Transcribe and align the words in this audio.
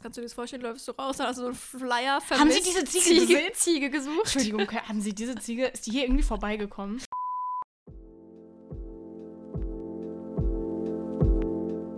Das 0.00 0.04
kannst 0.04 0.16
du 0.16 0.22
dir 0.22 0.28
das 0.28 0.32
vorstellen, 0.32 0.62
läufst 0.62 0.88
du 0.88 0.92
raus, 0.92 1.18
dann 1.18 1.26
hast 1.26 1.36
du 1.36 1.42
so 1.42 1.48
einen 1.48 1.54
Flyer 1.54 2.22
vermisst. 2.22 2.40
Haben 2.40 2.50
Sie 2.50 2.62
diese 2.62 2.84
Ziege 2.86 3.20
gesehen? 3.20 3.50
Ziege 3.52 3.90
gesucht? 3.90 4.34
Entschuldigung, 4.34 4.66
haben 4.88 5.02
Sie 5.02 5.14
diese 5.14 5.34
Ziege, 5.34 5.66
ist 5.66 5.86
die 5.86 5.90
hier 5.90 6.04
irgendwie 6.04 6.22
vorbeigekommen? 6.22 7.02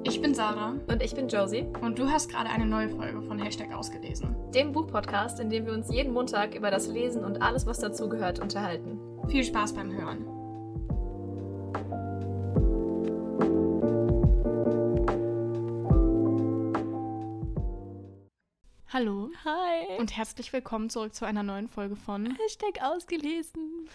Ich 0.02 0.20
bin 0.20 0.34
Sarah 0.34 0.74
Und 0.88 1.00
ich 1.00 1.14
bin 1.14 1.28
Josie, 1.28 1.64
und 1.80 1.96
du 1.96 2.10
hast 2.10 2.28
gerade 2.28 2.50
eine 2.50 2.66
neue 2.66 2.88
Folge 2.88 3.22
von 3.22 3.38
Hashtag 3.38 3.72
ausgelesen. 3.72 4.34
dem 4.53 4.73
Buchpodcast, 4.73 5.39
in 5.39 5.48
dem 5.48 5.66
wir 5.66 5.73
uns 5.73 5.89
jeden 5.89 6.12
Montag 6.12 6.57
über 6.57 6.73
das 6.73 6.89
Lesen 6.89 7.25
und 7.25 7.41
alles, 7.41 7.66
was 7.66 7.79
dazugehört, 7.79 8.41
unterhalten. 8.41 8.98
Viel 9.29 9.45
Spaß 9.45 9.75
beim 9.75 9.93
Hören. 9.93 10.41
Hallo 18.93 19.30
Hi. 19.46 19.96
und 19.98 20.14
herzlich 20.19 20.52
willkommen 20.52 20.91
zurück 20.91 21.14
zu 21.14 21.24
einer 21.24 21.42
neuen 21.42 21.66
Folge 21.66 21.96
von 21.96 22.27
Hashtag 22.27 22.82
ausgelesen. 22.82 23.88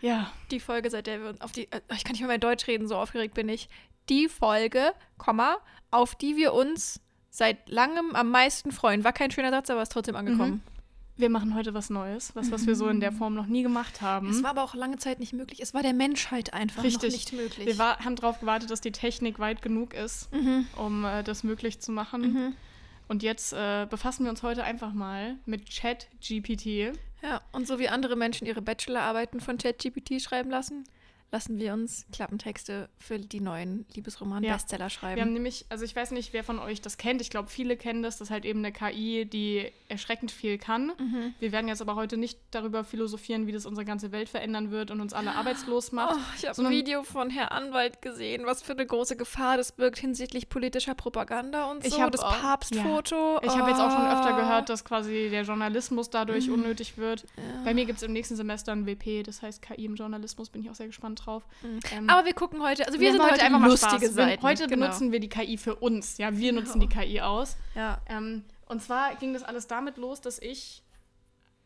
Ja, 0.00 0.30
Die 0.52 0.60
Folge, 0.60 0.90
seit 0.90 1.08
der 1.08 1.20
wir 1.20 1.30
uns 1.30 1.40
auf 1.40 1.50
die. 1.50 1.64
Äh, 1.72 1.80
ich 1.92 2.04
kann 2.04 2.12
nicht 2.12 2.20
mehr 2.20 2.28
bei 2.28 2.38
Deutsch 2.38 2.68
reden, 2.68 2.86
so 2.86 2.94
aufgeregt 2.94 3.34
bin 3.34 3.48
ich. 3.48 3.68
Die 4.08 4.28
Folge, 4.28 4.92
Komma, 5.18 5.56
auf 5.90 6.14
die 6.14 6.36
wir 6.36 6.52
uns 6.52 7.00
seit 7.30 7.68
langem 7.68 8.14
am 8.14 8.30
meisten 8.30 8.70
freuen. 8.70 9.02
War 9.02 9.12
kein 9.12 9.32
schöner 9.32 9.50
Satz, 9.50 9.70
aber 9.70 9.82
ist 9.82 9.90
trotzdem 9.90 10.14
angekommen. 10.14 10.62
wir 11.16 11.28
machen 11.28 11.56
heute 11.56 11.74
was 11.74 11.90
Neues, 11.90 12.36
was, 12.36 12.52
was 12.52 12.64
wir 12.64 12.76
so 12.76 12.86
in 12.86 13.00
der 13.00 13.10
Form 13.10 13.34
noch 13.34 13.46
nie 13.46 13.64
gemacht 13.64 14.02
haben. 14.02 14.30
Es 14.30 14.44
war 14.44 14.50
aber 14.50 14.62
auch 14.62 14.74
lange 14.74 14.98
Zeit 14.98 15.18
nicht 15.18 15.32
möglich. 15.32 15.58
Es 15.60 15.74
war 15.74 15.82
der 15.82 15.94
Menschheit 15.94 16.54
einfach 16.54 16.84
Richtig. 16.84 17.10
noch 17.10 17.18
nicht 17.18 17.32
möglich. 17.32 17.66
wir 17.66 17.78
war, 17.78 17.98
haben 18.04 18.14
darauf 18.14 18.38
gewartet, 18.38 18.70
dass 18.70 18.80
die 18.80 18.92
Technik 18.92 19.40
weit 19.40 19.62
genug 19.62 19.94
ist, 19.94 20.32
mhm. 20.32 20.68
um 20.76 21.04
äh, 21.04 21.24
das 21.24 21.42
möglich 21.42 21.80
zu 21.80 21.90
machen. 21.90 22.20
Mhm. 22.20 22.54
Und 23.08 23.22
jetzt 23.22 23.52
äh, 23.52 23.86
befassen 23.88 24.24
wir 24.24 24.30
uns 24.30 24.42
heute 24.42 24.64
einfach 24.64 24.92
mal 24.92 25.36
mit 25.44 25.68
ChatGPT. 25.70 26.96
Ja, 27.22 27.40
und 27.52 27.66
so 27.66 27.78
wie 27.78 27.88
andere 27.88 28.16
Menschen 28.16 28.46
ihre 28.46 28.62
Bachelorarbeiten 28.62 29.40
von 29.40 29.58
ChatGPT 29.58 30.20
schreiben 30.20 30.50
lassen, 30.50 30.84
lassen 31.32 31.58
wir 31.58 31.72
uns 31.72 32.04
Klappentexte 32.12 32.90
für 32.98 33.18
die 33.18 33.40
neuen 33.40 33.86
Liebesroman-Bestseller 33.94 34.78
Wir 34.80 34.84
haben 34.84 34.90
schreiben. 34.90 35.32
nämlich, 35.32 35.64
also 35.70 35.82
ich 35.84 35.96
weiß 35.96 36.10
nicht, 36.10 36.34
wer 36.34 36.44
von 36.44 36.58
euch 36.58 36.82
das 36.82 36.98
kennt. 36.98 37.22
Ich 37.22 37.30
glaube, 37.30 37.48
viele 37.48 37.76
kennen 37.78 38.02
das. 38.02 38.18
Das 38.18 38.28
ist 38.28 38.30
halt 38.30 38.44
eben 38.44 38.58
eine 38.58 38.70
KI, 38.70 39.24
die 39.24 39.72
erschreckend 39.88 40.30
viel 40.30 40.58
kann. 40.58 40.92
Mhm. 40.98 41.34
Wir 41.40 41.50
werden 41.52 41.68
jetzt 41.68 41.80
aber 41.80 41.94
heute 41.96 42.18
nicht 42.18 42.38
darüber 42.50 42.84
philosophieren, 42.84 43.46
wie 43.46 43.52
das 43.52 43.64
unsere 43.64 43.86
ganze 43.86 44.12
Welt 44.12 44.28
verändern 44.28 44.70
wird 44.70 44.90
und 44.90 45.00
uns 45.00 45.14
alle 45.14 45.34
arbeitslos 45.34 45.90
macht. 45.92 46.16
Oh, 46.16 46.20
ich 46.38 46.46
habe 46.46 46.62
ein 46.62 46.70
Video 46.70 47.02
von 47.02 47.30
Herr 47.30 47.50
Anwalt 47.52 48.02
gesehen, 48.02 48.44
was 48.44 48.62
für 48.62 48.72
eine 48.72 48.84
große 48.84 49.16
Gefahr 49.16 49.56
das 49.56 49.72
birgt 49.72 49.98
hinsichtlich 49.98 50.50
politischer 50.50 50.94
Propaganda 50.94 51.70
und 51.70 51.84
Ich 51.86 51.94
so. 51.94 52.02
hab 52.02 52.12
das 52.12 52.20
auch- 52.20 52.38
Papstfoto. 52.42 53.40
Ich 53.42 53.48
habe 53.56 53.70
jetzt 53.70 53.80
auch 53.80 53.90
schon 53.90 54.06
öfter 54.06 54.34
Oh. 54.34 54.36
gehört, 54.36 54.68
dass 54.68 54.84
quasi 54.84 55.28
der 55.30 55.44
Journalismus 55.44 56.10
dadurch 56.10 56.46
Mhm. 56.48 56.54
unnötig 56.54 56.98
wird. 56.98 57.24
Ja. 57.38 57.42
Bei 57.64 57.72
mir 57.72 57.86
gibt 57.86 57.96
es 57.98 58.02
im 58.02 58.12
nächsten 58.12 58.36
Semester 58.36 58.72
ein 58.72 58.84
WP, 58.86 59.22
das 59.22 59.40
heißt 59.42 59.62
KI 59.62 59.86
im 59.86 59.94
Journalismus, 59.94 60.50
bin 60.50 60.62
ich 60.62 60.70
auch 60.70 60.74
sehr 60.74 60.86
gespannt 60.88 61.21
drauf. 61.24 61.42
Mhm. 61.62 61.80
Ähm, 61.92 62.10
Aber 62.10 62.24
wir 62.26 62.34
gucken 62.34 62.62
heute, 62.62 62.86
also 62.86 62.98
wir, 63.00 63.08
haben 63.08 63.18
sind 63.18 63.30
heute 63.30 63.42
einfach 63.42 63.58
mal 63.58 63.68
lustige 63.70 63.96
Spaß. 63.96 64.02
Wir- 64.02 64.10
Seiten. 64.10 64.42
Heute 64.42 64.66
genau. 64.66 64.86
benutzen 64.86 65.12
wir 65.12 65.20
die 65.20 65.28
KI 65.28 65.56
für 65.56 65.76
uns. 65.76 66.18
Ja, 66.18 66.36
wir 66.36 66.52
nutzen 66.52 66.80
die 66.80 66.88
KI 66.88 67.20
aus. 67.20 67.56
Ja. 67.74 68.00
Ähm, 68.08 68.44
und 68.66 68.82
zwar 68.82 69.14
ging 69.16 69.32
das 69.32 69.42
alles 69.42 69.66
damit 69.66 69.96
los, 69.96 70.20
dass 70.20 70.38
ich, 70.38 70.82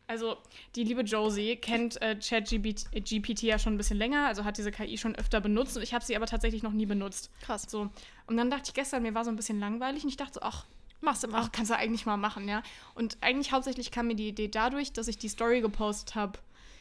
also 0.07 0.37
die 0.75 0.83
liebe 0.83 1.01
Josie 1.01 1.55
kennt 1.57 2.01
äh, 2.01 2.15
ChatGPT 2.15 2.85
GPT 2.93 3.43
ja 3.43 3.59
schon 3.59 3.73
ein 3.73 3.77
bisschen 3.77 3.97
länger, 3.97 4.25
also 4.27 4.45
hat 4.45 4.57
diese 4.57 4.71
KI 4.71 4.97
schon 4.97 5.15
öfter 5.15 5.41
benutzt 5.41 5.75
und 5.77 5.83
ich 5.83 5.93
habe 5.93 6.03
sie 6.05 6.15
aber 6.15 6.25
tatsächlich 6.27 6.63
noch 6.63 6.71
nie 6.71 6.85
benutzt. 6.85 7.29
Krass. 7.41 7.63
So. 7.67 7.89
Und 8.25 8.37
dann 8.37 8.49
dachte 8.49 8.63
ich 8.67 8.73
gestern, 8.73 9.03
mir 9.03 9.13
war 9.13 9.25
so 9.25 9.31
ein 9.31 9.35
bisschen 9.35 9.59
langweilig 9.59 10.03
und 10.03 10.09
ich 10.09 10.17
dachte 10.17 10.35
so, 10.35 10.41
ach, 10.41 10.65
Machst 10.99 11.23
du 11.23 11.27
mal. 11.27 11.41
ach, 11.43 11.51
kannst 11.51 11.69
du 11.69 11.75
eigentlich 11.75 12.05
mal 12.07 12.17
machen, 12.17 12.47
ja. 12.49 12.63
Und 12.95 13.17
eigentlich 13.21 13.51
hauptsächlich 13.51 13.91
kam 13.91 14.07
mir 14.07 14.15
die 14.15 14.29
Idee 14.29 14.47
dadurch, 14.47 14.93
dass 14.93 15.07
ich 15.07 15.17
die 15.19 15.27
Story 15.29 15.61
gepostet 15.61 16.15
habe, 16.15 16.39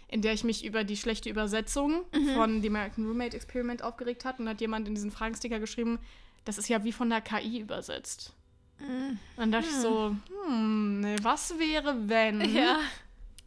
in 0.09 0.23
der 0.23 0.33
ich 0.33 0.45
mich 0.45 0.65
über 0.65 0.85
die 0.85 0.97
schlechte 0.97 1.29
Übersetzung 1.29 2.03
von 2.35 2.63
The 2.63 2.69
American 2.69 3.07
Roommate 3.07 3.37
Experiment 3.37 3.83
aufgeregt 3.83 4.25
hat. 4.25 4.39
Und 4.39 4.49
hat 4.49 4.61
jemand 4.61 4.87
in 4.89 4.95
diesen 4.95 5.11
Fragensticker 5.11 5.59
geschrieben, 5.59 5.99
das 6.45 6.59
ist 6.59 6.69
ja 6.69 6.85
wie 6.85 6.93
von 6.93 7.11
der 7.11 7.21
KI 7.21 7.61
übersetzt. 7.61 8.33
Mhm. 8.79 9.11
Und 9.11 9.19
dann 9.37 9.53
dachte 9.53 9.67
ich 9.69 9.77
so, 9.77 10.15
hm, 10.47 11.01
ne, 11.01 11.17
was 11.23 11.59
wäre, 11.59 12.09
wenn? 12.09 12.41
Ja. 12.55 12.79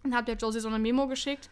Und 0.03 0.15
habe 0.15 0.25
der 0.25 0.35
Josie 0.35 0.59
so 0.59 0.67
eine 0.69 0.79
Memo 0.79 1.07
geschickt, 1.07 1.49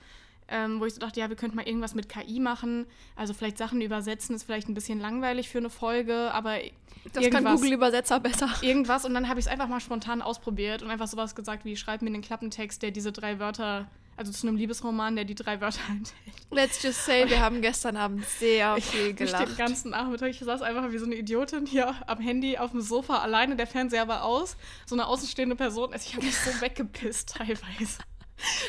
ähm, 0.48 0.80
wo 0.80 0.86
ich 0.86 0.94
so 0.94 1.00
dachte, 1.00 1.20
ja, 1.20 1.30
wir 1.30 1.36
könnten 1.36 1.56
mal 1.58 1.68
irgendwas 1.68 1.94
mit 1.96 2.08
KI 2.10 2.40
machen. 2.40 2.86
Also 3.16 3.34
vielleicht 3.34 3.58
Sachen 3.58 3.82
übersetzen 3.82 4.36
ist 4.36 4.44
vielleicht 4.44 4.70
ein 4.70 4.74
bisschen 4.74 5.00
langweilig 5.00 5.50
für 5.50 5.58
eine 5.58 5.70
Folge, 5.70 6.32
aber 6.34 6.58
Das 7.04 7.14
kann 7.14 7.24
irgendwas. 7.24 7.56
Google-Übersetzer 7.56 8.20
besser. 8.20 8.50
irgendwas. 8.62 9.06
Und 9.06 9.14
dann 9.14 9.28
habe 9.28 9.40
ich 9.40 9.46
es 9.46 9.52
einfach 9.52 9.68
mal 9.68 9.80
spontan 9.82 10.22
ausprobiert 10.22 10.82
und 10.82 10.90
einfach 10.90 11.08
sowas 11.08 11.36
gesagt 11.36 11.66
wie, 11.66 11.76
schreib 11.76 12.02
mir 12.02 12.12
den 12.12 12.22
Klappentext, 12.22 12.82
der 12.82 12.92
diese 12.92 13.12
drei 13.12 13.40
Wörter, 13.40 13.88
also 14.18 14.32
zu 14.32 14.48
einem 14.48 14.58
Liebesroman, 14.58 15.16
der 15.16 15.26
die 15.26 15.36
drei 15.36 15.62
Wörter 15.62 15.80
enthält. 15.90 16.36
Let's 16.52 16.82
just 16.82 17.06
say, 17.06 17.30
wir 17.30 17.40
haben 17.40 17.62
gestern 17.62 17.96
Abend 17.96 18.26
sehr 18.26 18.76
viel 18.78 19.10
Ich 19.10 19.16
gelacht. 19.16 19.48
den 19.48 19.56
ganzen 19.58 19.92
Nachmittag, 19.92 20.30
ich 20.30 20.40
saß 20.40 20.62
einfach 20.62 20.92
wie 20.92 20.98
so 20.98 21.06
eine 21.06 21.16
Idiotin 21.16 21.66
hier 21.66 21.96
am 22.08 22.20
Handy 22.20 22.58
auf 22.58 22.72
dem 22.72 22.82
Sofa 22.82 23.20
alleine, 23.20 23.56
der 23.56 23.68
Fernseher 23.68 24.08
war 24.08 24.24
aus, 24.24 24.58
so 24.86 24.96
eine 24.96 25.08
außenstehende 25.08 25.56
Person, 25.56 25.94
also 25.94 26.06
ich 26.08 26.16
habe 26.16 26.26
mich 26.26 26.38
so 26.38 26.50
weggepisst 26.62 27.36
teilweise. 27.38 28.00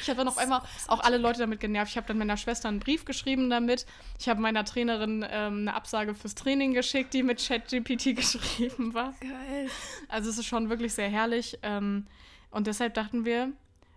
Ich 0.00 0.08
habe 0.08 0.16
dann 0.16 0.28
auf 0.28 0.38
einmal 0.38 0.62
auch 0.86 1.00
alle 1.00 1.18
Leute 1.18 1.40
damit 1.40 1.60
genervt. 1.60 1.90
Ich 1.90 1.96
habe 1.98 2.06
dann 2.06 2.16
meiner 2.16 2.38
Schwester 2.38 2.68
einen 2.68 2.80
Brief 2.80 3.04
geschrieben 3.04 3.50
damit. 3.50 3.84
Ich 4.18 4.28
habe 4.28 4.40
meiner 4.40 4.64
Trainerin 4.64 5.26
ähm, 5.30 5.58
eine 5.60 5.74
Absage 5.74 6.14
fürs 6.14 6.34
Training 6.34 6.72
geschickt, 6.72 7.12
die 7.12 7.22
mit 7.22 7.46
ChatGPT 7.46 8.16
geschrieben 8.16 8.94
war. 8.94 9.12
Geil. 9.20 9.68
Also 10.08 10.30
es 10.30 10.38
ist 10.38 10.46
schon 10.46 10.70
wirklich 10.70 10.94
sehr 10.94 11.10
herrlich. 11.10 11.58
Ähm, 11.62 12.06
und 12.50 12.66
deshalb 12.66 12.94
dachten 12.94 13.26
wir, 13.26 13.52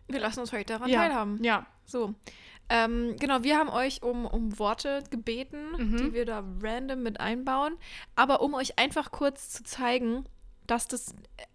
Wir 0.07 0.19
lassen 0.19 0.39
uns 0.41 0.51
heute 0.51 0.73
daran 0.73 0.89
ja, 0.89 0.99
teilhaben. 1.01 1.43
ja, 1.43 1.65
So. 1.85 2.13
Ähm, 2.69 3.15
genau, 3.19 3.43
wir 3.43 3.57
haben 3.57 3.69
euch 3.69 4.01
um, 4.01 4.25
um 4.25 4.57
Worte 4.57 5.03
gebeten, 5.09 5.57
Mhm. 5.77 5.97
die 5.97 6.13
wir 6.13 6.25
da 6.25 6.41
random 6.61 7.03
mit 7.03 7.19
einbauen. 7.19 7.75
Aber 8.15 8.41
um 8.41 8.53
euch 8.53 8.79
einfach 8.79 9.11
kurz 9.11 9.49
zu 9.49 9.63
zeigen, 9.63 10.23
dass 10.67 10.87
das. 10.87 11.11
äh, 11.37 11.45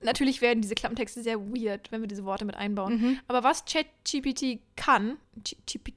Natürlich 0.00 0.42
werden 0.42 0.60
diese 0.60 0.74
Klappentexte 0.74 1.22
sehr 1.22 1.40
weird, 1.40 1.90
wenn 1.92 2.00
wir 2.02 2.08
diese 2.08 2.24
Worte 2.24 2.44
mit 2.44 2.56
einbauen. 2.56 3.00
Mhm. 3.00 3.20
Aber 3.28 3.42
was 3.44 3.64
ChatGPT 3.64 4.58
kann, 4.76 5.16
GPT, 5.66 5.94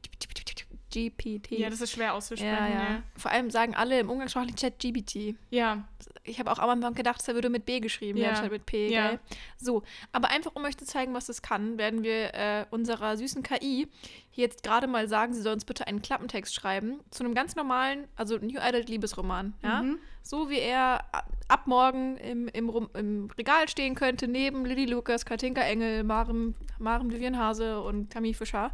GPT, 0.93 1.51
ja, 1.59 1.69
das 1.69 1.81
ist 1.81 1.91
schwer 1.91 2.13
auszusprechen. 2.13 2.53
ja, 2.55 2.67
ja. 2.69 2.89
Ja, 2.91 3.03
Vor 3.17 3.31
allem 3.31 3.49
sagen 3.51 3.75
alle 3.75 3.99
im 3.99 4.09
Umgangssprachlichen 4.09 4.55
ChatGPT. 4.57 5.35
ja. 5.49 5.85
Ich 6.27 6.39
habe 6.39 6.51
auch 6.51 6.59
am 6.59 6.69
Anfang 6.69 6.93
gedacht, 6.93 7.27
er 7.27 7.35
würde 7.35 7.49
mit 7.49 7.65
B 7.65 7.79
geschrieben 7.79 8.17
Ja. 8.19 8.25
werden, 8.25 8.35
statt 8.37 8.51
mit 8.51 8.65
P, 8.65 8.89
Ja. 8.89 9.09
gell? 9.09 9.19
So, 9.57 9.83
aber 10.11 10.29
einfach 10.29 10.51
um 10.55 10.63
euch 10.65 10.77
zu 10.77 10.85
zeigen, 10.85 11.13
was 11.13 11.25
das 11.27 11.41
kann, 11.41 11.77
werden 11.77 12.03
wir 12.03 12.33
äh, 12.33 12.65
unserer 12.69 13.17
süßen 13.17 13.43
KI 13.43 13.87
jetzt 14.33 14.61
gerade 14.63 14.87
mal 14.87 15.07
sagen, 15.07 15.33
sie 15.33 15.41
soll 15.41 15.53
uns 15.53 15.65
bitte 15.65 15.87
einen 15.87 16.01
Klappentext 16.01 16.53
schreiben 16.53 16.99
zu 17.09 17.23
einem 17.23 17.33
ganz 17.33 17.55
normalen, 17.55 18.07
also 18.15 18.37
New 18.37 18.59
Adult 18.59 18.89
Liebesroman, 18.89 19.53
ja? 19.63 19.81
Mhm. 19.83 19.99
So 20.21 20.49
wie 20.49 20.59
er 20.59 21.05
ab 21.47 21.67
morgen 21.67 22.17
im, 22.17 22.49
im, 22.49 22.89
im 22.93 23.29
Regal 23.37 23.69
stehen 23.69 23.95
könnte, 23.95 24.27
neben 24.27 24.65
Lilly 24.65 24.85
Lucas, 24.85 25.25
Katinka 25.25 25.61
Engel, 25.61 26.03
Maren, 26.03 26.53
Maren 26.79 27.09
Vivian 27.11 27.37
Hase 27.37 27.79
und 27.81 28.09
Camille 28.09 28.33
Fischer. 28.33 28.71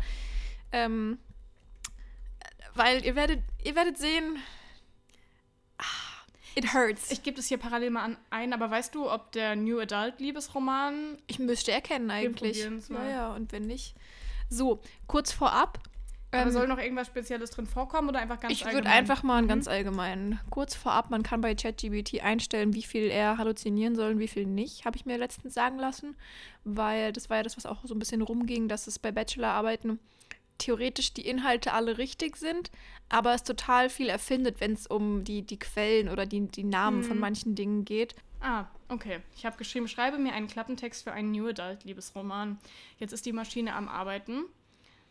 Ähm, 0.72 1.20
weil 2.74 3.06
ihr 3.06 3.16
werdet, 3.16 3.42
ihr 3.64 3.76
werdet 3.76 4.00
sehen, 4.00 4.38
ah, 5.78 5.84
it 6.56 6.74
hurts. 6.74 7.12
Ich 7.12 7.24
gebe 7.24 7.36
das 7.38 7.48
hier 7.48 7.58
parallel 7.58 7.90
mal 7.92 8.04
an, 8.04 8.18
ein, 8.30 8.54
aber 8.54 8.70
weißt 8.72 8.94
du, 8.96 9.10
ob 9.12 9.32
der 9.32 9.56
New 9.56 9.80
Adult 9.80 10.20
Liebesroman 10.20 11.18
Ich 11.28 11.40
müsste 11.40 11.72
erkennen 11.72 12.10
eigentlich. 12.12 12.54
probieren's 12.60 12.90
Ja, 12.90 12.96
mal. 12.96 13.10
ja, 13.12 13.34
und 13.36 13.52
wenn 13.52 13.64
nicht. 13.64 13.96
So, 14.50 14.82
kurz 15.08 15.32
vorab. 15.32 15.80
ähm, 16.32 16.50
soll 16.52 16.68
noch 16.68 16.80
irgendwas 16.80 17.08
Spezielles 17.08 17.52
drin 17.52 17.68
vorkommen 17.68 18.10
oder 18.10 18.20
einfach 18.20 18.40
ganz 18.40 18.52
ich 18.54 18.62
würde 18.66 18.78
allgemein? 18.78 18.94
einfach 18.98 19.22
mal 19.24 19.36
einen 19.38 19.46
Mhm. 19.46 19.50
ganz 19.50 19.68
allgemeinen. 19.68 20.40
Kurz 20.50 20.74
vorab, 20.74 21.10
man 21.12 21.22
kann 21.22 21.42
bei 21.42 21.54
ChatGPT 21.54 22.22
einstellen, 22.24 22.74
wie 22.74 22.82
viel 22.82 23.04
er 23.04 23.38
halluzinieren 23.38 23.96
soll 23.96 24.14
und 24.14 24.20
wie 24.20 24.28
viel 24.28 24.46
nicht, 24.48 24.86
habe 24.86 24.98
ich 24.98 25.06
mir 25.06 25.18
letztens 25.20 25.54
sagen 25.54 25.78
lassen. 25.78 26.16
Weil 26.64 27.14
das 27.14 27.30
war 27.30 27.38
ja 27.38 27.44
das, 27.44 27.56
was 27.56 27.66
auch 27.68 27.82
so 27.86 27.94
ein 27.94 28.00
bisschen 28.00 28.22
rumging, 28.24 28.68
dass 28.68 28.88
es 28.88 28.98
bei 28.98 29.12
Bachelorarbeiten 29.12 30.00
theoretisch 30.64 31.14
die 31.14 31.28
Inhalte 31.28 31.74
alle 31.74 31.98
richtig 31.98 32.38
sind, 32.38 32.72
aber 33.10 33.34
es 33.34 33.44
total 33.44 33.90
viel 33.90 34.10
erfindet, 34.10 34.60
wenn 34.60 34.74
es 34.74 34.88
um 34.88 35.24
die, 35.24 35.42
die 35.42 35.60
Quellen 35.60 36.10
oder 36.10 36.26
die, 36.26 36.48
die 36.48 36.64
Namen 36.64 37.04
von 37.04 37.16
Mhm. 37.18 37.22
manchen 37.22 37.56
Dingen 37.56 37.86
geht. 37.86 38.16
Ah, 38.40 38.66
okay. 38.90 39.20
Ich 39.38 39.46
habe 39.46 39.58
geschrieben, 39.58 39.88
schreibe 39.88 40.18
mir 40.18 40.34
einen 40.34 40.48
Klappentext 40.48 41.04
für 41.04 41.12
einen 41.14 41.32
New 41.32 41.48
Adult 41.48 41.84
Liebesroman. 41.86 42.58
Jetzt 43.00 43.14
ist 43.14 43.26
die 43.26 43.32
Maschine 43.34 43.74
am 43.76 43.88
Arbeiten 43.88 44.44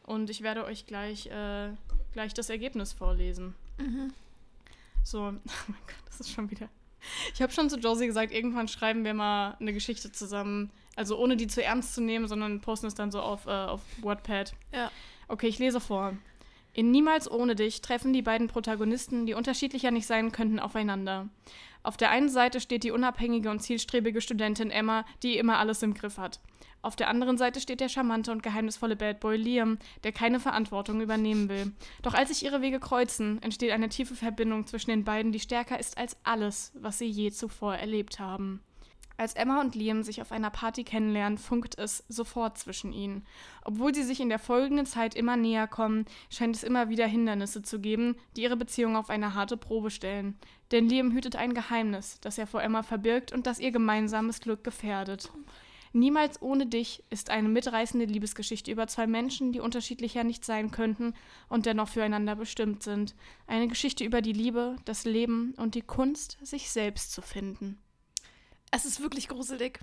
und 0.04 0.28
ich 0.30 0.42
werde 0.42 0.64
euch 0.64 0.86
gleich, 0.86 1.26
äh, 1.28 1.70
gleich 2.12 2.34
das 2.34 2.50
Ergebnis 2.50 2.92
vorlesen. 2.92 3.54
So, 5.04 5.18
oh 5.20 5.30
mein 5.68 5.80
Gott, 5.86 5.96
das 6.06 6.20
ist 6.20 6.30
schon 6.30 6.50
wieder. 6.50 6.68
Ich 7.34 7.42
habe 7.42 7.52
schon 7.52 7.68
zu 7.68 7.78
Josie 7.78 8.06
gesagt, 8.06 8.32
irgendwann 8.32 8.68
schreiben 8.68 9.04
wir 9.04 9.14
mal 9.14 9.56
eine 9.60 9.72
Geschichte 9.72 10.12
zusammen. 10.12 10.70
Also 10.94 11.18
ohne 11.18 11.36
die 11.36 11.46
zu 11.46 11.62
ernst 11.64 11.94
zu 11.94 12.00
nehmen, 12.02 12.28
sondern 12.28 12.60
posten 12.60 12.86
es 12.86 12.94
dann 12.94 13.10
so 13.10 13.20
auf, 13.20 13.46
äh, 13.46 13.50
auf 13.50 13.80
Wattpad. 14.02 14.52
Ja. 14.72 14.90
Okay, 15.32 15.48
ich 15.48 15.58
lese 15.58 15.80
vor. 15.80 16.14
In 16.74 16.90
Niemals 16.90 17.30
ohne 17.30 17.54
dich 17.54 17.80
treffen 17.80 18.12
die 18.12 18.20
beiden 18.20 18.48
Protagonisten, 18.48 19.24
die 19.24 19.32
unterschiedlicher 19.32 19.90
nicht 19.90 20.06
sein 20.06 20.30
könnten, 20.30 20.58
aufeinander. 20.58 21.30
Auf 21.82 21.96
der 21.96 22.10
einen 22.10 22.28
Seite 22.28 22.60
steht 22.60 22.84
die 22.84 22.90
unabhängige 22.90 23.48
und 23.48 23.60
zielstrebige 23.60 24.20
Studentin 24.20 24.70
Emma, 24.70 25.06
die 25.22 25.38
immer 25.38 25.56
alles 25.56 25.82
im 25.82 25.94
Griff 25.94 26.18
hat. 26.18 26.38
Auf 26.82 26.96
der 26.96 27.08
anderen 27.08 27.38
Seite 27.38 27.62
steht 27.62 27.80
der 27.80 27.88
charmante 27.88 28.30
und 28.30 28.42
geheimnisvolle 28.42 28.94
Bad 28.94 29.20
Boy 29.20 29.38
Liam, 29.38 29.78
der 30.04 30.12
keine 30.12 30.38
Verantwortung 30.38 31.00
übernehmen 31.00 31.48
will. 31.48 31.72
Doch 32.02 32.12
als 32.12 32.28
sich 32.28 32.44
ihre 32.44 32.60
Wege 32.60 32.78
kreuzen, 32.78 33.40
entsteht 33.40 33.70
eine 33.70 33.88
tiefe 33.88 34.14
Verbindung 34.14 34.66
zwischen 34.66 34.90
den 34.90 35.04
beiden, 35.04 35.32
die 35.32 35.40
stärker 35.40 35.80
ist 35.80 35.96
als 35.96 36.14
alles, 36.24 36.72
was 36.74 36.98
sie 36.98 37.06
je 37.06 37.30
zuvor 37.30 37.74
erlebt 37.74 38.20
haben. 38.20 38.60
Als 39.22 39.34
Emma 39.34 39.60
und 39.60 39.76
Liam 39.76 40.02
sich 40.02 40.20
auf 40.20 40.32
einer 40.32 40.50
Party 40.50 40.82
kennenlernen, 40.82 41.38
funkt 41.38 41.78
es 41.78 42.02
sofort 42.08 42.58
zwischen 42.58 42.92
ihnen. 42.92 43.24
Obwohl 43.64 43.94
sie 43.94 44.02
sich 44.02 44.18
in 44.18 44.28
der 44.28 44.40
folgenden 44.40 44.84
Zeit 44.84 45.14
immer 45.14 45.36
näher 45.36 45.68
kommen, 45.68 46.06
scheint 46.28 46.56
es 46.56 46.64
immer 46.64 46.88
wieder 46.88 47.06
Hindernisse 47.06 47.62
zu 47.62 47.78
geben, 47.78 48.16
die 48.34 48.42
ihre 48.42 48.56
Beziehung 48.56 48.96
auf 48.96 49.10
eine 49.10 49.34
harte 49.34 49.56
Probe 49.56 49.92
stellen. 49.92 50.36
Denn 50.72 50.88
Liam 50.88 51.12
hütet 51.12 51.36
ein 51.36 51.54
Geheimnis, 51.54 52.18
das 52.20 52.36
er 52.36 52.48
vor 52.48 52.64
Emma 52.64 52.82
verbirgt 52.82 53.30
und 53.30 53.46
das 53.46 53.60
ihr 53.60 53.70
gemeinsames 53.70 54.40
Glück 54.40 54.64
gefährdet. 54.64 55.30
Niemals 55.92 56.42
ohne 56.42 56.66
dich 56.66 57.04
ist 57.08 57.30
eine 57.30 57.48
mitreißende 57.48 58.06
Liebesgeschichte 58.06 58.72
über 58.72 58.88
zwei 58.88 59.06
Menschen, 59.06 59.52
die 59.52 59.60
unterschiedlicher 59.60 60.24
nicht 60.24 60.44
sein 60.44 60.72
könnten 60.72 61.14
und 61.48 61.66
dennoch 61.66 61.90
füreinander 61.90 62.34
bestimmt 62.34 62.82
sind. 62.82 63.14
Eine 63.46 63.68
Geschichte 63.68 64.02
über 64.02 64.20
die 64.20 64.32
Liebe, 64.32 64.74
das 64.84 65.04
Leben 65.04 65.54
und 65.58 65.76
die 65.76 65.82
Kunst, 65.82 66.38
sich 66.42 66.72
selbst 66.72 67.12
zu 67.12 67.22
finden. 67.22 67.78
Es 68.72 68.84
ist 68.84 69.00
wirklich 69.00 69.28
gruselig. 69.28 69.78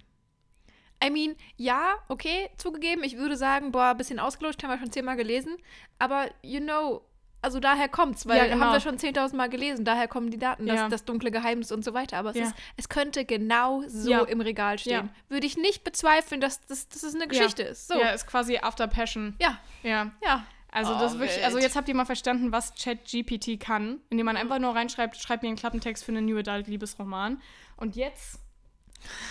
I 1.02 1.10
mean, 1.10 1.36
ja, 1.56 1.96
okay, 2.10 2.50
zugegeben, 2.58 3.04
ich 3.06 3.16
würde 3.18 3.38
sagen, 3.38 3.72
boah, 3.72 3.92
ein 3.92 3.98
bisschen 3.98 4.20
ausgelutscht, 4.20 4.62
haben 4.64 4.72
wir 4.72 4.80
schon 4.80 4.92
zehnmal 4.92 5.16
gelesen. 5.16 5.56
Aber, 5.98 6.30
you 6.42 6.60
know, 6.60 7.06
also 7.42 7.62
daher 7.62 7.88
kommt's, 7.88 8.28
weil 8.28 8.38
Ja, 8.38 8.48
genau. 8.48 8.66
haben 8.66 8.74
wir 8.74 8.82
schon 8.82 8.98
10.000 8.98 9.34
Mal 9.38 9.48
gelesen, 9.50 9.86
daher 9.86 10.10
kommen 10.10 10.30
die 10.30 10.38
Daten, 10.38 10.66
das, 10.66 10.76
Ja. 10.76 10.90
das 10.90 11.06
dunkle 11.06 11.32
Geheimnis 11.32 11.72
und 11.72 11.86
so 11.86 11.94
weiter. 11.94 12.18
Aber 12.18 12.32
es, 12.32 12.36
Ja. 12.36 12.44
ist, 12.48 12.56
es 12.76 12.90
könnte 12.90 13.24
genau 13.24 13.82
so 13.88 14.10
Ja. 14.12 14.24
im 14.24 14.42
Regal 14.42 14.78
stehen. 14.78 15.06
Ja. 15.08 15.10
Würde 15.30 15.48
ich 15.48 15.56
nicht 15.56 15.86
bezweifeln, 15.86 16.42
dass, 16.42 16.60
dass, 16.68 16.90
dass 16.90 17.04
es 17.04 17.16
eine 17.16 17.30
Geschichte 17.30 17.64
ist. 17.64 17.88
So. 17.88 17.98
Ja, 17.98 18.10
ist 18.10 18.28
quasi 18.28 18.58
After 18.58 18.88
Passion. 18.88 19.38
Ja, 19.40 19.58
Ja. 19.84 20.12
ja. 20.22 20.46
Also 20.72 20.94
Oh, 20.94 21.00
das 21.00 21.18
wirklich, 21.18 21.44
also 21.46 21.58
jetzt 21.60 21.76
habt 21.78 21.88
ihr 21.88 21.96
mal 21.96 22.06
verstanden, 22.06 22.52
was 22.52 22.74
ChatGPT 22.76 23.58
kann, 23.60 24.02
indem 24.10 24.26
man 24.26 24.36
einfach 24.38 24.60
nur 24.60 24.76
reinschreibt, 24.76 25.16
schreibt 25.18 25.42
mir 25.44 25.48
einen 25.50 25.58
Klappentext 25.58 26.04
für 26.04 26.12
einen 26.12 26.26
New 26.26 26.38
Adult 26.38 26.68
Liebesroman. 26.68 27.42
Und 27.78 27.96
jetzt 27.96 28.38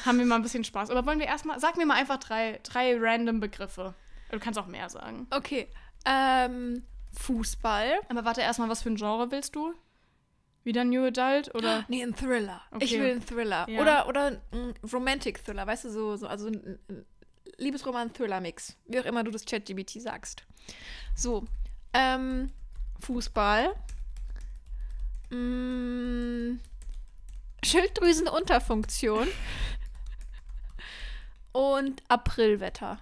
haben 0.05 0.19
wir 0.19 0.27
mal 0.27 0.37
ein 0.37 0.43
bisschen 0.43 0.65
Spaß. 0.65 0.91
Aber 0.91 1.07
wollen 1.07 1.19
wir 1.19 1.27
erstmal, 1.27 1.59
sag 1.61 1.77
mir 1.77 1.87
mal 1.87 1.95
einfach 1.97 2.19
drei, 2.19 2.61
drei 2.63 2.97
random 2.99 3.41
Begriffe. 3.41 3.95
Du 4.31 4.39
kannst 4.39 4.59
auch 4.59 4.67
mehr 4.67 4.89
sagen. 4.89 5.27
Okay. 5.31 5.69
Ähm, 6.05 6.83
Fußball. 7.13 8.01
Aber 8.09 8.25
warte 8.25 8.41
erstmal, 8.41 8.69
was 8.69 8.83
für 8.83 8.91
ein 8.91 8.97
Genre 8.97 9.31
willst 9.31 9.55
du? 9.57 9.75
Wieder 10.65 10.85
New 10.85 11.05
Adult 11.05 11.55
oder? 11.55 11.85
Nee, 11.89 12.03
ein 12.03 12.15
Thriller. 12.15 12.61
Ich 12.81 12.93
Okay. 12.93 13.01
will 13.01 13.11
einen 13.13 13.27
Thriller. 13.27 13.69
Ja. 13.69 13.81
Oder, 13.81 14.09
oder 14.09 14.41
ein 14.53 14.75
Romantic 14.93 15.43
Thriller, 15.45 15.67
weißt 15.67 15.85
du, 15.85 15.91
so, 15.91 16.17
so 16.17 16.27
also 16.27 16.49
ein, 16.49 16.79
ein 16.89 17.07
Liebesroman-Thriller-Mix. 17.57 18.77
Wie 18.87 19.01
auch 19.01 19.05
immer 19.05 19.25
du 19.25 19.31
das 19.31 19.45
ChatGBT 19.45 20.01
sagst. 20.01 20.45
So. 21.15 21.45
Ähm, 21.95 22.53
Fußball. 23.01 23.75
Mm, 25.31 26.59
Schilddrüsenunterfunktion. 27.65 29.29
Und 31.53 32.03
Aprilwetter. 32.09 32.99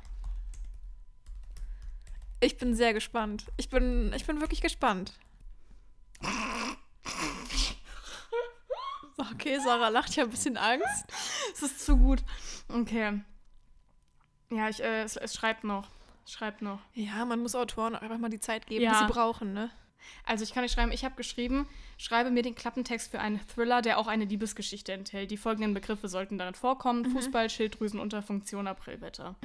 Ich 2.40 2.56
bin 2.58 2.74
sehr 2.74 2.92
gespannt. 2.94 3.46
Ich 3.56 3.68
bin, 3.68 4.12
ich 4.14 4.24
bin 4.26 4.40
wirklich 4.40 4.60
gespannt. 4.60 5.12
Okay, 9.32 9.58
Sarah 9.64 9.88
lacht, 9.88 10.10
habe 10.18 10.28
ein 10.28 10.30
bisschen 10.30 10.56
Angst. 10.58 11.06
Es 11.54 11.62
ist 11.62 11.84
zu 11.84 11.96
gut. 11.96 12.22
Okay. 12.68 13.22
Ja, 14.50 14.68
ich, 14.68 14.82
äh, 14.82 15.02
es, 15.02 15.16
es 15.16 15.34
schreibt 15.34 15.64
noch. 15.64 15.88
Schreibt 16.26 16.60
noch. 16.60 16.80
Ja, 16.92 17.24
man 17.24 17.40
muss 17.40 17.54
Autoren 17.54 17.96
auch 17.96 18.02
einfach 18.02 18.18
mal 18.18 18.28
die 18.28 18.40
Zeit 18.40 18.66
geben, 18.66 18.84
Ja. 18.84 18.92
die 18.92 19.06
sie 19.06 19.12
brauchen, 19.12 19.54
ne? 19.54 19.70
Also 20.24 20.44
ich 20.44 20.52
kann 20.52 20.62
nicht 20.62 20.72
schreiben, 20.72 20.92
ich 20.92 21.04
habe 21.04 21.14
geschrieben, 21.16 21.66
schreibe 21.98 22.30
mir 22.30 22.42
den 22.42 22.54
Klappentext 22.54 23.10
für 23.10 23.20
einen 23.20 23.40
Thriller, 23.46 23.82
der 23.82 23.98
auch 23.98 24.06
eine 24.06 24.24
Liebesgeschichte 24.24 24.92
enthält. 24.92 25.30
Die 25.30 25.36
folgenden 25.36 25.74
Begriffe 25.74 26.08
sollten 26.08 26.38
darin 26.38 26.54
vorkommen. 26.54 27.04
Fußball, 27.04 27.50
Schilddrüsenunterfunktion, 27.50 28.66
Aprilwetter. 28.66 29.36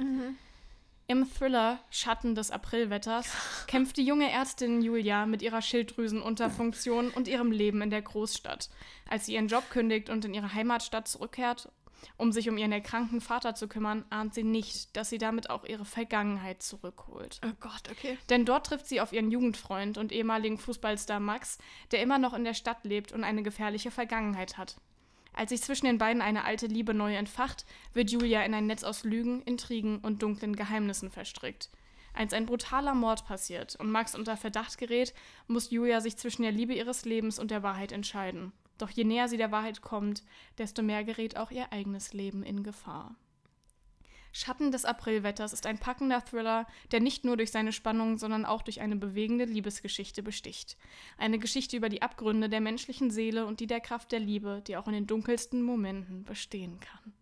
Im 1.08 1.28
Thriller 1.30 1.78
Schatten 1.90 2.34
des 2.34 2.50
Aprilwetters 2.50 3.30
kämpft 3.66 3.96
die 3.96 4.04
junge 4.04 4.30
Ärztin 4.30 4.82
Julia 4.82 5.26
mit 5.26 5.42
ihrer 5.42 5.60
Schilddrüsenunterfunktion 5.60 7.10
und 7.10 7.28
ihrem 7.28 7.52
Leben 7.52 7.82
in 7.82 7.90
der 7.90 8.02
Großstadt. 8.02 8.70
Als 9.08 9.26
sie 9.26 9.34
ihren 9.34 9.48
Job 9.48 9.68
kündigt 9.70 10.08
und 10.10 10.24
in 10.24 10.32
ihre 10.32 10.54
Heimatstadt 10.54 11.08
zurückkehrt, 11.08 11.68
um 12.16 12.32
sich 12.32 12.48
um 12.48 12.58
ihren 12.58 12.72
erkrankten 12.72 13.20
Vater 13.20 13.54
zu 13.54 13.68
kümmern, 13.68 14.04
ahnt 14.10 14.34
sie 14.34 14.42
nicht, 14.42 14.96
dass 14.96 15.10
sie 15.10 15.18
damit 15.18 15.50
auch 15.50 15.64
ihre 15.64 15.84
Vergangenheit 15.84 16.62
zurückholt. 16.62 17.40
Oh 17.44 17.52
Gott, 17.60 17.90
okay. 17.90 18.18
Denn 18.28 18.44
dort 18.44 18.66
trifft 18.66 18.86
sie 18.86 19.00
auf 19.00 19.12
ihren 19.12 19.30
Jugendfreund 19.30 19.98
und 19.98 20.12
ehemaligen 20.12 20.58
Fußballstar 20.58 21.20
Max, 21.20 21.58
der 21.90 22.02
immer 22.02 22.18
noch 22.18 22.34
in 22.34 22.44
der 22.44 22.54
Stadt 22.54 22.84
lebt 22.84 23.12
und 23.12 23.24
eine 23.24 23.42
gefährliche 23.42 23.90
Vergangenheit 23.90 24.58
hat. 24.58 24.76
Als 25.34 25.50
sich 25.50 25.62
zwischen 25.62 25.86
den 25.86 25.98
beiden 25.98 26.20
eine 26.20 26.44
alte 26.44 26.66
Liebe 26.66 26.92
neu 26.92 27.14
entfacht, 27.14 27.64
wird 27.94 28.10
Julia 28.10 28.42
in 28.42 28.52
ein 28.54 28.66
Netz 28.66 28.84
aus 28.84 29.04
Lügen, 29.04 29.42
Intrigen 29.42 29.98
und 29.98 30.22
dunklen 30.22 30.56
Geheimnissen 30.56 31.10
verstrickt. 31.10 31.70
Als 32.14 32.34
ein 32.34 32.44
brutaler 32.44 32.94
Mord 32.94 33.26
passiert 33.26 33.76
und 33.76 33.90
Max 33.90 34.14
unter 34.14 34.36
Verdacht 34.36 34.76
gerät, 34.76 35.14
muss 35.46 35.70
Julia 35.70 36.02
sich 36.02 36.16
zwischen 36.18 36.42
der 36.42 36.52
Liebe 36.52 36.74
ihres 36.74 37.06
Lebens 37.06 37.38
und 37.38 37.50
der 37.50 37.62
Wahrheit 37.62 37.92
entscheiden. 37.92 38.52
Doch 38.78 38.90
je 38.90 39.04
näher 39.04 39.28
sie 39.28 39.36
der 39.36 39.52
Wahrheit 39.52 39.82
kommt, 39.82 40.24
desto 40.58 40.82
mehr 40.82 41.04
gerät 41.04 41.36
auch 41.36 41.50
ihr 41.50 41.72
eigenes 41.72 42.12
Leben 42.12 42.42
in 42.42 42.62
Gefahr. 42.62 43.16
Schatten 44.32 44.72
des 44.72 44.86
Aprilwetters 44.86 45.52
ist 45.52 45.66
ein 45.66 45.78
packender 45.78 46.24
Thriller, 46.24 46.66
der 46.90 47.00
nicht 47.00 47.24
nur 47.24 47.36
durch 47.36 47.50
seine 47.50 47.72
Spannung, 47.72 48.16
sondern 48.16 48.46
auch 48.46 48.62
durch 48.62 48.80
eine 48.80 48.96
bewegende 48.96 49.44
Liebesgeschichte 49.44 50.22
besticht. 50.22 50.78
Eine 51.18 51.38
Geschichte 51.38 51.76
über 51.76 51.90
die 51.90 52.00
Abgründe 52.00 52.48
der 52.48 52.62
menschlichen 52.62 53.10
Seele 53.10 53.44
und 53.44 53.60
die 53.60 53.66
der 53.66 53.80
Kraft 53.80 54.10
der 54.10 54.20
Liebe, 54.20 54.62
die 54.66 54.78
auch 54.78 54.86
in 54.86 54.94
den 54.94 55.06
dunkelsten 55.06 55.62
Momenten 55.62 56.24
bestehen 56.24 56.80
kann. 56.80 57.12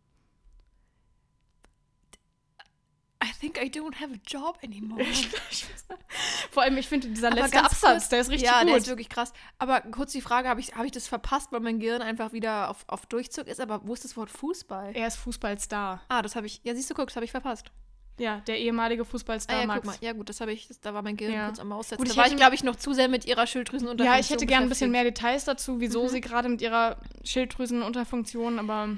I 3.23 3.29
think 3.40 3.56
I 3.60 3.66
don't 3.70 3.94
have 4.00 4.12
a 4.12 4.19
job 4.26 4.58
anymore. 4.62 5.02
Vor 6.50 6.62
allem, 6.62 6.76
ich 6.76 6.88
finde, 6.88 7.08
dieser 7.08 7.31
letzte 7.31 7.62
Absatz, 7.62 7.81
kurz- 7.81 8.08
der 8.10 8.20
ist 8.20 8.31
richtig 8.31 8.48
ja, 8.48 8.60
gut. 8.60 8.69
der 8.70 8.76
ist 8.76 8.88
wirklich 8.88 9.08
krass. 9.08 9.32
Aber 9.58 9.81
kurz 9.81 10.12
die 10.12 10.20
Frage, 10.20 10.48
habe 10.48 10.60
ich, 10.60 10.75
hab 10.75 10.84
ich 10.84 10.92
das 10.92 11.08
verpasst, 11.08 11.50
weil 11.52 11.60
mein 11.60 11.78
Gehirn 11.81 12.02
einfach 12.02 12.32
wieder 12.32 12.69
auf, 12.70 12.84
auf 12.87 13.06
Durchzug 13.06 13.46
ist? 13.46 13.60
Aber 13.60 13.81
wo 13.87 13.94
ist 13.94 14.04
das 14.04 14.16
Wort 14.16 14.31
Fußball? 14.31 14.92
er 14.94 15.06
ist 15.06 15.16
Fußballstar. 15.16 16.02
Ah, 16.08 16.22
das 16.22 16.37
habe 16.37 16.46
ich, 16.46 16.60
ja 16.64 16.75
siehst 16.75 16.90
du, 16.90 16.94
guck, 16.94 17.06
das 17.06 17.16
habe 17.16 17.25
ich 17.25 17.31
verpasst. 17.31 17.70
Ja, 18.19 18.40
der 18.40 18.59
ehemalige 18.59 19.06
Fußballstar 19.06 19.56
Ah, 19.56 19.61
ja, 19.61 19.66
Max. 19.66 19.99
Ja 20.02 20.12
gut, 20.12 20.28
das 20.28 20.42
habe 20.42 20.52
ich, 20.52 20.68
das, 20.68 20.78
da 20.80 20.92
war 20.92 21.00
mein 21.00 21.16
Gehirn 21.16 21.35
Ja. 21.35 21.47
kurz 21.47 21.59
am 21.59 21.73
Aussetzen. 21.73 21.97
Gut, 22.02 22.09
ich 22.09 22.14
da 22.16 22.20
war 22.20 22.28
ich, 22.28 22.37
glaube 22.37 22.54
ich, 22.54 22.62
noch 22.62 22.76
zu 22.76 22.92
sehr 22.92 23.09
mit 23.09 23.25
ihrer 23.25 23.47
Schilddrüsenunterfunktion 23.47 24.12
Ja, 24.14 24.20
ich 24.20 24.28
hätte 24.28 24.44
gern 24.44 24.64
ein 24.64 24.68
bisschen 24.68 24.90
mehr. 24.90 25.04
Details 25.04 25.44
dazu, 25.47 25.80
wieso 25.80 26.02
Mhm. 26.04 26.09
sie 26.09 26.20
gerade 26.20 26.50
mit 26.50 26.61
ihrer 26.61 26.99
Schilddrüsenunterfunktion, 27.25 28.59
aber 28.59 28.90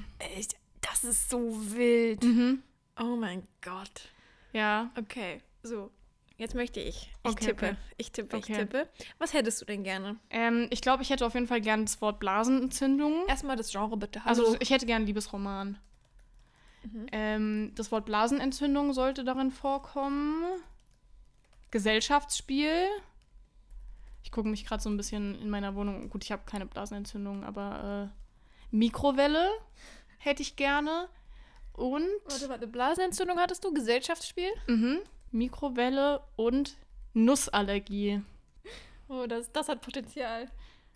das 0.81 1.05
ist 1.05 1.31
so 1.31 1.39
wild. 1.73 2.25
mhm. 2.25 2.63
Oh 3.01 3.17
mein 3.17 3.47
Gott. 3.63 4.09
Ja. 4.53 4.91
Okay, 4.99 5.41
so. 5.63 5.91
Jetzt 6.39 6.55
möchte 6.55 6.81
ich. 6.81 7.11
Ich 7.25 7.31
Okay, 7.31 7.45
tippe. 7.47 7.67
okay. 7.67 7.77
Ich 7.99 8.11
tippe, 8.11 8.37
ich 8.39 8.45
Okay. 8.45 8.55
tippe. 8.61 8.89
Was 9.19 9.33
hättest 9.33 9.61
du 9.61 9.65
denn 9.65 9.85
gerne? 9.85 10.17
Ähm, 10.31 10.67
ich 10.71 10.81
glaube, 10.81 11.03
ich 11.03 11.11
hätte 11.11 11.25
auf 11.25 11.35
jeden 11.35 11.47
Fall 11.47 11.61
gern 11.61 11.85
das 11.85 12.01
Wort 12.01 12.19
Blasenentzündung. 12.19 13.27
Erstmal 13.29 13.57
das 13.57 13.71
Genre 13.71 13.97
bitte. 13.97 14.21
Also 14.25 14.45
Hallo. 14.47 14.57
ich 14.59 14.71
hätte 14.71 14.87
gern 14.87 14.97
einen 14.97 15.07
Liebesroman. 15.07 15.79
Mhm. 16.83 17.07
Ähm, 17.13 17.73
das 17.77 17.93
Wort 17.93 18.07
Blasenentzündung 18.07 18.93
sollte 18.93 19.23
darin 19.25 19.51
vorkommen. 19.53 20.43
Gesellschaftsspiel. 21.71 22.87
Ich 24.25 24.33
gucke 24.33 24.49
mich 24.49 24.65
gerade 24.65 24.83
so 24.83 24.89
ein 24.91 24.97
bisschen 24.97 25.41
in 25.41 25.49
meiner 25.51 25.75
Wohnung. 25.75 26.09
Gut, 26.09 26.25
ich 26.25 26.33
habe 26.33 26.43
keine 26.47 26.67
Blasenentzündung, 26.67 27.45
aber 27.45 28.11
äh, 28.11 28.77
Mikrowelle 28.77 29.49
hätte 30.19 30.43
ich 30.43 30.57
gerne. 30.57 31.09
Und 31.75 32.07
Warte, 32.27 32.49
warte. 32.49 32.67
Blasenentzündung 32.67 33.39
hattest 33.39 33.65
du? 33.65 33.73
Gesellschaftsspiel? 33.73 34.51
mhm, 34.67 35.01
Mikrowelle 35.31 36.23
und 36.37 36.77
Nussallergie. 37.15 38.23
Oh, 39.09 39.27
das, 39.27 39.51
das 39.53 39.69
hat 39.69 39.81
Potenzial. 39.83 40.51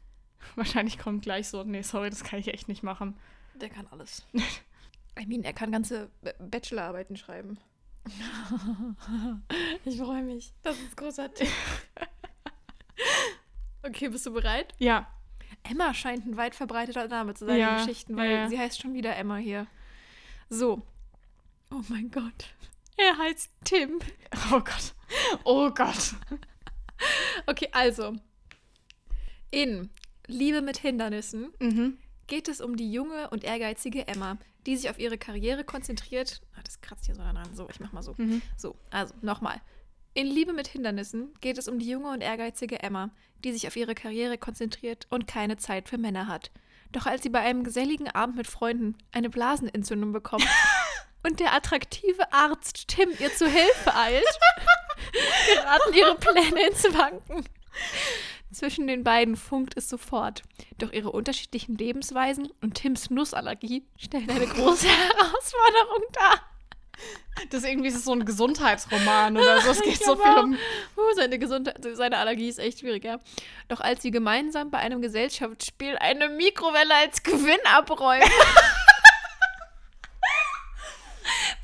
Wahrscheinlich 0.57 0.99
kommt 0.99 1.23
gleich 1.23 1.49
so. 1.49 1.65
Nee, 1.65 1.83
sorry, 1.83 2.11
das 2.11 2.25
kann 2.25 2.39
ich 2.39 2.49
echt 2.49 2.69
nicht 2.69 2.83
machen. 2.83 3.17
Der 3.55 3.71
kann 3.71 3.87
alles. 3.91 4.27
I 5.19 5.27
mean, 5.27 5.45
er 5.45 5.55
kann 5.55 5.73
ganze 5.73 6.11
Bachelorarbeiten 6.39 7.17
schreiben. 7.17 7.59
ich 9.85 9.99
freue 9.99 10.23
mich. 10.23 10.53
Das 10.63 10.79
ist 10.79 10.97
großartig. 10.97 11.49
okay, 13.83 14.09
bist 14.09 14.27
du 14.27 14.33
bereit? 14.33 14.75
Ja, 14.79 15.09
Emma 15.63 15.93
scheint 15.95 16.27
ein 16.27 16.37
weit 16.37 16.55
verbreiteter 16.55 17.09
Name 17.09 17.35
zu 17.35 17.47
sein 17.47 17.59
Ja, 17.59 17.79
in 17.79 17.87
Geschichten, 17.87 18.17
weil 18.17 18.31
ja. 18.31 18.49
sie 18.49 18.59
heißt 18.59 18.81
schon 18.81 18.95
wieder 18.95 19.17
Emma 19.17 19.37
hier. 19.37 19.67
So. 20.49 20.83
Oh 21.71 21.83
mein 21.89 22.11
Gott. 22.11 22.47
Er 22.97 23.19
heißt 23.19 23.51
Tim. 23.65 23.99
oh 24.53 24.61
Gott. 24.61 24.95
Oh 25.45 25.71
Gott. 25.71 26.15
Okay, 27.47 27.69
also. 27.73 28.15
In 29.51 29.91
Liebe 30.27 30.63
mit 30.63 30.79
Hindernissen 30.79 31.53
Mhm. 31.61 31.99
geht 32.27 32.49
es 32.49 32.61
um 32.61 32.77
die 32.77 32.91
junge 32.91 33.31
und 33.31 33.45
ehrgeizige 33.45 34.09
Emma, 34.09 34.39
die 34.67 34.77
sich 34.77 34.91
auf 34.91 34.99
ihre 34.99 35.19
Karriere 35.19 35.63
konzentriert. 35.65 36.41
Ah, 36.57 36.61
das 36.65 36.81
kratzt 36.81 37.07
hier 37.07 37.15
so 37.15 37.23
daran. 37.23 37.55
So, 37.55 37.69
ich 37.71 37.79
mach 37.81 37.93
mal 37.93 38.03
so. 38.03 38.15
Mhm. 38.17 38.43
So, 38.57 38.77
also 38.91 39.15
nochmal. 39.23 39.61
In 40.15 40.27
Liebe 40.27 40.53
mit 40.55 40.69
Hindernissen 40.69 41.35
geht 41.41 41.59
es 41.59 41.69
um 41.69 41.79
die 41.79 41.89
junge 41.91 42.11
und 42.11 42.23
ehrgeizige 42.23 42.83
Emma, 42.83 43.11
die 43.45 43.53
sich 43.53 43.67
auf 43.69 43.77
ihre 43.77 43.95
Karriere 43.95 44.39
konzentriert 44.39 45.07
und 45.11 45.27
keine 45.27 45.59
Zeit 45.59 45.89
für 45.89 45.99
Männer 45.99 46.27
hat. 46.27 46.51
Doch 46.93 47.07
als 47.07 47.23
sie 47.23 47.29
bei 47.29 47.41
einem 47.41 47.65
geselligen 47.65 48.09
Abend 48.09 48.37
mit 48.37 48.47
Freunden 48.47 48.97
eine 49.13 49.31
Blasenentzündung 49.31 50.13
bekommt 50.13 50.47
und 51.25 51.41
der 51.41 51.55
attraktive 51.55 52.33
Arzt 52.33 52.89
Tim 52.89 53.11
ihr 53.19 53.35
zu 53.35 53.47
Hilfe 53.47 53.95
eilt, 53.95 54.25
geraten 55.55 55.95
ihre 55.95 56.15
Pläne 56.17 56.69
ins 56.69 56.85
Wanken. 56.85 57.45
Zwischen 58.53 58.87
den 58.87 59.05
beiden 59.05 59.37
funkt 59.37 59.77
es 59.77 59.89
sofort. 59.89 60.43
Doch 60.79 60.93
ihre 60.93 61.13
unterschiedlichen 61.13 61.77
Lebensweisen 61.77 62.49
und 62.63 62.75
Tims 62.75 63.11
Nussallergie 63.11 63.85
stellen 63.97 64.31
eine 64.31 64.47
große 64.47 64.89
Herausforderung 64.89 66.03
dar. 66.13 66.41
Das 67.51 67.63
ist 67.63 67.69
irgendwie 67.69 67.91
so 67.91 68.13
ein 68.13 68.25
Gesundheitsroman 68.25 69.37
oder 69.37 69.61
so. 69.61 69.71
Es 69.71 69.83
geht 69.83 70.03
so 70.03 70.17
viel 70.17 70.39
um. 70.39 70.57
Uh, 70.97 71.15
seine, 71.15 71.39
Gesundheit, 71.39 71.77
seine 71.93 72.17
Allergie 72.17 72.49
ist 72.49 72.59
echt 72.59 72.81
schwierig, 72.81 73.05
ja. 73.05 73.21
Doch 73.69 73.81
als 73.81 74.01
sie 74.03 74.11
gemeinsam 74.11 74.71
bei 74.71 74.79
einem 74.79 75.03
Gesellschaftsspiel 75.03 75.97
eine 75.99 76.31
Mikrowelle 76.31 76.95
als 76.95 77.23
Gewinn 77.23 77.61
abräumen, 77.65 78.23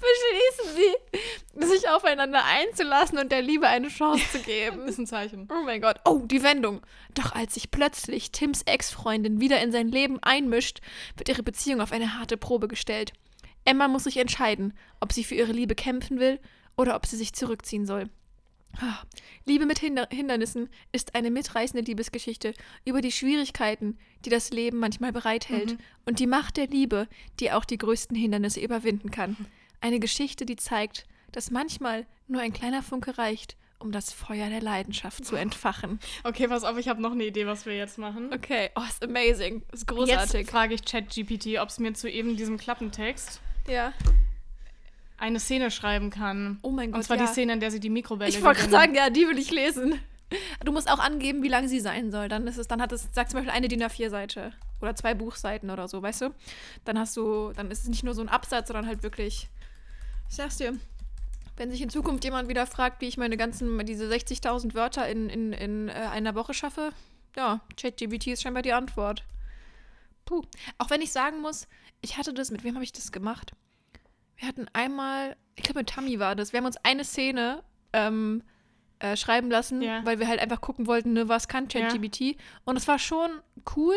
beschließen 0.01 0.77
sie, 0.77 1.67
sich 1.67 1.89
aufeinander 1.89 2.45
einzulassen 2.45 3.19
und 3.19 3.33
der 3.33 3.41
Liebe 3.41 3.69
eine 3.69 3.89
Chance 3.89 4.23
zu 4.33 4.41
geben. 4.41 4.87
Ist 4.87 4.99
ein 4.99 5.07
Zeichen. 5.07 5.49
Oh 5.51 5.63
mein 5.65 5.81
Gott. 5.81 5.97
Oh, 6.05 6.21
die 6.25 6.43
Wendung. 6.43 6.83
Doch 7.15 7.33
als 7.33 7.55
sich 7.55 7.71
plötzlich 7.71 8.33
Tims 8.33 8.63
Ex-Freundin 8.63 9.41
wieder 9.41 9.63
in 9.63 9.73
sein 9.73 9.89
Leben 9.89 10.19
einmischt, 10.23 10.81
wird 11.17 11.31
ihre 11.31 11.43
Beziehung 11.43 11.81
auf 11.81 11.93
eine 11.93 12.19
harte 12.19 12.37
Probe 12.37 12.69
gestellt. 12.69 13.15
Emma 13.65 13.89
muss 13.89 14.05
sich 14.05 14.17
entscheiden, 14.17 14.73
ob 15.01 15.13
sie 15.13 15.25
für 15.25 15.35
ihre 15.35 15.53
Liebe 15.53 15.75
kämpfen 15.75 16.19
will 16.19 16.41
oder 16.77 16.97
ob 16.97 17.07
sie 17.07 17.17
sich 17.17 17.33
zurückziehen 17.33 17.87
soll. 17.87 18.09
Liebe 19.45 19.67
mit 19.67 19.79
Hinder 19.79 20.09
Hindernissen 20.11 20.71
ist 20.93 21.15
eine 21.15 21.31
mitreißende 21.31 21.85
Liebesgeschichte 21.85 22.55
über 22.87 23.03
die 23.03 23.13
Schwierigkeiten, 23.13 23.99
die 24.25 24.31
das 24.31 24.51
Leben 24.51 24.79
manchmal 24.79 25.13
bereithält 25.13 25.73
Mhm. 25.73 25.79
und 26.07 26.19
die 26.21 26.27
Macht 26.27 26.57
der 26.57 26.69
Liebe, 26.69 27.07
die 27.39 27.53
auch 27.53 27.67
die 27.67 27.77
größten 27.77 28.17
Hindernisse 28.17 28.61
überwinden 28.61 29.11
kann. 29.11 29.37
Eine 29.83 30.01
Geschichte, 30.01 30.47
die 30.47 30.57
zeigt, 30.57 31.07
dass 31.33 31.51
manchmal 31.51 32.07
nur 32.29 32.41
ein 32.41 32.55
kleiner 32.55 32.83
Funke 32.83 33.19
reicht, 33.19 33.57
um 33.79 33.93
das 33.93 34.13
Feuer 34.13 34.49
der 34.49 34.63
Leidenschaft 34.63 35.25
zu 35.25 35.37
entfachen. 35.37 35.99
Okay, 36.25 36.49
pass 36.49 36.65
auf, 36.65 36.79
ich 36.79 36.89
habe 36.89 37.03
noch 37.03 37.13
eine 37.13 37.25
Idee, 37.27 37.47
was 37.47 37.67
wir 37.67 37.77
jetzt 37.77 37.99
machen. 37.99 38.33
Okay, 38.33 38.71
oh, 38.77 38.83
ist 38.89 39.05
amazing. 39.05 39.63
Ist 39.73 39.87
großartig. 39.87 40.33
Jetzt 40.41 40.51
frage 40.51 40.75
ich 40.75 40.85
ChatGPT, 40.85 41.59
ob 41.61 41.69
es 41.69 41.79
mir 41.79 41.93
zu 41.93 42.09
eben 42.09 42.37
diesem 42.37 42.57
Klappentext 42.59 43.41
ja. 43.67 43.93
eine 45.19 45.41
Szene 45.41 45.71
schreiben 45.71 46.11
kann. 46.11 46.59
Oh 46.63 46.71
mein 46.71 46.91
Gott, 46.91 46.99
Und 46.99 47.03
zwar 47.05 47.17
ja. 47.17 47.25
die 47.25 47.29
Szene, 47.29 47.55
in 47.55 47.61
der 47.61 47.71
sie 47.71 47.81
die 47.81 47.91
Mikrowelle 47.91 48.31
Ich 48.31 48.43
wollte 48.43 48.61
gerade 48.61 48.73
sagen, 48.73 48.95
ja, 48.95 49.11
die 49.11 49.27
will 49.27 49.39
ich 49.39 49.51
lesen. 49.51 49.99
Du 50.65 50.73
musst 50.73 50.91
auch 50.91 50.99
angeben, 50.99 51.43
wie 51.43 51.49
lang 51.49 51.69
sie 51.69 51.81
sein 51.81 52.11
soll. 52.11 52.29
Dann 52.29 52.47
ist 52.47 52.57
es, 52.57 52.67
dann 52.67 52.81
hat 52.81 52.93
es, 52.93 53.09
sag 53.13 53.29
zum 53.31 53.39
Beispiel 53.39 53.53
eine 53.55 53.69
DIN 53.69 53.83
A4-Seite 53.83 54.53
oder 54.81 54.97
zwei 54.97 55.15
Buchseiten 55.15 55.71
oder 55.71 55.89
so, 55.89 56.03
weißt 56.03 56.23
du? 56.23 56.35
Dann 56.85 56.99
hast 56.99 57.17
du, 57.17 57.53
dann 57.55 57.71
ist 57.71 57.83
es 57.83 57.89
nicht 57.89 58.03
nur 58.03 58.15
so 58.15 58.23
ein 58.23 58.29
Absatz, 58.29 58.69
sondern 58.69 58.87
halt 58.87 59.03
wirklich. 59.03 59.49
Ich 60.29 60.37
sag's 60.37 60.57
dir, 60.57 60.73
wenn 61.57 61.71
sich 61.71 61.83
in 61.83 61.91
Zukunft 61.91 62.25
jemand 62.25 62.49
wieder 62.49 62.67
fragt, 62.67 63.01
wie 63.01 63.09
ich 63.09 63.19
meine 63.19 63.37
ganzen, 63.37 63.85
diese 63.85 64.09
60.000 64.09 64.75
Wörter 64.75 65.07
in, 65.09 65.29
in, 65.29 65.53
in 65.53 65.89
äh, 65.89 65.93
einer 65.93 66.35
Woche 66.35 66.55
schaffe, 66.55 66.93
ja, 67.37 67.61
ChatGPT 67.77 68.29
ist 68.29 68.43
scheinbar 68.43 68.63
die 68.63 68.73
Antwort. 68.73 69.25
Puh. 70.25 70.43
Auch 70.79 70.91
wenn 70.91 71.03
ich 71.03 71.13
sagen 71.13 71.41
muss, 71.41 71.69
ich 72.03 72.19
hatte 72.19 72.35
das, 72.35 72.51
mit 72.51 72.63
wem 72.65 72.75
habe 72.75 72.85
ich 72.85 72.93
das 72.93 73.11
gemacht? 73.13 73.53
Wir 74.37 74.47
hatten 74.49 74.67
einmal, 74.73 75.37
ich 75.57 75.63
glaube 75.63 75.81
mit 75.81 75.89
Tammy 75.89 76.19
war 76.19 76.35
das, 76.37 76.53
wir 76.53 76.59
haben 76.59 76.67
uns 76.67 76.77
eine 76.85 77.05
Szene 77.05 77.63
ähm, 77.93 78.43
äh, 78.99 79.17
schreiben 79.17 79.51
lassen, 79.51 79.81
Ja. 79.83 80.05
weil 80.05 80.19
wir 80.19 80.29
halt 80.29 80.41
einfach 80.41 80.61
gucken 80.61 80.87
wollten, 80.87 81.13
ne, 81.13 81.29
was 81.29 81.49
kann 81.49 81.69
ChatGPT. 81.69 82.37
Und 82.65 82.77
es 82.77 82.87
war 82.89 82.99
schon 82.99 83.31
cool, 83.77 83.95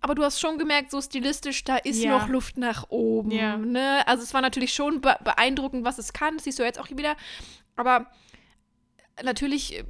aber 0.00 0.14
du 0.14 0.22
hast 0.24 0.40
schon 0.40 0.58
gemerkt, 0.58 0.90
so 0.90 1.00
stilistisch, 1.00 1.64
da 1.64 1.76
ist 1.76 2.02
Ja. 2.02 2.18
noch 2.18 2.28
Luft 2.28 2.56
nach 2.56 2.88
oben. 2.88 3.30
Ja. 3.30 3.56
Ne? 3.58 4.06
Also 4.06 4.22
es 4.22 4.32
war 4.32 4.40
natürlich 4.40 4.72
schon 4.72 5.00
be 5.02 5.16
beeindruckend, 5.22 5.84
was 5.84 5.98
es 5.98 6.12
kann, 6.12 6.34
das 6.36 6.44
siehst 6.44 6.58
du 6.58 6.62
jetzt 6.62 6.78
auch 6.78 6.86
hier 6.86 6.96
wieder. 6.98 7.16
Aber 7.76 8.06
natürlich 9.22 9.78
äh, 9.78 9.84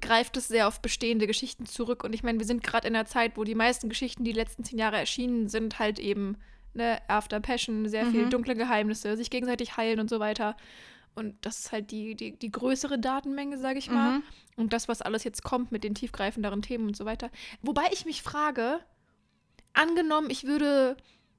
greift 0.00 0.36
es 0.36 0.48
sehr 0.48 0.68
auf 0.68 0.80
bestehende 0.80 1.26
Geschichten 1.26 1.66
zurück. 1.66 2.04
Und 2.04 2.12
ich 2.12 2.22
meine, 2.22 2.38
wir 2.38 2.46
sind 2.46 2.62
gerade 2.62 2.88
in 2.88 2.94
einer 2.94 3.06
Zeit, 3.06 3.36
wo 3.36 3.44
die 3.44 3.54
meisten 3.54 3.88
Geschichten, 3.88 4.24
die 4.24 4.32
die 4.32 4.38
letzten 4.38 4.64
zehn 4.64 4.78
Jahre 4.78 4.96
erschienen 4.96 5.48
sind, 5.48 5.78
halt 5.78 5.98
eben 5.98 6.36
ne, 6.74 7.00
After 7.08 7.40
Passion, 7.40 7.88
sehr 7.88 8.06
viel 8.06 8.26
Mhm. 8.26 8.30
dunkle 8.30 8.54
Geheimnisse, 8.54 9.16
sich 9.16 9.30
gegenseitig 9.30 9.76
heilen 9.76 10.00
und 10.00 10.10
so 10.10 10.20
weiter. 10.20 10.56
Und 11.14 11.34
das 11.40 11.60
ist 11.60 11.72
halt 11.72 11.90
die, 11.90 12.14
die, 12.14 12.38
die 12.38 12.50
größere 12.50 12.98
Datenmenge, 12.98 13.56
sage 13.58 13.78
ich 13.78 13.90
mal. 13.90 14.18
Mhm. 14.18 14.22
Und 14.56 14.72
das, 14.74 14.86
was 14.86 15.00
alles 15.00 15.24
jetzt 15.24 15.42
kommt 15.42 15.72
mit 15.72 15.82
den 15.82 15.94
tiefgreifenderen 15.94 16.60
Themen 16.60 16.88
und 16.88 16.96
so 16.96 17.06
weiter. 17.06 17.30
Wobei 17.62 17.84
ich 17.92 18.04
mich 18.04 18.22
frage, 18.22 18.80
angenommen, 19.72 20.28
ich 20.30 20.44
würde 20.44 20.96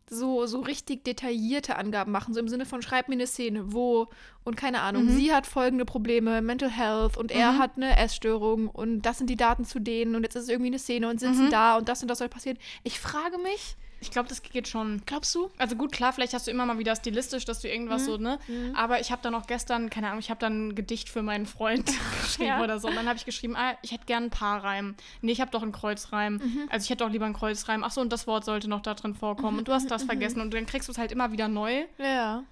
so, 0.10 0.46
so 0.46 0.62
richtig 0.62 1.04
detaillierte 1.04 1.76
Angaben 1.78 2.12
machen, 2.12 2.34
so 2.34 2.40
im 2.40 2.48
Sinne 2.48 2.66
von 2.66 2.82
schreib 2.82 3.10
mir 3.10 3.16
eine 3.16 3.28
Szene, 3.28 3.74
wo 3.74 4.08
und 4.46 4.56
keine 4.56 4.82
Ahnung, 4.82 5.06
Mhm. 5.06 5.10
sie 5.12 5.34
hat 5.34 5.46
folgende 5.46 5.84
Probleme, 5.86 6.42
Mental 6.42 6.70
Health 6.70 7.18
und 7.18 7.32
er 7.32 7.52
Mhm. 7.54 7.58
hat 7.60 7.72
eine 7.76 7.98
Essstörung 7.98 8.70
und 8.70 9.02
das 9.02 9.18
sind 9.18 9.30
die 9.30 9.36
Daten 9.36 9.66
zu 9.66 9.80
denen 9.80 10.16
und 10.16 10.24
jetzt 10.24 10.36
ist 10.36 10.44
es 10.44 10.50
irgendwie 10.50 10.70
eine 10.70 10.80
Szene 10.80 11.10
und 11.10 11.20
sitzen 11.20 11.46
Mhm. 11.46 11.50
da 11.52 11.78
und 11.78 11.90
das 11.90 12.02
und 12.02 12.08
das 12.08 12.20
soll 12.20 12.30
passieren. 12.30 12.58
Ich 12.84 13.00
frage 13.00 13.38
mich, 13.40 13.76
Ich 14.00 14.12
glaube, 14.12 14.30
das 14.30 14.44
geht 14.44 14.68
schon. 14.68 15.02
glaubst 15.06 15.34
du? 15.34 15.50
Also 15.58 15.76
gut, 15.76 15.92
klar, 15.92 16.14
vielleicht 16.14 16.34
hast 16.34 16.46
du 16.48 16.52
immer 16.52 16.66
mal 16.68 16.78
wieder 16.78 16.96
stilistisch, 16.96 17.46
dass 17.46 17.62
du 17.62 17.68
irgendwas 17.70 18.04
Mhm. 18.04 18.06
so, 18.06 18.18
ne? 18.18 18.40
Mhm. 18.48 18.76
Aber 18.76 19.00
ich 19.00 19.12
habe 19.12 19.22
dann 19.24 19.34
auch 19.34 19.48
gestern, 19.48 19.90
keine 19.90 20.08
Ahnung, 20.08 20.20
ich 20.20 20.30
habe 20.30 20.40
dann 20.40 20.68
ein 20.68 20.76
Gedicht 20.76 21.10
für 21.10 21.24
meinen 21.24 21.46
Freund 21.48 21.86
geschrieben 22.22 22.48
Ja. 22.50 22.64
oder 22.64 22.80
so. 22.80 22.88
Und 22.88 22.96
dann 22.96 23.08
habe 23.08 23.18
ich 23.18 23.26
geschrieben, 23.26 23.56
ah, 23.56 23.76
ich 23.82 23.92
hätte 23.92 24.06
gern 24.06 24.26
ein 24.26 24.30
Paarreim. 24.30 24.96
Nee, 25.22 25.32
ich 25.32 25.42
habe 25.42 25.50
doch 25.52 25.64
einen 25.64 25.72
Kreuzreim. 25.72 26.34
Mhm. 26.36 26.68
Also 26.70 26.84
ich 26.84 26.90
hätte 26.92 27.04
doch 27.04 27.12
lieber 27.12 27.26
einen 27.26 27.34
Kreuzreim. 27.34 27.84
Ach 27.84 27.92
so, 27.92 28.02
und 28.02 28.12
das 28.14 28.28
Wort 28.28 28.46
sollte 28.46 28.68
noch 28.70 28.82
da 28.82 28.94
drin 28.94 29.16
vorkommen. 29.16 29.58
Und 29.60 29.68
du 29.68 29.74
hast 29.74 29.90
das 29.90 30.04
vergessen. 30.04 30.42
Und 30.42 30.54
dann 30.54 30.66
kriegst 30.68 30.88
du 30.88 30.92
es 30.92 30.98
halt 31.00 31.12
immer 31.12 31.32
wieder 31.32 31.48
neu. 31.48 31.86
Ja, 31.98 32.44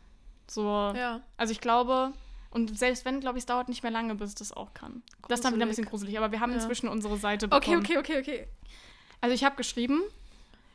So. 0.48 0.64
ja. 0.96 1.22
Also 1.38 1.52
ich 1.52 1.62
glaube, 1.62 2.14
und 2.50 2.78
selbst 2.78 3.06
wenn, 3.06 3.20
glaube 3.20 3.38
ich, 3.38 3.44
es 3.44 3.46
dauert 3.46 3.70
nicht 3.70 3.84
mehr 3.84 3.92
lange, 3.92 4.16
bis 4.16 4.30
es 4.30 4.36
das 4.36 4.52
auch 4.52 4.74
kann. 4.74 5.04
Das 5.28 5.40
ist 5.40 5.46
dann 5.46 5.54
wieder 5.54 5.66
ein 5.66 5.70
bisschen 5.70 5.86
gruselig. 5.86 6.18
Aber 6.18 6.32
wir 6.32 6.40
haben 6.40 6.52
Ja. 6.52 6.56
inzwischen 6.58 6.88
unsere 6.88 7.18
Seite 7.18 7.46
Okay, 7.52 7.76
bekommen. 7.76 7.80
okay, 7.86 7.98
okay, 8.00 8.20
okay. 8.20 8.48
Also 9.22 9.34
ich 9.36 9.44
habe 9.44 9.56
geschrieben, 9.56 10.02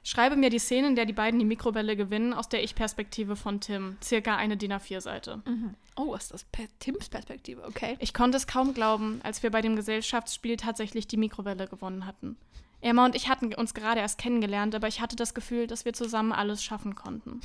schreibe 0.02 0.36
mir 0.36 0.50
die 0.50 0.58
Szene, 0.58 0.88
in 0.88 0.96
der 0.96 1.06
die 1.06 1.12
beiden 1.12 1.38
die 1.38 1.46
Mikrowelle 1.46 1.96
gewinnen, 1.96 2.32
aus 2.32 2.48
der 2.48 2.62
Ich-Perspektive 2.62 3.36
von 3.36 3.60
Tim. 3.60 3.96
Circa 4.02 4.36
eine 4.36 4.56
DIN 4.56 4.72
A4-Seite. 4.72 5.42
Mhm. 5.46 5.74
Oh, 5.96 6.14
ist 6.14 6.32
das? 6.32 6.44
Per 6.44 6.66
Tims 6.78 7.08
Perspektive, 7.08 7.64
okay. 7.64 7.96
Ich 7.98 8.14
konnte 8.14 8.36
es 8.36 8.46
kaum 8.46 8.74
glauben, 8.74 9.20
als 9.22 9.42
wir 9.42 9.50
bei 9.50 9.60
dem 9.60 9.76
Gesellschaftsspiel 9.76 10.56
tatsächlich 10.56 11.06
die 11.06 11.16
Mikrowelle 11.16 11.66
gewonnen 11.66 12.06
hatten. 12.06 12.36
Emma 12.80 13.04
und 13.04 13.14
ich 13.14 13.28
hatten 13.28 13.52
uns 13.54 13.74
gerade 13.74 14.00
erst 14.00 14.18
kennengelernt, 14.18 14.74
aber 14.74 14.88
ich 14.88 15.00
hatte 15.00 15.16
das 15.16 15.34
Gefühl, 15.34 15.66
dass 15.66 15.84
wir 15.84 15.92
zusammen 15.92 16.32
alles 16.32 16.64
schaffen 16.64 16.94
konnten. 16.94 17.40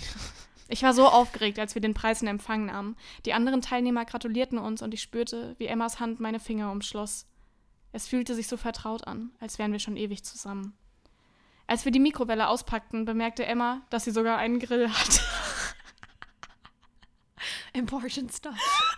Ich 0.68 0.82
war 0.82 0.94
so 0.94 1.06
aufgeregt, 1.06 1.60
als 1.60 1.76
wir 1.76 1.82
den 1.82 1.94
Preis 1.94 2.22
in 2.22 2.28
Empfang 2.28 2.66
nahmen. 2.66 2.96
Die 3.26 3.34
anderen 3.34 3.62
Teilnehmer 3.62 4.04
gratulierten 4.06 4.58
uns 4.58 4.82
und 4.82 4.94
ich 4.94 5.02
spürte, 5.02 5.56
wie 5.60 5.68
Emmas 5.68 6.00
Hand 6.00 6.20
meine 6.20 6.40
Finger 6.40 6.72
umschloss. 6.72 7.28
Es 7.92 8.08
fühlte 8.08 8.34
sich 8.34 8.48
so 8.48 8.58
vertraut 8.58 9.06
an, 9.06 9.32
als 9.40 9.60
wären 9.60 9.72
wir 9.72 9.80
schon 9.80 9.96
ewig 9.96 10.24
zusammen. 10.24 10.74
Als 11.68 11.86
wir 11.86 11.92
die 11.92 12.00
Mikrowelle 12.00 12.48
auspackten, 12.48 13.06
bemerkte 13.06 13.46
Emma, 13.46 13.82
dass 13.90 14.04
sie 14.04 14.12
sogar 14.12 14.38
einen 14.38 14.60
Grill 14.60 14.90
hat. 14.90 15.22
Important 17.74 18.32
stuff. 18.34 18.56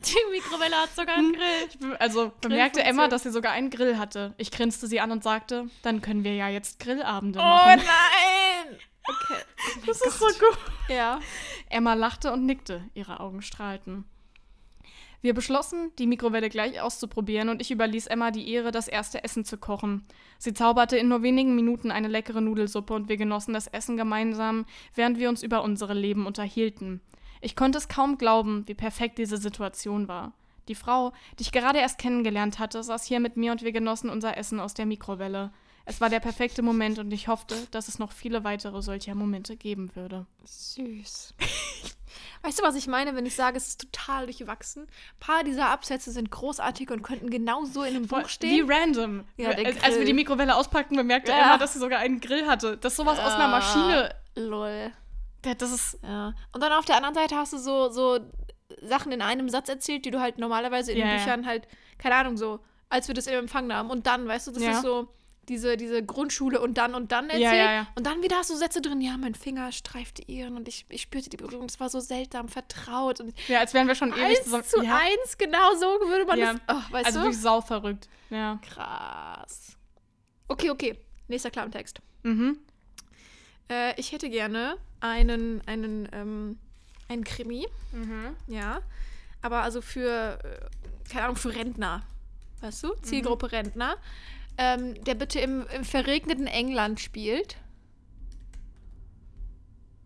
Die 0.00 0.16
Mikrowelle 0.32 0.76
hat 0.76 0.94
sogar 0.94 1.16
einen 1.16 1.32
Grill. 1.32 1.96
Also 1.98 2.32
bemerkte. 2.40 2.82
Emma, 2.82 3.08
dass 3.08 3.22
sie 3.22 3.30
sogar 3.30 3.52
einen 3.52 3.70
Grill 3.70 3.98
hatte. 3.98 4.34
Ich 4.36 4.50
grinste 4.50 4.86
sie 4.86 5.00
an 5.00 5.12
und 5.12 5.22
sagte, 5.22 5.68
dann 5.82 6.02
können 6.02 6.24
wir 6.24 6.34
ja 6.34 6.48
jetzt 6.48 6.80
Grillabende 6.80 7.38
Oh 7.38 7.42
machen. 7.42 7.82
nein! 7.84 8.78
Okay. 9.04 9.42
das 9.84 10.00
ist 10.00 10.20
so 10.20 10.26
gut. 10.26 10.56
Ja. 10.88 11.18
Emma 11.68 11.94
lachte 11.94 12.32
und 12.32 12.46
nickte, 12.46 12.88
ihre 12.94 13.18
Augen 13.18 13.42
strahlten. 13.42 14.04
Wir 15.22 15.34
beschlossen, 15.34 15.92
die 16.00 16.08
Mikrowelle 16.08 16.48
gleich 16.48 16.80
auszuprobieren 16.80 17.48
und 17.48 17.62
ich 17.62 17.70
überließ 17.70 18.08
Emma 18.08 18.32
die 18.32 18.50
Ehre, 18.50 18.72
das 18.72 18.88
erste 18.88 19.22
Essen 19.22 19.44
zu 19.44 19.56
kochen. 19.56 20.04
Sie 20.36 20.52
zauberte 20.52 20.96
in 20.96 21.08
nur 21.08 21.22
wenigen 21.22 21.54
Minuten 21.54 21.92
eine 21.92 22.08
leckere 22.08 22.40
Nudelsuppe 22.40 22.92
und 22.92 23.08
wir 23.08 23.16
genossen 23.16 23.54
das 23.54 23.68
Essen 23.68 23.96
gemeinsam, 23.96 24.66
während 24.96 25.20
wir 25.20 25.28
uns 25.28 25.44
über 25.44 25.62
unsere 25.62 25.94
Leben 25.94 26.26
unterhielten. 26.26 27.00
Ich 27.40 27.54
konnte 27.54 27.78
es 27.78 27.86
kaum 27.86 28.18
glauben, 28.18 28.66
wie 28.66 28.74
perfekt 28.74 29.18
diese 29.18 29.36
Situation 29.36 30.08
war. 30.08 30.32
Die 30.66 30.74
Frau, 30.74 31.12
die 31.38 31.42
ich 31.42 31.52
gerade 31.52 31.78
erst 31.78 31.98
kennengelernt 31.98 32.58
hatte, 32.58 32.82
saß 32.82 33.04
hier 33.04 33.20
mit 33.20 33.36
mir 33.36 33.52
und 33.52 33.62
wir 33.62 33.72
genossen 33.72 34.10
unser 34.10 34.36
Essen 34.36 34.58
aus 34.58 34.74
der 34.74 34.86
Mikrowelle. 34.86 35.52
Es 35.84 36.00
war 36.00 36.10
der 36.10 36.20
perfekte 36.20 36.62
Moment 36.62 36.98
und 36.98 37.12
ich 37.12 37.28
hoffte, 37.28 37.54
dass 37.70 37.86
es 37.86 38.00
noch 38.00 38.10
viele 38.10 38.42
weitere 38.42 38.82
solcher 38.82 39.14
Momente 39.14 39.56
geben 39.56 39.94
würde. 39.94 40.26
Süß. 40.44 41.34
Weißt 42.42 42.58
du, 42.58 42.62
was 42.62 42.74
ich 42.74 42.86
meine, 42.86 43.14
wenn 43.14 43.26
ich 43.26 43.34
sage, 43.36 43.56
es 43.56 43.68
ist 43.68 43.80
total 43.80 44.26
durchwachsen? 44.26 44.82
Ein 44.84 44.88
paar 45.20 45.44
dieser 45.44 45.68
Absätze 45.70 46.10
sind 46.10 46.30
großartig 46.30 46.90
und 46.90 47.02
könnten 47.02 47.30
genauso 47.30 47.82
in 47.82 47.96
einem 47.96 48.06
Buch 48.06 48.28
stehen. 48.28 48.66
Wie 48.68 48.72
random. 48.72 49.24
Ja, 49.36 49.54
der 49.54 49.66
Als 49.84 49.98
wir 49.98 50.04
die 50.04 50.12
Mikrowelle 50.12 50.54
auspackten, 50.56 50.96
bemerkte 50.96 51.32
Ja. 51.32 51.38
Emma, 51.38 51.58
dass 51.58 51.72
sie 51.74 51.78
sogar 51.78 52.00
einen 52.00 52.20
Grill 52.20 52.46
hatte. 52.46 52.76
Das 52.78 52.92
ist 52.94 52.96
sowas 52.96 53.18
aus 53.18 53.32
einer 53.34 53.44
Ah, 53.44 53.48
Maschine. 53.48 54.14
Lol. 54.34 54.92
Ja, 55.44 55.54
Das 55.54 55.72
ist. 55.72 55.98
Ja. 56.02 56.34
Und 56.52 56.62
dann 56.62 56.72
auf 56.72 56.84
der 56.84 56.96
anderen 56.96 57.14
Seite 57.14 57.36
hast 57.36 57.52
du 57.52 57.58
so, 57.58 57.90
so 57.90 58.18
Sachen 58.80 59.12
in 59.12 59.20
einem 59.22 59.48
Satz 59.48 59.68
erzählt, 59.68 60.04
die 60.04 60.10
du 60.10 60.20
halt 60.20 60.38
normalerweise 60.38 60.92
in 60.92 60.98
Ja, 60.98 61.04
den 61.06 61.10
ja. 61.12 61.18
Büchern 61.18 61.46
halt, 61.46 61.68
keine 61.98 62.14
Ahnung, 62.14 62.36
so, 62.36 62.60
als 62.88 63.08
wir 63.08 63.14
das 63.14 63.26
im 63.26 63.34
Empfang 63.38 63.66
nahmen. 63.66 63.90
Und 63.90 64.06
dann, 64.06 64.26
weißt 64.26 64.46
du, 64.46 64.50
das 64.52 64.62
Ja. 64.62 64.70
ist 64.72 64.82
so 64.82 65.08
diese, 65.48 65.76
diese 65.76 66.04
Grundschule 66.04 66.60
und 66.60 66.78
dann 66.78 66.94
und 66.94 67.10
dann 67.12 67.24
erzählt. 67.26 67.42
Ja, 67.42 67.54
ja, 67.54 67.72
ja. 67.72 67.86
Und 67.96 68.06
dann 68.06 68.22
wieder 68.22 68.36
hast 68.36 68.50
du 68.50 68.54
Sätze 68.56 68.80
drin, 68.80 69.00
ja, 69.00 69.16
mein 69.16 69.34
Finger 69.34 69.72
streifte 69.72 70.22
ihren 70.22 70.56
und 70.56 70.68
ich, 70.68 70.86
ich 70.88 71.02
spürte 71.02 71.30
die 71.30 71.36
Berührung, 71.36 71.66
das 71.66 71.80
war 71.80 71.88
so 71.88 71.98
seltsam, 72.00 72.48
vertraut. 72.48 73.20
Und 73.20 73.34
Ja, 73.48 73.58
als 73.60 73.74
wären 73.74 73.88
wir 73.88 73.94
schon 73.94 74.12
ewig 74.12 74.42
zusammen. 74.44 74.64
zu 74.64 74.82
ja. 74.84 74.96
eins, 74.98 75.36
genau 75.38 75.74
so 75.74 75.86
würde 76.08 76.24
man 76.26 76.38
das. 76.40 76.56
Oh, 76.68 76.92
weißt 76.92 77.06
Also 77.06 77.18
du? 77.18 77.24
wirklich 77.26 77.40
sau 77.42 77.60
verrückt. 77.60 78.08
Ja. 78.30 78.60
Krass. 78.68 79.76
Okay, 80.48 80.70
okay. 80.70 80.96
Nächster 81.28 81.50
Klappentext. 81.50 82.00
Mhm. 82.22 82.58
Äh, 83.68 83.98
ich 83.98 84.12
hätte 84.12 84.30
gerne 84.30 84.76
einen, 85.00 85.60
einen, 85.66 86.08
ähm, 86.12 86.58
einen 87.08 87.24
Krimi. 87.24 87.66
Mhm. 87.92 88.36
Ja. 88.46 88.80
Aber 89.40 89.62
also 89.62 89.80
für, 89.80 90.38
äh, 90.44 91.08
keine 91.10 91.24
Ahnung, 91.24 91.36
für 91.36 91.54
Rentner. 91.54 92.02
Weißt 92.60 92.84
du? 92.84 92.94
Zielgruppe 93.02 93.50
Rentner. 93.50 93.96
Ähm, 94.58 95.02
der 95.04 95.14
bitte 95.14 95.40
im, 95.40 95.66
im 95.74 95.84
verregneten 95.84 96.46
England 96.46 97.00
spielt. 97.00 97.56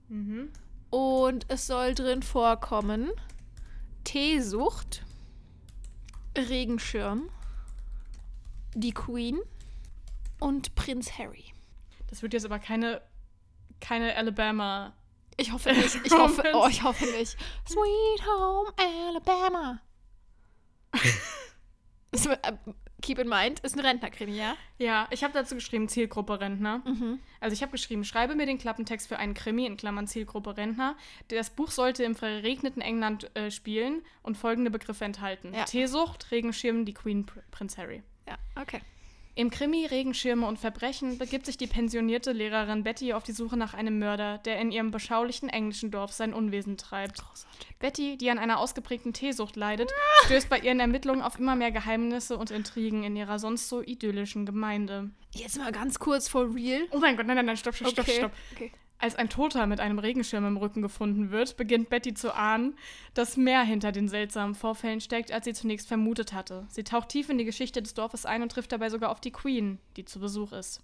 Mhm. 0.08 0.50
Und 0.90 1.46
es 1.48 1.66
soll 1.66 1.94
drin 1.94 2.22
vorkommen 2.22 3.10
Teesucht, 4.04 5.04
Regenschirm, 6.38 7.28
die 8.74 8.92
Queen 8.92 9.40
und 10.38 10.74
Prinz 10.76 11.18
Harry. 11.18 11.44
Das 12.06 12.22
wird 12.22 12.34
jetzt 12.34 12.44
aber 12.44 12.60
keine, 12.60 13.02
keine 13.80 14.14
Alabama. 14.14 14.94
Ich 15.36 15.52
hoffe 15.52 15.72
nicht. 15.72 15.98
Ich 16.04 16.12
hoffe, 16.12 16.44
oh, 16.54 16.68
ich 16.70 16.82
hoffe 16.82 17.04
nicht. 17.04 17.36
Sweet 17.68 18.26
Home 18.26 18.72
Alabama. 18.76 19.80
Keep 23.06 23.20
in 23.20 23.28
mind, 23.28 23.60
ist 23.60 23.76
ein 23.76 23.86
Rentnerkrimi, 23.86 24.36
ja? 24.36 24.56
Ja, 24.78 25.06
ich 25.12 25.22
habe 25.22 25.32
dazu 25.32 25.54
geschrieben 25.54 25.88
Zielgruppe 25.88 26.40
Rentner. 26.40 26.78
Mhm. 26.84 27.20
Also 27.38 27.54
ich 27.54 27.62
habe 27.62 27.70
geschrieben, 27.70 28.02
schreibe 28.04 28.34
mir 28.34 28.46
den 28.46 28.58
Klappentext 28.58 29.06
für 29.06 29.16
einen 29.16 29.32
Krimi 29.32 29.64
in 29.64 29.76
Klammern 29.76 30.08
Zielgruppe 30.08 30.56
Rentner. 30.56 30.96
Das 31.28 31.50
Buch 31.50 31.70
sollte 31.70 32.02
im 32.02 32.16
verregneten 32.16 32.82
England 32.82 33.30
äh, 33.36 33.52
spielen 33.52 34.02
und 34.24 34.36
folgende 34.36 34.72
Begriffe 34.72 35.04
enthalten. 35.04 35.54
Ja. 35.54 35.66
Teesucht, 35.66 36.32
Regenschirm, 36.32 36.84
die 36.84 36.94
Queen, 36.94 37.24
Pr 37.24 37.42
Prinz 37.52 37.78
Harry. 37.78 38.02
Ja, 38.26 38.34
okay. 38.60 38.80
Im 39.38 39.50
Krimi 39.50 39.84
Regenschirme 39.84 40.46
und 40.46 40.58
Verbrechen 40.58 41.18
begibt 41.18 41.44
sich 41.44 41.58
die 41.58 41.66
pensionierte 41.66 42.32
Lehrerin 42.32 42.82
Betty 42.84 43.12
auf 43.12 43.22
die 43.22 43.32
Suche 43.32 43.58
nach 43.58 43.74
einem 43.74 43.98
Mörder, 43.98 44.38
der 44.38 44.58
in 44.58 44.72
ihrem 44.72 44.90
beschaulichen 44.90 45.50
englischen 45.50 45.90
Dorf 45.90 46.10
sein 46.14 46.32
Unwesen 46.32 46.78
treibt. 46.78 47.22
Betty, 47.78 48.16
die 48.16 48.30
an 48.30 48.38
einer 48.38 48.58
ausgeprägten 48.58 49.12
Teesucht 49.12 49.56
leidet, 49.56 49.92
stößt 50.24 50.48
bei 50.48 50.58
ihren 50.60 50.80
Ermittlungen 50.80 51.20
auf 51.20 51.38
immer 51.38 51.54
mehr 51.54 51.70
Geheimnisse 51.70 52.38
und 52.38 52.50
Intrigen 52.50 53.04
in 53.04 53.14
ihrer 53.14 53.38
sonst 53.38 53.68
so 53.68 53.82
idyllischen 53.82 54.46
Gemeinde. 54.46 55.10
Jetzt 55.34 55.58
mal 55.58 55.70
ganz 55.70 55.98
kurz 55.98 56.28
for 56.28 56.54
real. 56.54 56.86
Oh 56.92 56.98
mein 56.98 57.18
Gott, 57.18 57.26
nein, 57.26 57.36
nein, 57.36 57.44
nein, 57.44 57.56
stopp, 57.58 57.74
stopp, 57.74 57.90
stopp, 57.90 58.08
Okay. 58.08 58.16
stopp. 58.16 58.32
okay. 58.54 58.72
Als 58.98 59.14
ein 59.14 59.28
Toter 59.28 59.66
mit 59.66 59.78
einem 59.78 59.98
Regenschirm 59.98 60.46
im 60.46 60.56
Rücken 60.56 60.80
gefunden 60.80 61.30
wird, 61.30 61.56
beginnt 61.56 61.90
Betty 61.90 62.14
zu 62.14 62.34
ahnen, 62.34 62.76
dass 63.12 63.36
mehr 63.36 63.62
hinter 63.62 63.92
den 63.92 64.08
seltsamen 64.08 64.54
Vorfällen 64.54 65.00
steckt, 65.00 65.32
als 65.32 65.44
sie 65.44 65.52
zunächst 65.52 65.86
vermutet 65.86 66.32
hatte. 66.32 66.66
Sie 66.70 66.82
taucht 66.82 67.10
tief 67.10 67.28
in 67.28 67.36
die 67.36 67.44
Geschichte 67.44 67.82
des 67.82 67.92
Dorfes 67.92 68.24
ein 68.24 68.42
und 68.42 68.50
trifft 68.50 68.72
dabei 68.72 68.88
sogar 68.88 69.10
auf 69.10 69.20
die 69.20 69.32
Queen, 69.32 69.78
die 69.96 70.06
zu 70.06 70.18
Besuch 70.18 70.52
ist. 70.52 70.80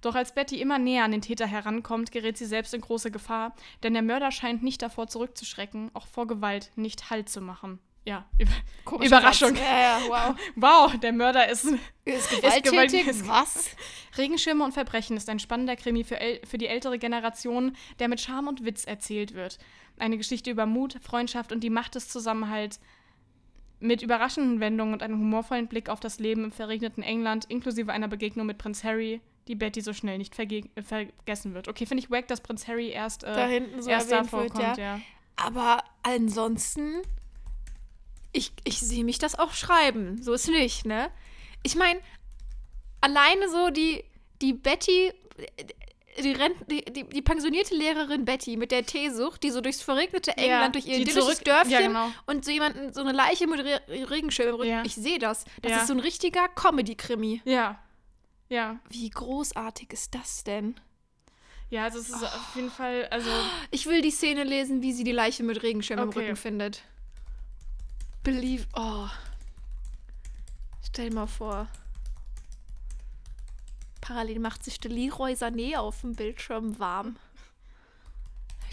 Doch 0.00 0.14
als 0.14 0.34
Betty 0.34 0.60
immer 0.60 0.78
näher 0.78 1.04
an 1.04 1.12
den 1.12 1.22
Täter 1.22 1.46
herankommt, 1.46 2.12
gerät 2.12 2.36
sie 2.36 2.44
selbst 2.44 2.74
in 2.74 2.80
große 2.80 3.10
Gefahr, 3.10 3.54
denn 3.82 3.94
der 3.94 4.02
Mörder 4.02 4.30
scheint 4.30 4.62
nicht 4.62 4.82
davor 4.82 5.06
zurückzuschrecken, 5.06 5.90
auch 5.94 6.06
vor 6.06 6.26
Gewalt 6.26 6.70
nicht 6.76 7.08
Halt 7.10 7.28
zu 7.28 7.40
machen. 7.40 7.78
Ja, 8.06 8.24
über 8.38 8.52
Komischer 8.84 9.18
Überraschung. 9.18 9.54
Ja, 9.56 9.78
ja, 9.78 10.00
wow. 10.08 10.36
Wow, 10.54 10.96
der 11.00 11.12
Mörder 11.12 11.48
ist 11.48 11.64
Ist 12.04 12.30
gewalttätig. 12.30 12.70
gewalttätig? 12.70 13.28
Was? 13.28 13.70
Regenschirme 14.16 14.64
und 14.64 14.72
Verbrechen 14.72 15.16
ist 15.16 15.28
ein 15.28 15.40
spannender 15.40 15.74
Krimi 15.74 16.04
für, 16.04 16.18
für 16.44 16.56
die 16.56 16.68
ältere 16.68 16.98
Generation, 16.98 17.76
der 17.98 18.06
mit 18.08 18.20
Charme 18.20 18.48
und 18.48 18.64
Witz 18.64 18.84
erzählt 18.84 19.34
wird. 19.34 19.58
Eine 19.98 20.16
Geschichte 20.16 20.50
über 20.52 20.66
Mut, 20.66 20.98
Freundschaft 21.02 21.50
und 21.50 21.64
die 21.64 21.70
Macht 21.70 21.96
des 21.96 22.08
Zusammenhalts. 22.08 22.80
Mit 23.80 24.02
überraschenden 24.02 24.60
Wendungen 24.60 24.94
und 24.94 25.02
einem 25.02 25.18
humorvollen 25.18 25.66
Blick 25.66 25.88
auf 25.88 26.00
das 26.00 26.18
Leben 26.20 26.44
im 26.44 26.52
verregneten 26.52 27.02
England, 27.02 27.44
inklusive 27.46 27.92
einer 27.92 28.08
Begegnung 28.08 28.46
mit 28.46 28.56
Prinz 28.56 28.84
Harry, 28.84 29.20
die 29.48 29.54
Betty 29.56 29.80
so 29.80 29.92
schnell 29.92 30.18
nicht 30.18 30.38
äh, 30.38 30.82
vergessen 30.82 31.54
wird. 31.54 31.68
Okay, 31.68 31.86
finde 31.86 32.02
ich 32.04 32.10
wack, 32.10 32.28
dass 32.28 32.40
Prinz 32.40 32.68
Harry 32.68 32.88
erst, 32.88 33.24
äh, 33.24 33.34
Da 33.34 33.46
hinten 33.46 33.82
so 33.82 33.90
erst 33.90 34.10
da 34.12 34.16
erwähnt 34.18 34.32
wird, 34.32 34.52
vorkommt, 34.52 34.78
ja. 34.78 34.96
ja. 34.96 35.00
Aber 35.36 35.82
ansonsten, 36.02 37.02
ich, 38.36 38.52
ich 38.64 38.78
sehe 38.80 39.04
mich 39.04 39.18
das 39.18 39.38
auch 39.38 39.52
schreiben. 39.52 40.22
So 40.22 40.32
ist 40.32 40.48
nicht, 40.48 40.84
ne? 40.86 41.10
Ich 41.62 41.74
meine, 41.74 42.00
alleine 43.00 43.48
so 43.48 43.70
die, 43.70 44.04
die 44.42 44.52
Betty, 44.52 45.12
die, 46.22 46.32
Rent, 46.32 46.56
die, 46.70 46.84
die, 46.84 47.04
die 47.04 47.22
pensionierte 47.22 47.74
Lehrerin 47.74 48.24
Betty 48.24 48.56
mit 48.56 48.70
der 48.70 48.84
Teesucht, 48.84 49.42
die 49.42 49.50
so 49.50 49.60
durchs 49.60 49.82
verregnete 49.82 50.36
England, 50.36 50.50
Ja, 50.50 50.68
durch 50.68 50.86
ihr 50.86 50.98
idyllisches 50.98 51.40
Dörfchen 51.40 51.70
ja, 51.72 51.80
genau. 51.86 52.12
und 52.26 52.44
so 52.44 52.50
jemanden, 52.50 52.92
so 52.92 53.00
eine 53.00 53.12
Leiche 53.12 53.46
mit 53.46 53.60
Re 53.60 53.80
Regenschirm 53.88 54.50
im 54.50 54.54
Rücken. 54.56 54.70
Ja. 54.70 54.82
Ich 54.84 54.94
sehe 54.94 55.18
das. 55.18 55.44
Das 55.62 55.82
ist 55.82 55.86
so 55.88 55.94
ein 55.94 56.00
richtiger 56.00 56.48
Comedy-Krimi. 56.48 57.42
Ja. 57.44 57.78
Ja. 58.48 58.78
Wie 58.88 59.10
großartig 59.10 59.92
ist 59.92 60.14
das 60.14 60.44
denn? 60.44 60.76
Ja, 61.68 61.84
also 61.84 61.98
es 61.98 62.08
ist 62.10 62.22
auf 62.22 62.54
jeden 62.54 62.70
Fall, 62.70 63.08
also. 63.10 63.28
Ich 63.72 63.86
will 63.86 64.00
die 64.00 64.12
Szene 64.12 64.44
lesen, 64.44 64.82
wie 64.82 64.92
sie 64.92 65.02
die 65.02 65.12
Leiche 65.12 65.42
mit 65.42 65.64
Regenschirm 65.64 65.98
im 65.98 66.08
Okay. 66.10 66.20
Rücken 66.20 66.36
findet. 66.36 66.82
Believe. 68.26 68.66
Oh. 68.74 69.06
Stell 70.84 71.10
mal 71.10 71.28
vor. 71.28 71.68
Parallel 74.00 74.40
macht 74.40 74.64
sich 74.64 74.80
der 74.80 74.90
Leroy 74.90 75.34
Sané 75.34 75.76
auf 75.76 76.00
dem 76.00 76.16
Bildschirm 76.16 76.76
warm. 76.80 77.16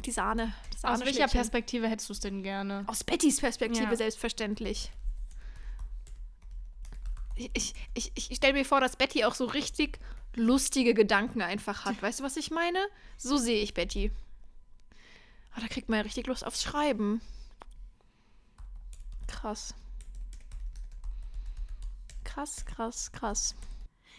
Die 0.05 0.11
Sahne. 0.11 0.53
Das 0.71 0.83
Aus 0.83 1.05
welcher. 1.05 1.27
Perspektive 1.27 1.87
hättest 1.87 2.09
du 2.09 2.13
es 2.13 2.19
denn 2.19 2.41
gerne? 2.41 2.83
Aus 2.87 3.03
Bettys 3.03 3.39
Perspektive 3.39 3.91
Ja. 3.91 3.95
selbstverständlich. 3.95 4.91
Ich, 7.35 7.51
ich, 7.53 8.11
ich, 8.15 8.31
ich 8.31 8.35
stelle 8.37 8.53
mir 8.53 8.65
vor, 8.65 8.81
dass 8.81 8.95
Betty 8.95 9.23
auch 9.23 9.35
so 9.35 9.45
richtig 9.45 9.99
lustige 10.35 10.95
Gedanken 10.95 11.43
einfach 11.43 11.85
hat. 11.85 12.01
Weißt 12.01 12.21
du, 12.21 12.23
was 12.23 12.37
ich 12.37 12.49
meine? 12.49 12.79
So 13.17 13.37
sehe 13.37 13.61
ich 13.61 13.75
Betty. 13.75 14.11
Aber 15.51 15.61
da 15.61 15.67
kriegt 15.67 15.89
man 15.89 15.97
ja 15.97 16.03
richtig 16.03 16.25
Lust 16.25 16.43
aufs 16.43 16.63
Schreiben. 16.63 17.21
Krass. 19.33 19.73
Krass, 22.23 22.65
krass, 22.65 23.11
krass. 23.11 23.55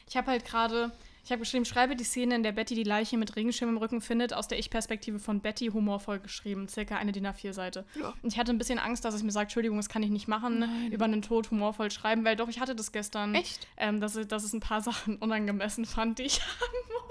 Ich 0.08 0.16
habe 0.16 0.30
halt 0.32 0.44
gerade, 0.44 0.90
ich 1.24 1.30
habe 1.32 1.40
geschrieben, 1.40 1.64
schreibe 1.64 1.96
die 1.96 2.04
Szene, 2.04 2.34
in 2.34 2.42
der 2.42 2.52
Betty 2.52 2.74
die 2.74 2.82
Leiche 2.84 3.16
mit 3.16 3.34
Regenschirm 3.36 3.70
im 3.70 3.76
Rücken 3.78 4.00
findet, 4.00 4.34
aus 4.34 4.46
der 4.48 4.58
Ich-Perspektive 4.58 5.18
von 5.18 5.40
Betty 5.40 5.68
humorvoll 5.68 6.18
geschrieben, 6.20 6.68
circa 6.68 6.96
eine 6.96 7.12
DIN 7.12 7.26
A4-Seite. 7.26 7.84
Ja. 7.98 8.12
Und 8.22 8.32
ich 8.32 8.38
hatte 8.38 8.52
ein 8.52 8.58
bisschen 8.58 8.78
Angst, 8.78 9.04
dass 9.04 9.14
es 9.14 9.22
mir 9.22 9.32
sagt, 9.32 9.46
Entschuldigung, 9.50 9.78
das 9.78 9.88
kann 9.88 10.02
ich 10.02 10.10
nicht 10.10 10.28
machen, 10.28 10.58
Nein. 10.60 10.92
über 10.92 11.06
einen 11.06 11.22
Tod 11.22 11.50
humorvoll 11.50 11.90
schreiben, 11.90 12.24
weil 12.24 12.36
doch, 12.36 12.48
ich 12.48 12.60
hatte 12.60 12.74
das 12.74 12.92
gestern. 12.92 13.34
Echt? 13.34 13.66
Ähm, 13.76 14.00
dass, 14.00 14.16
ich- 14.16 14.28
dass 14.28 14.44
es 14.44 14.52
ein 14.52 14.60
paar 14.60 14.80
Sachen 14.82 15.16
unangemessen 15.16 15.84
fand, 15.86 16.18
die 16.18 16.24
ich 16.24 16.40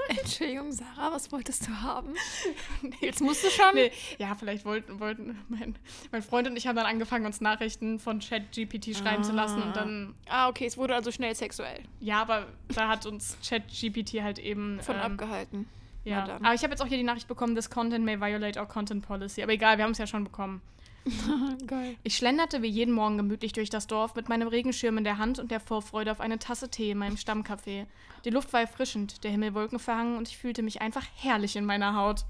Entschuldigung, 0.10 0.72
Sarah, 0.74 1.14
was 1.14 1.32
wolltest 1.32 1.66
du 1.68 1.72
haben? 1.82 2.14
Jetzt 3.02 3.22
musst 3.22 3.44
du 3.44 3.50
schon. 3.50 3.74
Nee, 3.74 3.92
ja, 4.18 4.36
vielleicht 4.36 4.66
wollten, 4.66 5.00
wollten 5.00 5.38
mein, 5.48 5.76
mein 6.12 6.22
Freund 6.22 6.48
und 6.48 6.58
ich 6.58 6.68
haben 6.68 6.76
dann 6.76 6.86
angefangen, 6.86 7.26
uns 7.26 7.40
Nachrichten 7.40 8.00
von 8.00 8.20
ChatGPT 8.20 8.96
schreiben 8.98 9.24
zu 9.24 9.32
lassen 9.32 9.62
und 9.62 9.76
dann, 9.76 10.14
Ah, 10.28 10.50
okay, 10.50 10.66
es 10.66 10.78
wurde 10.78 10.94
also 10.94 11.10
schnell 11.12 11.34
sexuell. 11.36 11.80
ja, 12.02 12.22
aber 12.22 12.48
da 12.76 12.90
hat 12.90 13.06
uns 13.06 13.38
ChatGPT 13.48 14.03
halt 14.12 14.40
eben 14.40 14.80
Von 14.82 14.96
ähm, 14.96 15.02
abgehalten. 15.02 15.68
Ja, 16.04 16.22
Na 16.22 16.28
dann. 16.28 16.46
aber 16.46 16.54
ich 16.54 16.64
habe 16.64 16.72
jetzt 16.72 16.82
auch 16.82 16.88
hier 16.88 16.98
die 16.98 17.04
Nachricht 17.04 17.28
bekommen, 17.28 17.56
this 17.56 17.70
content 17.70 18.04
may 18.04 18.20
violate 18.20 18.60
our 18.60 18.68
content 18.68 19.06
policy. 19.06 19.42
Aber 19.42 19.54
egal, 19.54 19.78
wir 19.78 19.86
haben 19.86 19.92
es 19.92 19.98
ja 19.98 20.08
schon 20.08 20.24
bekommen. 20.24 20.62
Geil. 21.68 21.96
Ich 22.04 22.16
schlenderte 22.16 22.62
wie 22.62 22.68
jeden 22.68 22.94
Morgen 22.94 23.18
gemütlich 23.18 23.52
durch 23.54 23.70
das 23.70 23.88
Dorf 23.88 24.16
mit 24.16 24.30
meinem 24.30 24.48
Regenschirm 24.48 24.98
in 24.98 25.04
der 25.04 25.18
Hand 25.18 25.40
und 25.40 25.52
der 25.52 25.60
Vorfreude 25.60 26.12
auf 26.12 26.22
eine 26.22 26.40
Tasse 26.40 26.70
Tee 26.70 26.92
in 26.92 26.98
meinem 26.98 27.16
Stammcafé. 27.16 27.86
Die 28.26 28.30
Luft 28.30 28.54
war 28.54 28.62
erfrischend, 28.62 29.24
der 29.24 29.32
Himmel 29.32 29.54
wolkenverhangen 29.54 30.18
und 30.18 30.30
ich 30.30 30.38
fühlte 30.38 30.64
mich 30.64 30.82
einfach 30.82 31.06
herrlich 31.16 31.56
in 31.56 31.66
meiner 31.66 31.96
Haut. 31.96 32.26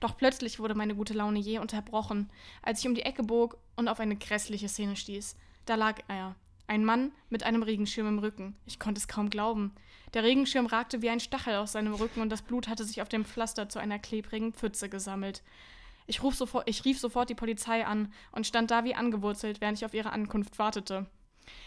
Doch 0.00 0.16
plötzlich 0.16 0.58
wurde 0.58 0.74
meine 0.74 0.94
gute 0.94 1.14
Laune 1.14 1.38
je 1.38 1.58
unterbrochen, 1.58 2.28
als 2.62 2.80
ich 2.80 2.88
um 2.88 2.94
die 2.94 3.02
Ecke 3.02 3.22
bog 3.22 3.56
und 3.76 3.88
auf 3.88 4.00
eine 4.00 4.16
grässliche 4.16 4.68
Szene 4.68 4.96
stieß. 4.96 5.36
Da 5.64 5.76
lag 5.76 6.00
er, 6.08 6.34
ein 6.66 6.84
Mann 6.84 7.12
mit 7.30 7.44
einem 7.44 7.62
Regenschirm 7.62 8.08
im 8.08 8.18
Rücken. 8.18 8.56
Ich 8.66 8.78
konnte 8.78 8.98
es 8.98 9.08
kaum 9.08 9.30
glauben. 9.30 9.72
Der 10.16 10.24
Regenschirm 10.24 10.64
ragte 10.64 11.02
wie 11.02 11.10
ein 11.10 11.20
Stachel 11.20 11.56
aus 11.56 11.72
seinem 11.72 11.92
Rücken 11.92 12.22
und 12.22 12.30
das 12.30 12.40
Blut 12.40 12.68
hatte 12.68 12.84
sich 12.84 13.02
auf 13.02 13.08
dem 13.10 13.26
Pflaster 13.26 13.68
zu 13.68 13.78
einer 13.78 13.98
klebrigen 13.98 14.54
Pfütze 14.54 14.88
gesammelt. 14.88 15.42
Ich, 16.06 16.20
sofort, 16.20 16.66
ich 16.66 16.86
rief 16.86 16.98
sofort 16.98 17.28
die 17.28 17.34
Polizei 17.34 17.84
an 17.84 18.10
und 18.32 18.46
stand 18.46 18.70
da 18.70 18.84
wie 18.84 18.94
angewurzelt, 18.94 19.60
während 19.60 19.76
ich 19.76 19.84
auf 19.84 19.92
ihre 19.92 20.12
Ankunft 20.12 20.58
wartete. 20.58 21.04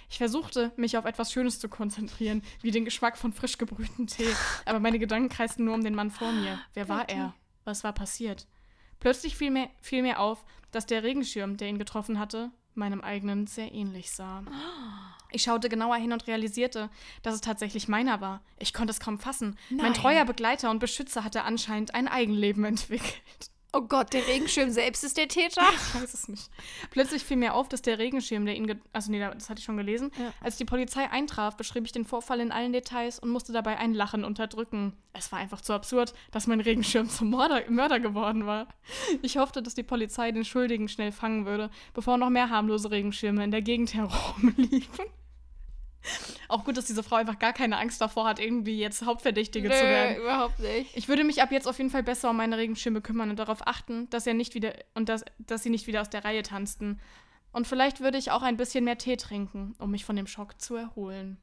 Ich 0.10 0.18
versuchte, 0.18 0.72
mich 0.78 0.98
auf 0.98 1.06
etwas 1.06 1.32
Schönes 1.32 1.60
zu 1.60 1.70
konzentrieren, 1.70 2.42
wie 2.64 2.72
den 2.72 2.86
Geschmack 2.86 3.20
von 3.20 3.34
frisch 3.34 3.60
gebrühtem 3.60 4.08
Tee, 4.08 4.34
aber 4.66 4.80
meine 4.80 4.98
Gedanken 4.98 5.30
kreisten 5.30 5.66
nur 5.66 5.76
um 5.76 5.84
den 5.84 5.94
Mann 5.94 6.10
vor 6.10 6.32
mir. 6.32 6.60
Wer 6.74 6.90
war 6.90 7.08
er? 7.08 7.36
Was 7.66 7.84
war 7.84 7.94
passiert? 7.94 8.48
Plötzlich 9.00 9.36
fiel 9.36 9.52
mir, 9.52 9.70
fiel 9.80 10.02
mir 10.02 10.20
auf, 10.20 10.44
dass 10.72 10.88
der 10.88 11.04
Regenschirm, 11.04 11.58
der 11.58 11.68
ihn 11.68 11.78
getroffen 11.78 12.18
hatte, 12.18 12.50
meinem 12.74 13.02
eigenen 13.02 13.46
sehr 13.46 13.72
ähnlich 13.72 14.10
sah. 14.10 14.44
Ich 15.32 15.44
schaute 15.44 15.70
genauer 15.70 15.98
hin 15.98 16.12
und 16.12 16.28
realisierte, 16.28 16.90
dass 17.22 17.36
es 17.36 17.42
tatsächlich 17.42 17.88
meiner 17.88 18.22
war. 18.22 18.42
Ich 18.58 18.74
konnte 18.74 18.92
es 18.92 19.00
kaum 19.00 19.20
fassen. 19.20 19.58
Mein 19.70 19.78
Nein. 19.78 19.94
treuer 19.94 20.26
Begleiter 20.26 20.72
und 20.72 20.80
Beschützer 20.80 21.24
hatte 21.24 21.44
anscheinend 21.44 21.94
ein 21.94 22.08
Eigenleben 22.08 22.64
entwickelt. 22.66 23.52
Oh 23.72 23.82
Gott, 23.82 24.14
der 24.14 24.26
Regenschirm 24.26 24.72
selbst 24.72 25.04
ist 25.04 25.18
der 25.18 25.28
Täter. 25.28 25.62
Ich 25.72 26.02
weiß 26.02 26.14
es 26.14 26.28
nicht. 26.28 26.50
Plötzlich 26.90 27.24
fiel 27.24 27.38
mir 27.38 27.54
auf, 27.54 27.70
dass 27.70 27.84
der 27.84 28.00
Regenschirm, 28.00 28.46
der 28.46 28.56
ihn. 28.56 28.82
Also, 28.94 29.12
nee, 29.12 29.20
das 29.20 29.50
hatte 29.50 29.60
ich 29.60 29.66
schon 29.66 29.78
gelesen. 29.78 30.12
Ja. 30.18 30.34
Als 30.42 30.58
die 30.58 30.66
Polizei 30.66 31.08
eintraf, 31.10 31.56
beschrieb 31.56 31.86
ich 31.86 31.92
den 31.92 32.06
Vorfall 32.06 32.40
in 32.40 32.52
allen 32.52 32.74
Details 32.74 33.20
und 33.20 33.30
musste 33.30 33.54
dabei 33.54 33.78
ein 33.78 33.94
Lachen 33.94 34.24
unterdrücken. 34.24 34.94
Es 35.14 35.32
war 35.32 35.40
einfach 35.40 35.62
zu 35.62 35.74
absurd, 35.74 36.14
dass 36.32 36.48
mein 36.48 36.62
Regenschirm 36.62 37.10
zum 37.10 37.30
Mörder, 37.30 37.70
Mörder 37.70 38.00
geworden 38.00 38.48
war. 38.48 38.68
Ich 39.22 39.38
hoffte, 39.38 39.62
dass 39.62 39.76
die 39.76 39.84
Polizei 39.84 40.32
den 40.32 40.46
Schuldigen 40.46 40.88
schnell 40.88 41.12
fangen 41.12 41.46
würde, 41.46 41.70
bevor 41.94 42.18
noch 42.18 42.30
mehr 42.30 42.50
harmlose 42.50 42.90
Regenschirme 42.90 43.44
in 43.44 43.52
der 43.52 43.62
Gegend 43.62 43.94
herumliefen. 43.94 45.06
Auch 46.48 46.64
gut, 46.64 46.78
dass 46.78 46.86
diese 46.86 47.04
Frau 47.04 47.18
einfach 47.18 47.40
gar 47.40 47.54
keine 47.54 47.78
Angst 47.78 48.02
davor 48.02 48.26
hat, 48.26 48.40
irgendwie 48.40 48.80
jetzt 48.80 49.06
Hauptverdächtige 49.06 49.70
zu 49.70 49.84
werden. 49.84 50.18
überhaupt 50.18 50.60
nicht. 50.60 50.96
Ich 50.96 51.08
würde 51.08 51.24
mich 51.24 51.42
ab 51.42 51.52
jetzt 51.52 51.68
auf 51.68 51.78
jeden 51.78 51.90
Fall 51.90 52.04
besser 52.04 52.30
um 52.30 52.38
meine 52.38 52.58
Regenschirme 52.58 53.02
kümmern 53.02 53.30
und 53.30 53.38
darauf 53.38 53.68
achten, 53.68 54.10
dass 54.10 54.26
er 54.26 54.34
nicht 54.34 54.56
wieder 54.56 54.74
und 54.96 55.10
dass, 55.10 55.26
dass 55.40 55.64
sie 55.64 55.70
nicht 55.70 55.88
wieder 55.88 56.02
aus 56.02 56.10
der 56.10 56.24
Reihe 56.26 56.44
tanzten. 56.44 57.00
Und 57.52 57.68
vielleicht 57.68 58.00
würde 58.00 58.18
ich 58.18 58.32
auch 58.32 58.42
ein 58.42 58.58
bisschen 58.58 58.84
mehr 58.84 58.98
Tee 58.98 59.18
trinken, 59.18 59.76
um 59.80 59.92
mich 59.92 60.06
von 60.06 60.16
dem 60.16 60.28
Schock 60.28 60.62
zu 60.62 60.76
erholen. 60.76 61.38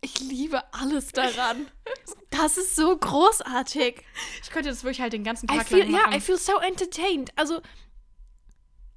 Ich 0.00 0.18
liebe 0.20 0.62
alles 0.72 1.12
daran. 1.12 1.66
Das 2.30 2.56
ist 2.56 2.74
so 2.76 2.96
großartig. 2.96 4.02
Ich 4.42 4.50
könnte 4.50 4.70
das 4.70 4.82
wirklich 4.84 5.02
halt 5.02 5.12
den 5.12 5.22
ganzen 5.22 5.46
I 5.52 5.58
Tag 5.58 5.66
feel, 5.68 5.80
lang 5.80 5.90
ja, 5.90 5.98
machen. 5.98 6.14
I 6.14 6.20
feel 6.20 6.38
so 6.38 6.58
entertained. 6.58 7.30
Also, 7.36 7.60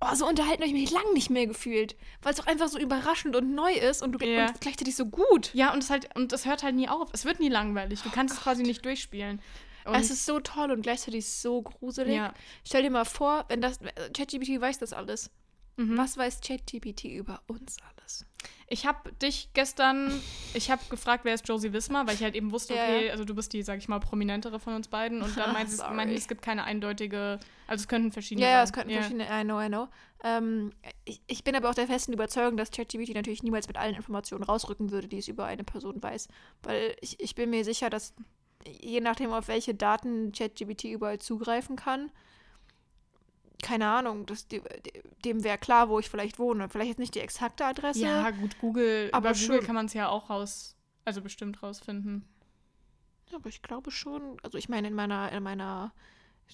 oh, 0.01 0.15
so 0.15 0.27
unterhalten 0.27 0.61
habe 0.63 0.67
ich 0.67 0.73
mich 0.73 0.91
lang 0.91 1.13
nicht 1.13 1.29
mehr 1.29 1.47
gefühlt. 1.47 1.95
Weil 2.21 2.33
es 2.33 2.39
auch 2.39 2.47
einfach 2.47 2.67
so 2.67 2.77
überraschend 2.79 3.35
und 3.35 3.53
neu 3.55 3.71
ist 3.73 4.01
und, 4.01 4.11
du, 4.13 4.25
Ja. 4.25 4.47
und 4.47 4.61
gleichzeitig 4.61 4.95
so 4.95 5.05
gut. 5.05 5.51
ja, 5.53 5.73
und 5.73 5.83
es 5.83 5.89
halt 5.89 6.09
und 6.15 6.31
es 6.33 6.45
hört 6.45 6.63
halt 6.63 6.75
nie 6.75 6.87
auf. 6.89 7.09
Es 7.13 7.25
wird 7.25 7.39
nie 7.39 7.49
langweilig. 7.49 8.01
Du 8.01 8.09
kannst 8.09 8.35
es 8.35 8.41
quasi 8.41 8.63
nicht 8.63 8.83
durchspielen. 8.85 9.41
Und 9.85 9.93
Es 9.95 10.09
ist 10.09 10.25
so 10.25 10.39
toll 10.39 10.71
und 10.71 10.81
gleichzeitig 10.81 11.27
so 11.29 11.61
gruselig. 11.61 12.15
Ja. 12.15 12.33
Stell 12.65 12.81
dir 12.81 12.89
mal 12.89 13.05
vor, 13.05 13.45
wenn 13.49 13.61
das 13.61 13.79
ChatGPT 14.17 14.59
weiß 14.59 14.79
das 14.79 14.93
alles. 14.93 15.29
Mhm. 15.77 15.95
Was 15.97 16.17
weiß 16.17 16.41
ChatGPT 16.41 17.03
über 17.05 17.41
uns 17.47 17.77
alles? 17.95 18.25
Ich 18.67 18.87
habe 18.87 19.11
dich 19.13 19.49
gestern, 19.53 20.11
ich 20.55 20.71
habe 20.71 20.81
gefragt, 20.89 21.23
wer 21.23 21.35
ist 21.35 21.47
Josie 21.47 21.71
Wismar, 21.71 22.07
weil 22.07 22.15
ich 22.15 22.23
halt 22.23 22.33
eben 22.33 22.51
wusste, 22.51 22.73
okay, 22.73 23.11
also 23.11 23.23
du 23.23 23.35
bist 23.35 23.53
die, 23.53 23.61
sag 23.61 23.77
ich 23.77 23.87
mal, 23.87 23.99
prominentere 23.99 24.59
von 24.59 24.73
uns 24.73 24.87
beiden. 24.87 25.21
Und 25.21 25.37
dann 25.37 25.53
meinte 25.53 25.77
meinte, 25.93 26.15
es 26.15 26.27
gibt 26.27 26.41
keine 26.41 26.63
eindeutige, 26.63 27.39
also 27.67 27.83
es 27.83 27.87
könnten 27.87 28.11
verschiedene 28.11 28.47
Ja, 28.47 28.51
sein. 28.51 28.57
ja, 28.57 28.63
es 28.63 28.73
könnten 28.73 28.91
verschiedene. 28.91 29.25
I 29.25 29.43
know, 29.43 29.61
I 29.61 29.67
know. 29.67 29.87
Ähm, 30.23 30.71
ich, 31.03 31.21
ich 31.27 31.43
bin 31.43 31.55
aber 31.55 31.69
auch 31.69 31.75
der 31.75 31.85
festen 31.85 32.13
Überzeugung, 32.13 32.57
dass 32.57 32.71
ChatGPT 32.71 33.13
natürlich 33.13 33.43
niemals 33.43 33.67
mit 33.67 33.77
allen 33.77 33.93
Informationen 33.93 34.43
rausrücken 34.43 34.89
würde, 34.89 35.07
die 35.07 35.19
es 35.19 35.27
über 35.27 35.45
eine 35.45 35.63
Person 35.63 36.01
weiß. 36.01 36.27
Weil 36.63 36.95
ich, 37.01 37.19
ich 37.19 37.35
bin 37.35 37.51
mir 37.51 37.63
sicher, 37.63 37.91
dass 37.91 38.15
je 38.67 38.99
nachdem, 38.99 39.31
auf 39.31 39.47
welche 39.47 39.75
Daten 39.75 40.31
ChatGPT 40.31 40.85
überall 40.85 41.19
zugreifen 41.19 41.75
kann, 41.75 42.11
keine 43.65 43.87
Ahnung, 43.89 44.25
dass 44.27 44.47
die, 44.47 44.61
dem 45.25 45.43
wäre 45.43 45.57
klar, 45.57 45.89
wo 45.89 45.97
ich 45.99 46.09
vielleicht 46.09 46.37
wohne. 46.39 46.69
Vielleicht 46.69 46.89
jetzt 46.89 46.99
nicht 46.99 47.15
die 47.15 47.19
exakte 47.19 47.65
Adresse. 47.65 47.99
Ja, 48.01 48.29
gut, 48.29 48.57
Google, 48.59 49.09
Aber 49.11 49.31
über 49.31 49.39
Google 49.39 49.57
schon. 49.57 49.65
kann 49.65 49.75
man 49.75 49.87
es 49.87 49.93
ja 49.93 50.07
auch 50.07 50.29
raus, 50.29 50.75
also 51.03 51.21
bestimmt 51.21 51.61
rausfinden. 51.63 52.23
aber 53.33 53.49
ich 53.49 53.61
glaube 53.63 53.89
schon. 53.91 54.37
Also 54.43 54.57
ich 54.57 54.69
meine, 54.69 54.87
in 54.87 54.93
meiner, 54.93 55.31
in 55.31 55.41
meiner 55.43 55.91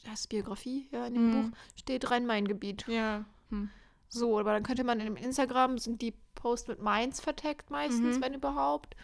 das 0.06 0.26
Biografie, 0.28 0.88
ja, 0.92 1.06
in 1.06 1.14
dem 1.14 1.28
Mhm. 1.28 1.52
Buch 1.52 1.58
steht 1.76 2.10
Rhein-Main-Gebiet. 2.10 2.86
Ja. 2.88 3.26
Hm. 3.50 3.70
So, 4.08 4.40
aber 4.40 4.54
dann 4.54 4.64
könnte 4.64 4.84
man 4.86 5.00
in 5.00 5.06
dem 5.06 5.16
Instagram, 5.18 5.78
sind 5.78 6.02
die 6.02 6.14
Posts 6.36 6.70
mit 6.70 6.82
Mainz 6.82 7.20
verteckt 7.20 7.70
meistens, 7.70 8.18
Mhm. 8.18 8.22
wenn 8.22 8.34
überhaupt. 8.34 8.96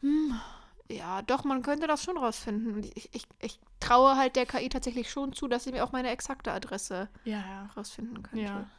Hm. 0.00 0.38
Ja, 0.92 1.22
doch, 1.22 1.44
man 1.44 1.62
könnte 1.62 1.86
das 1.86 2.02
schon 2.04 2.16
rausfinden. 2.18 2.74
Und 2.74 2.84
ich, 2.96 3.08
ich, 3.14 3.26
ich 3.40 3.58
traue 3.80 4.16
halt 4.16 4.36
der 4.36 4.46
KI 4.46 4.68
tatsächlich 4.68 5.10
schon 5.10 5.32
zu, 5.32 5.48
dass 5.48 5.64
sie 5.64 5.72
mir 5.72 5.84
auch 5.84 5.92
meine 5.92 6.10
exakte 6.10 6.52
Adresse 6.52 7.08
Ja, 7.24 7.66
rausfinden 7.76 8.22
könnte. 8.22 8.44
ja, 8.44 8.70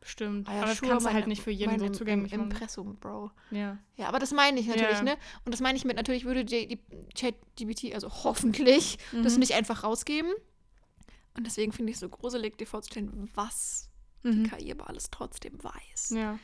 bestimmt. 0.00 0.48
Ah 0.48 0.52
ja, 0.54 0.58
Aber 0.58 0.68
das 0.68 0.78
sure, 0.78 0.90
kannst 0.90 1.06
du 1.06 1.12
halt 1.12 1.26
nicht 1.26 1.42
für 1.42 1.50
jeden 1.50 1.78
so 1.78 1.88
zugänglich 1.88 2.32
im 2.32 2.40
machen. 2.40 2.50
Impressum, 2.52 2.96
Bro. 2.96 3.30
Ja. 3.50 3.78
Ja, 3.96 4.08
aber 4.08 4.18
das 4.18 4.32
meine 4.32 4.58
ich 4.58 4.66
natürlich, 4.66 4.98
Ja. 4.98 5.02
ne? 5.04 5.16
Und 5.44 5.52
das 5.52 5.60
meine 5.60 5.76
ich 5.76 5.84
mit, 5.84 5.96
natürlich 5.96 6.24
würde 6.24 6.44
die, 6.44 6.66
die 6.66 6.80
ChatGPT, 7.14 7.94
also 7.94 8.10
hoffentlich, 8.24 8.98
das 9.22 9.34
Mhm. 9.34 9.38
nicht 9.40 9.54
einfach 9.54 9.84
rausgeben. 9.84 10.32
Und 11.36 11.46
deswegen 11.46 11.72
finde 11.72 11.90
ich 11.90 11.96
es 11.96 12.00
so 12.00 12.08
gruselig, 12.08 12.58
dir 12.58 12.66
vorzustellen, 12.66 13.30
was 13.34 13.88
die 14.24 14.28
Mhm. 14.40 14.42
KI 14.50 14.72
aber 14.72 14.88
alles 14.88 15.10
trotzdem 15.10 15.62
weiß. 15.62 16.10
Ja. 16.10 16.38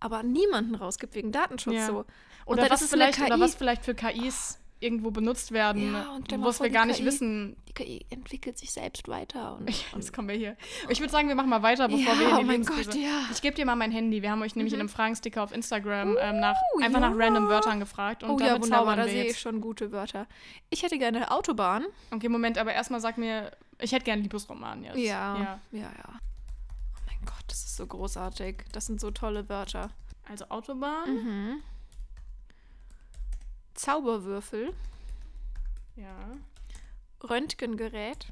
aber 0.00 0.22
niemanden 0.22 0.76
rausgibt 0.76 1.14
wegen 1.16 1.32
Datenschutz 1.32 1.74
Ja. 1.74 1.86
so. 1.86 2.04
Oder 2.46 2.62
dann 2.62 2.70
was, 2.70 2.88
vielleicht, 2.88 3.20
oder 3.20 3.40
was 3.40 3.56
vielleicht 3.56 3.84
für 3.84 3.94
KIs 3.96 4.60
irgendwo 4.80 5.10
benutzt 5.10 5.52
werden, 5.52 5.92
Ja, 5.92 6.18
was 6.38 6.58
vor, 6.58 6.66
wir 6.66 6.70
gar 6.70 6.86
nicht 6.86 6.98
KI 6.98 7.04
wissen. 7.06 7.56
Die 7.68 7.72
KI 7.72 8.06
entwickelt 8.10 8.58
sich 8.58 8.70
selbst 8.70 9.08
weiter. 9.08 9.56
Und, 9.56 9.66
Jetzt 9.68 9.92
und 9.94 10.12
kommen 10.12 10.28
wir 10.28 10.36
hier. 10.36 10.56
Ich 10.88 11.00
würde 11.00 11.10
sagen, 11.12 11.28
wir 11.28 11.34
machen 11.34 11.50
mal 11.50 11.62
weiter, 11.62 11.88
bevor 11.88 12.14
ja, 12.14 12.20
wir 12.20 12.28
hier 12.28 12.38
in 12.40 12.62
die 12.62 12.68
oh 12.68 12.72
mein 12.74 12.84
Gott, 12.84 12.94
ja. 12.94 13.22
Ich 13.32 13.42
gebe 13.42 13.56
dir 13.56 13.64
mal 13.66 13.76
mein 13.76 13.90
Handy. 13.90 14.22
Wir 14.22 14.30
haben 14.30 14.42
euch 14.42 14.54
nämlich 14.56 14.72
in 14.72 14.78
Mhm. 14.78 14.82
einem 14.82 14.88
Fragensticker 14.88 15.42
auf 15.42 15.52
Instagram 15.52 16.16
ähm, 16.20 16.40
nach, 16.40 16.54
Uh, 16.76 16.82
einfach 16.84 17.00
nach 17.00 17.16
ja. 17.16 17.24
random 17.24 17.48
Wörtern 17.48 17.80
gefragt. 17.80 18.22
Und 18.22 18.30
oh 18.30 18.38
ja, 18.38 18.60
wunderbar, 18.60 18.96
da 18.96 19.04
sehe 19.04 19.22
ich 19.22 19.28
jetzt. 19.28 19.40
schon 19.40 19.60
gute 19.60 19.90
Wörter. 19.92 20.26
Ich 20.70 20.82
hätte 20.82 20.98
gerne 20.98 21.30
Autobahn. 21.30 21.84
Okay, 22.10 22.28
Moment, 22.28 22.58
aber 22.58 22.72
erstmal 22.72 23.00
sag 23.00 23.18
mir, 23.18 23.50
ich 23.80 23.92
hätte 23.92 24.04
gern 24.04 24.14
einen 24.14 24.22
Liebesroman 24.24 24.84
jetzt. 24.84 24.96
Ja, 24.98 25.36
ja. 25.36 25.60
ja, 25.72 25.80
ja. 25.80 26.08
Oh 26.08 27.00
mein 27.06 27.18
Gott, 27.24 27.44
das 27.48 27.58
ist 27.64 27.76
so 27.76 27.86
großartig. 27.86 28.64
Das 28.72 28.86
sind 28.86 29.00
so 29.00 29.10
tolle 29.10 29.48
Wörter. 29.48 29.90
Also 30.28 30.46
Autobahn. 30.50 31.14
Mhm. 31.14 31.62
Zauberwürfel, 33.78 34.74
Ja. 35.94 36.36
Röntgengerät. 37.22 38.26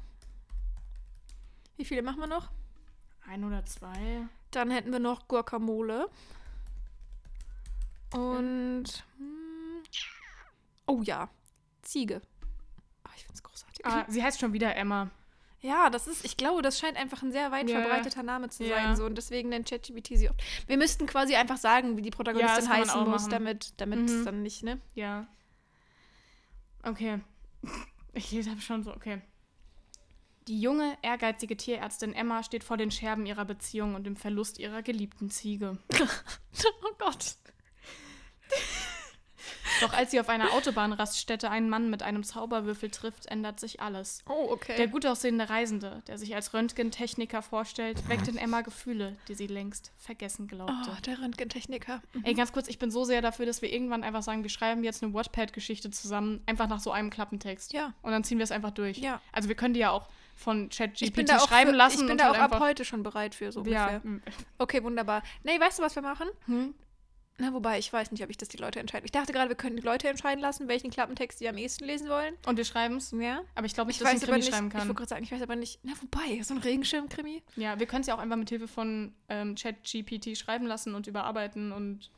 Wie 1.77 1.85
viele 1.85 2.01
machen 2.01 2.19
wir 2.19 2.27
noch? 2.27 2.49
Ein 3.25 3.45
oder 3.45 3.65
zwei. 3.65 4.27
Dann 4.51 4.71
hätten 4.71 4.91
wir 4.91 4.99
noch 4.99 5.27
Guacamole. 5.29 6.09
Und. 8.13 9.05
hm, 9.17 9.83
oh 10.85 11.01
ja, 11.03 11.29
Ziege. 11.81 12.21
Ah, 13.03 13.09
ich 13.15 13.23
finde 13.23 13.35
es 13.35 13.43
großartig. 13.43 13.85
Ah, 13.85 14.05
sie 14.09 14.21
heißt 14.21 14.39
schon 14.41 14.51
wieder 14.51 14.75
Emma. 14.75 15.09
Ja, 15.61 15.89
das 15.89 16.07
ist, 16.07 16.23
ich 16.23 16.37
glaube, 16.37 16.61
das 16.61 16.77
scheint 16.79 16.97
einfach 16.97 17.23
ein 17.23 17.31
sehr 17.31 17.51
weit 17.51 17.69
Ja. 17.69 17.81
verbreiteter 17.81 18.21
Name 18.23 18.49
zu 18.49 18.63
Ja. 18.63 18.75
sein. 18.75 18.95
So, 18.95 19.05
und 19.05 19.15
deswegen 19.15 19.49
nennt 19.49 19.67
ChatGPT 19.69 20.15
sie 20.17 20.29
oft. 20.29 20.39
Wir 20.67 20.77
müssten 20.77 21.07
quasi 21.07 21.35
einfach 21.35 21.57
sagen, 21.57 21.97
wie 21.97 22.01
die 22.03 22.09
Ja, 22.09 22.15
Protagonistin 22.15 22.65
man 22.69 22.77
heißen 22.79 22.99
muss, 23.09 23.21
machen. 23.23 23.31
damit 23.31 23.73
damit 23.77 24.07
es 24.07 24.11
Mhm. 24.21 24.25
dann 24.25 24.43
nicht, 24.43 24.63
ne? 24.63 24.79
Ja. 24.93 25.27
Okay. 26.83 27.19
Ich 28.13 28.31
habe 28.47 28.61
schon 28.61 28.83
so, 28.83 28.93
okay. 28.93 29.21
Die 30.47 30.61
junge, 30.61 30.97
ehrgeizige 31.01 31.57
Tierärztin 31.57 32.13
Emma 32.13 32.41
steht 32.43 32.63
vor 32.63 32.77
den 32.77 32.89
Scherben 32.89 33.25
ihrer 33.25 33.43
Beziehung 33.43 33.95
und 33.95 34.05
dem 34.05 34.15
Verlust 34.15 34.59
ihrer 34.59 34.81
geliebten 34.81 35.29
Ziege. 35.29 35.77
Oh 36.83 36.93
Gott. 36.99 37.35
Doch 39.81 39.93
als 39.93 40.11
sie 40.11 40.19
auf 40.19 40.29
einer 40.29 40.53
Autobahnraststätte 40.53 41.49
einen 41.49 41.69
Mann 41.69 41.89
mit 41.89 42.03
einem 42.03 42.23
Zauberwürfel 42.23 42.89
trifft, 42.89 43.27
ändert 43.27 43.59
sich 43.59 43.81
alles. 43.81 44.23
Oh, 44.27 44.51
okay. 44.51 44.75
Der 44.77 44.87
gut 44.87 45.05
aussehende 45.05 45.49
Reisende, 45.49 46.01
der 46.07 46.17
sich 46.17 46.35
als 46.35 46.53
Röntgentechniker 46.53 47.41
vorstellt, 47.41 48.07
weckt 48.09 48.27
in 48.27 48.37
Emma 48.37 48.61
Gefühle, 48.61 49.15
die 49.27 49.35
sie 49.35 49.47
längst 49.47 49.91
vergessen 49.97 50.47
glaubte. 50.47 50.73
oh, 50.89 51.01
der 51.05 51.19
Röntgentechniker. 51.19 52.01
Mhm. 52.13 52.23
Ey, 52.23 52.33
ganz 52.33 52.51
kurz, 52.51 52.67
ich 52.67 52.79
bin 52.79 52.91
so 52.91 53.03
sehr 53.03 53.21
dafür, 53.21 53.45
dass 53.45 53.61
wir 53.61 53.71
irgendwann 53.71 54.03
einfach 54.03 54.23
sagen, 54.23 54.43
wir 54.43 54.49
schreiben 54.49 54.83
jetzt 54.83 55.03
eine 55.03 55.13
Wattpad-Geschichte 55.13 55.91
zusammen, 55.91 56.41
einfach 56.45 56.67
nach 56.67 56.79
so 56.79 56.91
einem 56.91 57.09
Klappentext. 57.09 57.73
Ja. 57.73 57.93
Und 58.01 58.11
dann 58.11 58.23
ziehen 58.23 58.37
wir 58.37 58.43
es 58.43 58.51
einfach 58.51 58.71
durch. 58.71 58.97
Ja. 58.97 59.21
Also 59.31 59.49
wir 59.49 59.55
können 59.55 59.73
die 59.73 59.81
ja 59.81 59.91
auch 59.91 60.07
von 60.35 60.69
Ich 60.69 61.13
bin 61.13 61.25
ChatGPT 61.25 61.49
schreiben 61.49 61.71
für, 61.71 61.75
lassen 61.75 61.93
ich 61.93 62.01
bin 62.01 62.11
und 62.11 62.21
da 62.21 62.31
auch 62.31 62.37
halt 62.37 62.53
ab 62.53 62.59
heute 62.59 62.85
schon 62.85 63.03
bereit 63.03 63.35
für 63.35 63.51
so 63.51 63.63
ja, 63.65 63.97
ungefähr. 64.03 64.21
Okay, 64.59 64.83
wunderbar. 64.83 65.23
Nee, 65.43 65.59
weißt 65.59 65.79
du, 65.79 65.83
was 65.83 65.95
wir 65.95 66.03
machen? 66.03 66.27
hm? 66.45 66.73
Na, 67.39 67.53
wobei, 67.53 67.77
ich 67.77 67.93
weiß 67.93 68.11
nicht, 68.11 68.23
ob 68.23 68.31
ich 68.31 68.37
das 68.37 68.49
die 68.49 68.57
Leute 68.57 68.79
entscheiden. 68.79 69.05
Ich 69.05 69.11
dachte 69.11 69.31
gerade, 69.31 69.49
wir 69.49 69.55
können 69.55 69.75
die 69.75 69.83
Leute 69.83 70.07
entscheiden 70.09 70.41
lassen, 70.41 70.67
welchen 70.67 70.89
Klappentext 70.89 71.37
sie 71.37 71.47
am 71.47 71.57
ehesten 71.57 71.85
lesen 71.85 72.09
wollen. 72.09 72.33
Und 72.47 72.57
wir 72.57 72.65
schreiben 72.65 72.97
es. 72.97 73.11
Ja. 73.11 73.41
Aber 73.53 73.67
ich 73.67 73.75
glaube 73.75 73.89
nicht, 73.89 74.01
Ich 74.01 74.03
dass 74.07 74.23
ich 74.23 74.27
einen 74.27 74.37
nicht, 74.37 74.47
Krimi 74.47 74.51
schreiben 74.51 74.67
ich 74.67 74.73
kann. 74.73 74.81
wollte 74.87 74.93
gerade 74.95 75.09
sagen, 75.09 75.23
ich 75.23 75.31
weiß 75.31 75.41
aber 75.43 75.55
nicht, 75.55 75.79
na, 75.83 75.93
wobei, 76.01 76.41
so 76.41 76.55
ein 76.55 76.59
Regenschirm-Krimi? 76.59 77.43
Ja, 77.55 77.79
wir 77.79 77.85
können 77.85 78.01
es 78.01 78.07
ja 78.07 78.15
auch 78.15 78.19
einfach 78.19 78.37
mit 78.37 78.49
Hilfe 78.49 78.67
von 78.67 79.13
ähm, 79.29 79.53
ChatGPT 79.53 80.35
schreiben 80.35 80.65
lassen 80.65 80.95
und 80.95 81.05
überarbeiten 81.05 81.71
und 81.71 82.09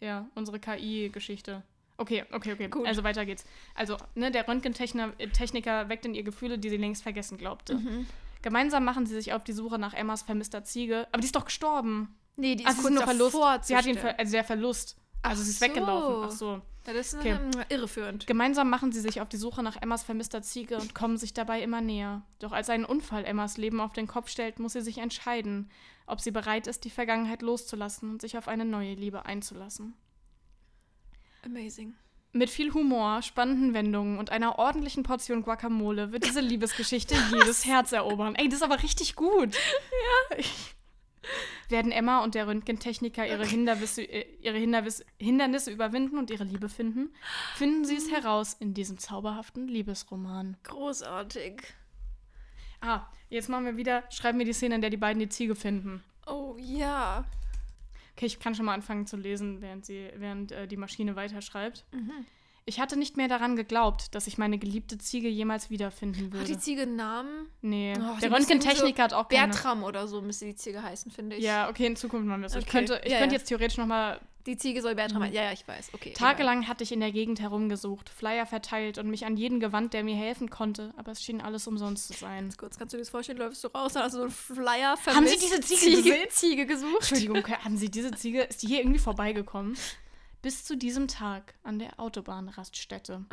ja, 0.00 0.28
unsere 0.34 0.58
KI-Geschichte. 0.60 1.62
Okay, 1.96 2.24
okay, 2.32 2.52
okay. 2.52 2.68
Gut. 2.68 2.86
Also 2.86 3.04
weiter 3.04 3.24
geht's. 3.24 3.44
Also, 3.74 3.96
ne, 4.14 4.30
der 4.30 4.46
Röntgentechniker 4.46 5.16
Techniker 5.32 5.88
weckt 5.88 6.04
in 6.04 6.14
ihr 6.14 6.24
Gefühle, 6.24 6.58
die 6.58 6.68
sie 6.68 6.76
längst 6.76 7.02
vergessen 7.02 7.38
glaubte. 7.38 7.76
Mhm. 7.76 8.06
Gemeinsam 8.42 8.84
machen 8.84 9.06
sie 9.06 9.14
sich 9.14 9.32
auf 9.32 9.44
die 9.44 9.52
Suche 9.52 9.78
nach 9.78 9.94
Emmas 9.94 10.22
vermisster 10.22 10.64
Ziege. 10.64 11.06
Aber 11.12 11.20
die 11.20 11.26
ist 11.26 11.36
doch 11.36 11.44
gestorben. 11.44 12.14
Nee, 12.36 12.54
die 12.56 12.64
ist 12.64 12.68
Also 12.68 12.82
kurz 12.82 12.94
nur 12.94 13.02
Verlust. 13.04 13.64
Sie 13.66 13.76
hat 13.76 13.86
ihn, 13.86 13.98
ver 13.98 14.18
also 14.18 14.32
der 14.32 14.44
Verlust. 14.44 14.96
Also 15.22 15.40
Ach 15.40 15.44
sie 15.44 15.50
ist 15.50 15.60
so. 15.60 15.64
weggelaufen. 15.66 16.24
Ach 16.26 16.30
so. 16.30 16.62
Ja, 16.86 16.92
das 16.94 17.12
ist 17.12 17.20
Okay. 17.20 17.30
ähm, 17.40 17.50
irreführend. 17.68 18.26
Gemeinsam 18.26 18.68
machen 18.68 18.90
sie 18.90 19.00
sich 19.00 19.20
auf 19.20 19.28
die 19.28 19.36
Suche 19.36 19.62
nach 19.62 19.76
Emmas 19.80 20.02
vermisster 20.02 20.42
Ziege 20.42 20.78
und 20.78 20.94
kommen 20.96 21.16
sich 21.16 21.32
dabei 21.32 21.62
immer 21.62 21.80
näher. 21.80 22.22
Doch 22.40 22.50
als 22.50 22.70
ein 22.70 22.84
Unfall 22.84 23.24
Emmas 23.24 23.56
Leben 23.56 23.80
auf 23.80 23.92
den 23.92 24.08
Kopf 24.08 24.28
stellt, 24.28 24.58
muss 24.58 24.72
sie 24.72 24.80
sich 24.80 24.98
entscheiden, 24.98 25.70
ob 26.06 26.20
sie 26.20 26.32
bereit 26.32 26.66
ist, 26.66 26.84
die 26.84 26.90
Vergangenheit 26.90 27.42
loszulassen 27.42 28.10
und 28.10 28.20
sich 28.20 28.36
auf 28.36 28.48
eine 28.48 28.64
neue 28.64 28.94
Liebe 28.94 29.26
einzulassen. 29.26 29.94
Amazing. 31.44 31.94
Mit 32.32 32.50
viel 32.50 32.72
Humor, 32.72 33.20
spannenden 33.22 33.74
Wendungen 33.74 34.18
und 34.18 34.30
einer 34.30 34.58
ordentlichen 34.58 35.02
Portion 35.02 35.42
Guacamole 35.42 36.12
wird 36.12 36.24
diese 36.24 36.40
Liebesgeschichte 36.40 37.14
jedes 37.32 37.64
Herz 37.66 37.92
erobern. 37.92 38.34
Ey, 38.34 38.48
das 38.48 38.56
ist 38.56 38.62
aber 38.62 38.82
richtig 38.82 39.14
gut. 39.16 39.54
Ja. 40.30 40.44
Werden 41.68 41.92
Emma 41.92 42.22
und 42.22 42.34
der 42.34 42.46
Röntgentechniker 42.46 43.26
ihre, 43.26 43.46
Hinderwisse, 43.46 44.02
äh, 44.02 44.26
ihre 44.40 44.58
Hinderwiss, 44.58 45.04
Hindernisse 45.18 45.70
überwinden 45.70 46.18
und 46.18 46.30
ihre 46.30 46.44
Liebe 46.44 46.68
finden? 46.68 47.12
Finden 47.54 47.84
sie 47.84 47.96
es 47.96 48.10
heraus 48.10 48.54
in 48.54 48.74
diesem 48.74 48.98
zauberhaften 48.98 49.68
Liebesroman. 49.68 50.56
Großartig. 50.64 51.62
Ah, 52.80 53.06
jetzt 53.30 53.48
machen 53.48 53.64
wir 53.64 53.76
wieder, 53.76 54.04
schreiben 54.10 54.38
wir 54.38 54.44
die 54.44 54.52
Szene, 54.52 54.74
in 54.74 54.80
der 54.80 54.90
die 54.90 54.96
beiden 54.96 55.20
die 55.20 55.28
Ziege 55.28 55.54
finden. 55.54 56.02
Oh 56.26 56.56
ja. 56.58 57.24
Okay, 58.16 58.26
ich 58.26 58.38
kann 58.38 58.54
schon 58.54 58.66
mal 58.66 58.74
anfangen 58.74 59.06
zu 59.06 59.16
lesen, 59.16 59.62
während, 59.62 59.86
sie, 59.86 60.10
während 60.16 60.52
äh, 60.52 60.66
die 60.66 60.76
Maschine 60.76 61.16
weiterschreibt. 61.16 61.84
Mhm. 61.92 62.26
Ich 62.64 62.78
hatte 62.78 62.96
nicht 62.96 63.16
mehr 63.16 63.26
daran 63.26 63.56
geglaubt, 63.56 64.14
dass 64.14 64.28
ich 64.28 64.38
meine 64.38 64.56
geliebte 64.56 64.96
Ziege 64.96 65.28
jemals 65.28 65.68
wiederfinden 65.70 66.26
Hat 66.26 66.32
würde. 66.32 66.44
die 66.46 66.58
Ziege 66.58 66.82
einen 66.82 66.94
Namen? 66.96 67.48
Nee, 67.60 67.94
Oh, 67.98 68.18
der 68.20 68.30
Röntgentechniker 68.30 69.02
hat 69.02 69.12
auch 69.14 69.28
keine. 69.28 69.48
Bertram 69.48 69.82
oder 69.82 70.06
so 70.06 70.22
müsste 70.22 70.44
die 70.44 70.54
Ziege 70.54 70.80
heißen, 70.82 71.10
finde 71.10 71.36
ich. 71.36 71.42
Ja, 71.44 71.68
okay, 71.68 71.86
in 71.86 71.96
Zukunft 71.96 72.26
machen 72.26 72.40
wir 72.42 72.46
es. 72.46 72.52
so. 72.52 72.58
Ich 72.60 72.64
Okay. 72.66 72.78
könnte, 72.78 73.00
ich 73.04 73.10
Ja, 73.12 73.18
könnte 73.18 73.34
ja. 73.34 73.38
jetzt 73.40 73.48
theoretisch 73.48 73.78
noch 73.78 73.86
mal 73.86 74.20
Die 74.46 74.56
Ziege 74.56 74.80
soll 74.82 74.94
Bertram 74.96 75.22
heißen. 75.22 75.34
Ja, 75.34 75.42
ja, 75.44 75.52
ich 75.52 75.66
weiß. 75.66 75.90
Okay. 75.94 76.10
egal. 76.16 76.30
Tagelang 76.34 76.66
hatte 76.68 76.82
ich 76.84 76.90
in 76.92 76.98
der 77.00 77.10
Gegend 77.12 77.40
herumgesucht, 77.40 78.08
Flyer 78.08 78.44
verteilt 78.46 78.98
und 78.98 79.08
mich 79.08 79.24
an 79.24 79.36
jeden 79.36 79.58
gewandt, 79.60 79.92
der 79.92 80.02
mir 80.04 80.16
helfen 80.16 80.50
konnte, 80.50 80.92
aber 80.96 81.12
es 81.12 81.22
schien 81.22 81.40
alles 81.40 81.66
umsonst 81.68 82.08
zu 82.08 82.12
sein. 82.14 82.44
Ganz 82.44 82.56
kurz, 82.58 82.78
kannst 82.78 82.92
du 82.92 82.96
dir 82.96 83.02
das 83.02 83.10
vorstellen? 83.10 83.38
Läufst 83.38 83.62
du 83.64 83.68
raus, 83.68 83.94
hast 83.96 84.12
du 84.14 84.18
so 84.18 84.22
einen 84.24 84.32
Flyer 84.32 84.90
Haben 84.90 84.98
Sie 84.98 85.36
vermisst, 85.36 85.42
diese 85.42 85.60
Ziege 85.60 86.02
Ziege? 86.02 86.28
Ziege 86.30 86.66
gesucht? 86.66 87.10
Entschuldigung, 87.10 87.44
haben 87.46 87.76
Sie 87.76 87.88
diese 87.90 88.10
Ziege, 88.12 88.42
ist 88.42 88.62
die 88.62 88.66
hier 88.68 88.80
irgendwie 88.80 88.98
vorbeigekommen? 89.00 89.76
Bis 90.42 90.64
zu 90.64 90.76
diesem 90.76 91.08
Tag 91.08 91.54
an 91.62 91.78
der 91.78 91.98
Autobahnraststätte. 92.00 93.24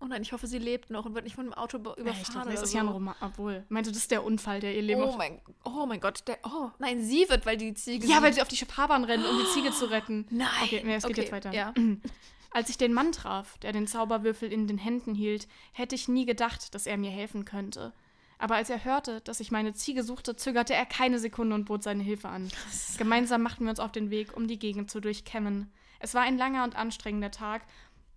Oh 0.00 0.06
nein, 0.06 0.20
ich 0.22 0.32
hoffe, 0.32 0.46
sie 0.46 0.58
lebt 0.58 0.90
noch 0.90 1.06
und 1.06 1.14
wird 1.14 1.24
nicht 1.24 1.34
von 1.36 1.46
einem 1.46 1.54
Auto 1.54 1.78
be- 1.78 1.90
Ja, 1.90 1.94
ich 1.96 2.00
überfahren 2.02 2.34
dachte, 2.42 2.50
das 2.52 2.62
ist 2.64 2.70
so. 2.72 2.76
ja 2.76 2.82
ein 2.84 2.88
Roman. 2.88 3.14
Obwohl, 3.22 3.64
meinst 3.70 3.88
du, 3.88 3.92
das 3.92 4.02
ist 4.02 4.10
der 4.10 4.22
Unfall, 4.22 4.60
der 4.60 4.74
ihr 4.74 4.82
Leben 4.82 5.02
Oh 5.02 5.16
mein, 5.16 5.40
oh 5.64 5.86
mein 5.86 6.00
Gott, 6.00 6.22
der, 6.28 6.38
oh, 6.44 6.70
nein, 6.78 7.02
sie 7.02 7.26
wird, 7.30 7.46
weil 7.46 7.56
die 7.56 7.72
Ziege... 7.72 8.06
Ja, 8.06 8.20
weil 8.22 8.34
sie 8.34 8.42
auf 8.42 8.48
die 8.48 8.56
Fahrbahn 8.56 9.04
rennt, 9.04 9.24
um 9.26 9.38
die 9.38 9.46
Ziege 9.54 9.70
zu 9.72 9.86
retten. 9.90 10.26
Nein. 10.30 10.48
Okay, 10.64 10.82
nee, 10.84 10.94
es 10.96 11.04
geht 11.04 11.12
Okay, 11.12 11.20
jetzt 11.22 11.32
weiter. 11.32 11.52
ja. 11.54 11.72
Als 12.50 12.68
ich 12.68 12.76
den 12.76 12.92
Mann 12.92 13.12
traf, 13.12 13.56
der 13.58 13.72
den 13.72 13.86
Zauberwürfel 13.86 14.52
in 14.52 14.66
den 14.68 14.78
Händen 14.78 15.14
hielt, 15.14 15.48
hätte 15.72 15.94
ich 15.96 16.06
nie 16.06 16.24
gedacht, 16.26 16.74
dass 16.74 16.86
er 16.86 16.96
mir 16.98 17.10
helfen 17.10 17.44
könnte. 17.44 17.92
Aber 18.38 18.56
als 18.56 18.68
er 18.70 18.84
hörte, 18.84 19.20
dass 19.22 19.40
ich 19.40 19.50
meine 19.50 19.72
Ziege 19.74 20.02
suchte, 20.04 20.36
zögerte 20.36 20.74
er 20.74 20.86
keine 20.86 21.18
Sekunde 21.18 21.54
und 21.56 21.64
bot 21.64 21.82
seine 21.82 22.02
Hilfe 22.02 22.28
an. 22.28 22.48
Gemeinsam 22.98 23.42
machten 23.42 23.64
wir 23.64 23.70
uns 23.70 23.80
auf 23.80 23.90
den 23.90 24.10
Weg, 24.10 24.36
um 24.36 24.46
die 24.48 24.58
Gegend 24.58 24.90
zu 24.90 25.00
durchkämmen. 25.00 25.72
Es 26.04 26.12
war 26.12 26.20
ein 26.20 26.36
langer 26.36 26.64
und 26.64 26.76
anstrengender 26.76 27.30
Tag, 27.30 27.62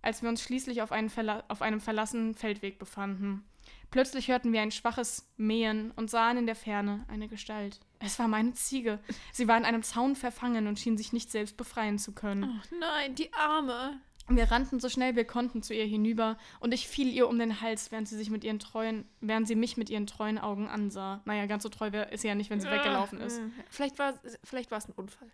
als 0.02 0.20
wir 0.20 0.28
uns 0.28 0.42
schließlich 0.42 0.82
auf, 0.82 0.90
Verla 1.08 1.42
auf 1.48 1.62
einem 1.62 1.80
verlassenen 1.80 2.34
Feldweg 2.34 2.78
befanden. 2.78 3.48
Plötzlich 3.90 4.28
hörten 4.28 4.52
wir 4.52 4.60
ein 4.60 4.72
schwaches 4.72 5.26
Mähen 5.38 5.92
und 5.92 6.10
sahen 6.10 6.36
in 6.36 6.44
der 6.44 6.54
Ferne 6.54 7.06
eine 7.08 7.28
Gestalt. 7.28 7.80
Es 7.98 8.18
war 8.18 8.28
meine 8.28 8.52
Ziege. 8.52 8.98
Sie 9.32 9.48
war 9.48 9.56
in 9.56 9.64
einem 9.64 9.82
Zaun 9.82 10.16
verfangen 10.16 10.66
und 10.66 10.78
schien 10.78 10.98
sich 10.98 11.14
nicht 11.14 11.30
selbst 11.30 11.56
befreien 11.56 11.98
zu 11.98 12.12
können. 12.12 12.60
Oh 12.60 12.76
nein, 12.78 13.14
die 13.14 13.32
Arme. 13.32 13.98
Wir 14.28 14.50
rannten 14.50 14.80
so 14.80 14.90
schnell 14.90 15.16
wir 15.16 15.24
konnten 15.24 15.62
zu 15.62 15.72
ihr 15.72 15.86
hinüber 15.86 16.36
und 16.60 16.74
ich 16.74 16.86
fiel 16.88 17.10
ihr 17.10 17.26
um 17.26 17.38
den 17.38 17.62
Hals, 17.62 17.90
während 17.90 18.06
sie 18.06 18.18
sich 18.18 18.28
mit 18.28 18.44
ihren 18.44 18.58
treuen, 18.58 19.06
während 19.22 19.48
sie 19.48 19.54
mich 19.54 19.78
mit 19.78 19.88
ihren 19.88 20.06
treuen 20.06 20.38
Augen 20.38 20.68
ansah. 20.68 21.22
Naja, 21.24 21.46
ganz 21.46 21.62
so 21.62 21.70
treu 21.70 21.86
ist 21.86 22.20
sie 22.20 22.28
ja 22.28 22.34
nicht, 22.34 22.50
wenn 22.50 22.60
sie 22.60 22.70
weggelaufen 22.70 23.18
ist. 23.22 23.40
Vielleicht 23.70 23.98
war 23.98 24.12
vielleicht 24.44 24.70
war 24.70 24.76
es 24.76 24.88
ein 24.88 24.92
Unfall. 24.92 25.30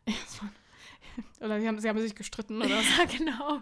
Oder 1.41 1.61
sie 1.61 1.69
haben, 1.69 1.79
sie 1.79 1.89
haben 1.89 1.99
sich 1.99 2.15
gestritten 2.15 2.61
oder 2.61 2.77
was. 2.77 2.85
Ja, 2.99 3.05
genau. 3.05 3.61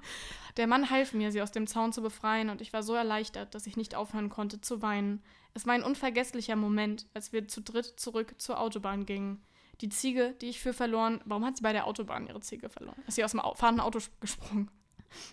Der 0.57 0.67
Mann 0.67 0.91
half 0.91 1.13
mir, 1.13 1.33
sie 1.33 1.43
aus 1.43 1.53
dem 1.53 1.67
Zaun 1.67 1.93
zu 1.93 2.03
befreien 2.03 2.51
und 2.51 2.61
ich 2.61 2.73
war 2.73 2.83
so 2.83 2.95
erleichtert, 2.95 3.55
dass 3.55 3.67
ich 3.67 3.77
nicht 3.77 3.95
aufhören 3.95 4.29
konnte 4.29 4.61
zu 4.61 4.83
weinen. 4.83 5.23
Es 5.55 5.67
war 5.67 5.75
ein 5.75 5.83
unvergesslicher 5.83 6.57
Moment, 6.57 7.07
als 7.15 7.33
wir 7.33 7.49
zu 7.49 7.61
dritt 7.61 7.99
zurück 7.99 8.35
zur 8.39 8.61
Autobahn 8.61 9.07
gingen. 9.07 9.43
Die 9.81 9.89
Ziege, 9.89 10.35
die 10.41 10.49
ich 10.49 10.61
für 10.61 10.73
verloren. 10.73 11.21
Warum 11.25 11.45
hat 11.45 11.57
sie 11.57 11.63
bei 11.63 11.73
der 11.73 11.87
Autobahn 11.87 12.27
ihre 12.27 12.41
Ziege 12.41 12.69
verloren? 12.69 13.03
Ist 13.07 13.17
sie 13.17 13.25
aus 13.25 13.33
dem 13.33 13.41
Au 13.41 13.55
fahrenden 13.55 13.85
Auto 13.85 13.99
gesprungen? 14.21 14.71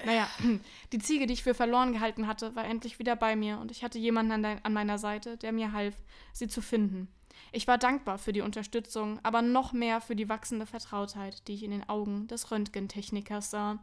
Naja, 0.05 0.27
die 0.91 0.99
Ziege, 0.99 1.27
die 1.27 1.33
ich 1.33 1.43
für 1.43 1.53
verloren 1.53 1.93
gehalten 1.93 2.27
hatte, 2.27 2.55
war 2.55 2.65
endlich 2.65 2.99
wieder 2.99 3.15
bei 3.15 3.35
mir 3.35 3.59
und 3.59 3.71
ich 3.71 3.83
hatte 3.83 3.99
jemanden 3.99 4.45
an, 4.45 4.59
an 4.63 4.73
meiner 4.73 4.97
Seite, 4.97 5.37
der 5.37 5.51
mir 5.51 5.71
half, 5.71 5.95
sie 6.33 6.47
zu 6.47 6.61
finden. 6.61 7.07
Ich 7.51 7.67
war 7.67 7.77
dankbar 7.77 8.17
für 8.17 8.33
die 8.33 8.41
Unterstützung, 8.41 9.19
aber 9.23 9.41
noch 9.41 9.73
mehr 9.73 10.01
für 10.01 10.15
die 10.15 10.29
wachsende 10.29 10.65
Vertrautheit, 10.65 11.47
die 11.47 11.55
ich 11.55 11.63
in 11.63 11.71
den 11.71 11.87
Augen 11.87 12.27
des 12.27 12.51
Röntgentechnikers 12.51 13.51
sah. 13.51 13.79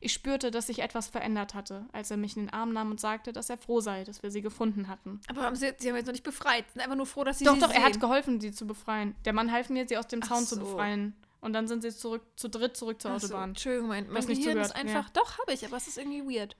Ich 0.00 0.12
spürte, 0.12 0.50
dass 0.50 0.66
sich 0.66 0.80
etwas 0.80 1.08
verändert 1.08 1.54
hatte, 1.54 1.86
als 1.92 2.10
er 2.10 2.16
mich 2.16 2.36
in 2.36 2.46
den 2.46 2.52
Arm 2.52 2.72
nahm 2.72 2.90
und 2.90 3.00
sagte, 3.00 3.32
dass 3.32 3.50
er 3.50 3.58
froh 3.58 3.80
sei, 3.80 4.04
dass 4.04 4.22
wir 4.22 4.30
sie 4.30 4.42
gefunden 4.42 4.88
hatten. 4.88 5.20
Aber 5.28 5.42
haben 5.42 5.56
sie, 5.56 5.72
sie 5.78 5.88
haben 5.88 5.96
jetzt 5.96 6.06
noch 6.06 6.12
nicht 6.12 6.24
befreit. 6.24 6.64
Sind 6.72 6.82
einfach 6.82 6.96
nur 6.96 7.06
froh, 7.06 7.24
dass 7.24 7.38
sie 7.38 7.44
Doch, 7.44 7.54
sie 7.54 7.60
doch, 7.60 7.72
er 7.72 7.84
hat 7.84 8.00
geholfen, 8.00 8.40
sie 8.40 8.52
zu 8.52 8.66
befreien. 8.66 9.14
Der 9.24 9.32
Mann 9.32 9.52
half 9.52 9.70
mir, 9.70 9.86
sie 9.86 9.96
aus 9.96 10.08
dem 10.08 10.22
Zaun 10.22 10.44
zu 10.44 10.56
so. 10.56 10.62
befreien. 10.62 11.14
Und 11.40 11.54
dann 11.54 11.66
sind 11.66 11.82
sie 11.82 11.90
zurück, 11.90 12.22
zu 12.36 12.48
dritt 12.48 12.76
zurück 12.76 13.02
zur 13.02 13.10
Ach 13.10 13.20
so, 13.20 13.26
Autobahn. 13.26 13.50
Entschuldigung, 13.50 13.88
mein, 13.88 14.08
mein 14.10 14.26
Gehirn 14.26 14.58
ist 14.58 14.76
einfach. 14.76 15.10
Doch, 15.10 15.38
habe 15.38 15.52
ich, 15.52 15.66
aber 15.66 15.76
es 15.76 15.88
ist 15.88 15.98
irgendwie 15.98 16.22
weird. 16.22 16.56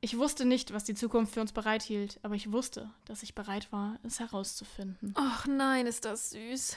Ich 0.00 0.18
wusste 0.18 0.44
nicht, 0.44 0.72
was 0.72 0.84
die 0.84 0.94
Zukunft 0.94 1.34
für 1.34 1.40
uns 1.40 1.52
bereithielt, 1.52 2.18
aber 2.22 2.34
ich 2.34 2.52
wusste, 2.52 2.90
dass 3.06 3.22
ich 3.22 3.34
bereit 3.34 3.72
war, 3.72 3.98
es 4.02 4.20
herauszufinden. 4.20 5.12
Ach 5.16 5.46
nein, 5.46 5.86
ist 5.86 6.04
das 6.04 6.30
süß. 6.30 6.76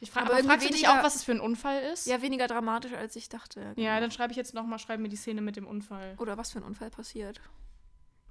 Ich 0.00 0.10
frage, 0.10 0.26
Aber 0.26 0.34
aber 0.38 0.44
fragst 0.48 0.66
du 0.68 0.72
dich 0.72 0.82
weniger- 0.82 1.00
auch, 1.00 1.04
was 1.04 1.14
es 1.16 1.24
für 1.24 1.32
ein 1.32 1.40
Unfall 1.40 1.82
ist? 1.82 2.06
Ja, 2.06 2.20
weniger 2.22 2.46
dramatisch, 2.48 2.92
als 2.92 3.14
ich 3.16 3.28
dachte. 3.28 3.60
Ja, 3.60 3.72
genau. 3.94 4.00
dann 4.00 4.10
schreibe 4.10 4.32
ich 4.32 4.36
jetzt 4.36 4.52
nochmal, 4.54 4.78
schreibe 4.78 5.02
mir 5.02 5.08
die 5.08 5.16
Szene 5.16 5.40
mit 5.40 5.56
dem 5.56 5.66
Unfall. 5.66 6.14
Oder 6.18 6.36
was 6.36 6.50
für 6.52 6.58
ein 6.58 6.64
Unfall 6.64 6.90
passiert. 6.90 7.40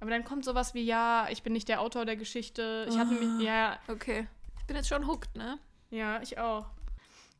Aber 0.00 0.10
dann 0.10 0.24
kommt 0.24 0.44
sowas 0.44 0.74
wie, 0.74 0.82
ja, 0.84 1.28
ich 1.30 1.42
bin 1.42 1.52
nicht 1.52 1.68
der 1.68 1.80
Autor 1.80 2.04
der 2.04 2.16
Geschichte. 2.16 2.86
Ich 2.88 2.98
hatte 2.98 3.16
Ah. 3.16 3.24
mich, 3.24 3.44
ja, 3.46 3.78
Okay. 3.88 4.26
Ich 4.58 4.66
bin 4.66 4.76
jetzt 4.76 4.88
schon 4.88 5.06
hooked, 5.06 5.34
ne? 5.36 5.58
ja, 5.90 6.20
ich 6.22 6.38
auch. 6.38 6.66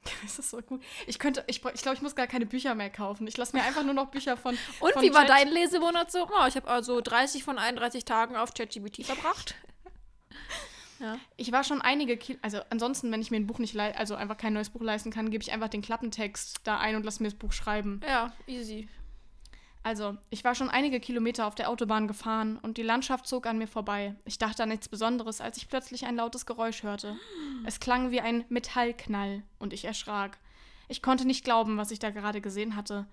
Das 0.23 0.39
ist 0.39 0.51
so 0.51 0.61
gut. 0.61 0.83
Ich 1.07 1.19
könnte, 1.19 1.45
ich, 1.47 1.65
ich 1.65 1.83
glaube, 1.83 1.97
ich 1.97 2.03
muss 2.03 2.15
gar 2.15 2.27
keine 2.27 2.47
Bücher 2.47 2.75
mehr 2.75 2.91
kaufen. 2.91 3.27
Ich 3.27 3.37
lasse 3.37 3.57
mir 3.57 3.63
einfach 3.63 3.85
nur 3.85 3.95
noch 3.95 4.07
Bücher 4.07 4.37
von. 4.37 4.57
Und 4.81 4.93
von 4.93 5.03
wie 5.03 5.13
war 5.13 5.23
Chat- 5.27 5.31
dein 5.31 5.49
Lesemonat 5.49 6.11
so? 6.11 6.27
Oh, 6.27 6.47
ich 6.47 6.57
habe 6.57 6.69
also 6.69 7.01
30 7.01 7.45
von 7.45 7.59
31 7.59 8.05
Tagen 8.05 8.37
auf 8.37 8.55
ChatGPT 8.55 9.05
verbracht. 9.05 9.55
ja. 11.01 11.19
Ich 11.37 11.53
war 11.53 11.65
schon 11.65 11.83
einige 11.83 12.17
Kilo. 12.17 12.39
Also 12.43 12.61
ansonsten, 12.71 13.11
wenn 13.13 13.21
ich 13.21 13.31
mir 13.31 13.37
ein 13.39 13.47
Buch 13.47 13.59
nicht 13.59 13.79
also 13.79 14.15
einfach 14.15 14.37
kein 14.37 14.53
neues 14.53 14.71
Buch 14.71 14.83
leisten 14.83 15.11
kann, 15.11 15.31
gebe 15.31 15.43
ich 15.43 15.53
einfach 15.53 15.69
den 15.69 15.83
Klappentext 15.83 16.61
da 16.65 16.79
ein 16.79 16.97
und 16.97 17.05
lasse 17.05 17.23
mir 17.23 17.29
das 17.31 17.39
Buch 17.39 17.53
schreiben. 17.53 18.01
Ja, 18.07 18.33
easy. 18.47 18.89
Also, 19.85 20.17
ich 20.31 20.45
war 20.45 20.55
schon 20.55 20.71
einige 20.71 20.99
Kilometer 20.99 21.47
auf 21.47 21.55
der 21.55 21.69
Autobahn 21.69 22.09
gefahren 22.09 22.59
und 22.63 22.79
die 22.79 22.83
Landschaft 22.83 23.27
zog 23.27 23.47
an 23.47 23.59
mir 23.59 23.69
vorbei. 23.69 24.15
Ich 24.25 24.39
dachte 24.39 24.63
an 24.63 24.71
nichts 24.71 24.89
Besonderes, 24.89 25.43
als 25.43 25.59
ich 25.59 25.69
plötzlich 25.69 26.07
ein 26.07 26.17
lautes 26.17 26.47
Geräusch 26.47 26.83
hörte. 26.83 27.19
Es 27.67 27.81
klang 27.81 28.11
wie 28.11 28.23
ein 28.23 28.47
Metallknall 28.49 29.43
und 29.59 29.75
ich 29.75 29.85
erschrak. 29.85 30.39
Ich 30.89 31.03
konnte 31.03 31.27
nicht 31.27 31.45
glauben, 31.45 31.77
was 31.77 31.91
ich 31.91 31.99
da 31.99 32.09
gerade 32.09 32.41
gesehen 32.41 32.77
hatte. 32.77 33.07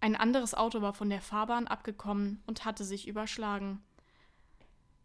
Ein 0.00 0.14
anderes 0.14 0.54
Auto 0.54 0.80
war 0.80 0.94
von 0.94 1.10
der 1.10 1.20
Fahrbahn 1.20 1.66
abgekommen 1.66 2.40
und 2.46 2.64
hatte 2.64 2.84
sich 2.84 3.08
überschlagen. 3.08 3.82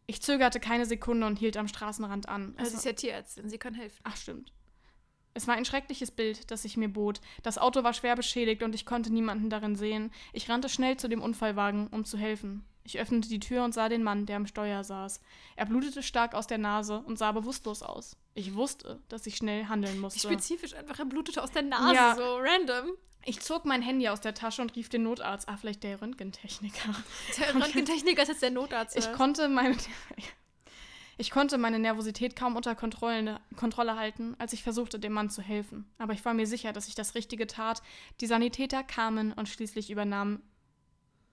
Ich 0.06 0.22
zögerte 0.22 0.60
keine 0.60 0.86
Sekunde 0.86 1.26
und 1.26 1.40
hielt 1.40 1.58
am 1.58 1.68
Straßenrand 1.68 2.30
an. 2.30 2.54
Es 2.58 2.66
Also 2.66 2.72
sie 2.72 2.78
ist 2.78 2.86
ja 2.86 2.94
Tierärztin, 2.94 3.50
sie 3.50 3.58
kann 3.58 3.74
helfen. 3.74 4.02
Ach, 4.04 4.18
stimmt. 4.18 4.54
Es 5.34 5.48
war 5.48 5.56
ein 5.56 5.66
schreckliches 5.66 6.12
Bild, 6.12 6.52
das 6.52 6.64
sich 6.64 6.76
mir 6.78 6.90
bot. 6.90 7.22
Das 7.44 7.58
Auto 7.58 7.84
war 7.84 7.94
schwer 7.94 8.16
beschädigt 8.16 8.64
und 8.64 8.76
ich 8.76 8.86
konnte 8.86 9.14
niemanden 9.14 9.50
darin 9.50 9.76
sehen. 9.76 10.12
Ich 10.34 10.50
rannte 10.50 10.68
schnell 10.70 10.98
zu 10.98 11.08
dem 11.08 11.22
Unfallwagen, 11.22 11.88
um 11.88 12.04
zu 12.06 12.18
helfen. 12.18 12.66
Ich 12.84 13.00
öffnete 13.00 13.30
die 13.30 13.40
Tür 13.40 13.64
und 13.64 13.74
sah 13.74 13.90
den 13.90 14.04
Mann, 14.04 14.26
der 14.26 14.36
am 14.38 14.48
Steuer 14.48 14.84
saß. 14.84 15.22
Er 15.56 15.66
blutete 15.68 16.02
stark 16.04 16.34
aus 16.34 16.48
der 16.48 16.58
Nase 16.58 17.00
und 17.06 17.18
sah 17.18 17.32
bewusstlos 17.32 17.84
aus. 17.84 18.18
Ich 18.34 18.56
wusste, 18.56 19.00
dass 19.08 19.26
ich 19.28 19.38
schnell 19.38 19.66
handeln 19.66 20.00
musste. 20.00 20.20
Spezifisch 20.20 20.74
einfach, 20.74 20.98
er 21.00 21.06
blutete 21.06 21.44
aus 21.44 21.52
der 21.52 21.62
Nase, 21.62 21.96
Ja. 21.96 22.16
so 22.16 22.38
random. 22.38 22.92
Ich 23.24 23.40
zog 23.40 23.66
mein 23.66 23.84
Handy 23.84 24.10
aus 24.10 24.20
der 24.20 24.34
Tasche 24.34 24.64
und 24.64 24.76
rief 24.76 24.90
den 24.90 25.04
Notarzt. 25.04 25.48
Ah, 25.48 25.56
vielleicht 25.56 25.84
der 25.84 26.02
Röntgentechniker. 26.02 26.96
Der 27.38 27.54
Röntgentechniker 27.56 28.24
ist 28.24 28.30
jetzt 28.30 28.42
der 28.42 28.50
Notarzt. 28.50 28.98
Ich 28.98 29.12
konnte 29.14 29.48
meine. 29.48 29.78
Ich 31.18 31.30
konnte 31.30 31.58
meine 31.58 31.80
Nervosität 31.80 32.36
kaum 32.36 32.56
unter 32.56 32.76
Kontrolle, 32.76 33.40
Kontrolle 33.56 33.96
halten, 33.96 34.36
als 34.40 34.54
ich 34.54 34.64
versuchte, 34.64 35.00
dem 35.00 35.14
Mann 35.14 35.30
zu 35.30 35.42
helfen. 35.42 35.92
Aber 35.98 36.14
ich 36.14 36.24
war 36.26 36.34
mir 36.34 36.48
sicher, 36.48 36.74
dass 36.74 36.88
ich 36.88 36.96
das 36.96 37.16
Richtige 37.16 37.48
tat. 37.48 37.82
Die 38.22 38.28
Sanitäter 38.28 38.84
kamen 38.84 39.34
und 39.34 39.50
schließlich 39.50 39.90
übernahmen 39.92 40.42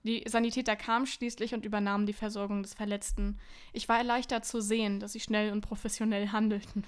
Die 0.03 0.23
Sanitäter 0.27 0.75
kamen 0.75 1.07
schließlich 1.07 1.53
und 1.53 1.65
übernahmen 1.65 2.05
die 2.05 2.13
Versorgung 2.13 2.63
des 2.63 2.73
Verletzten. 2.73 3.39
Ich 3.73 3.89
war 3.89 3.97
erleichtert 3.97 4.45
zu 4.45 4.61
sehen, 4.61 4.99
dass 4.99 5.13
sie 5.13 5.19
schnell 5.19 5.51
und 5.51 5.61
professionell 5.61 6.29
handelten. 6.31 6.85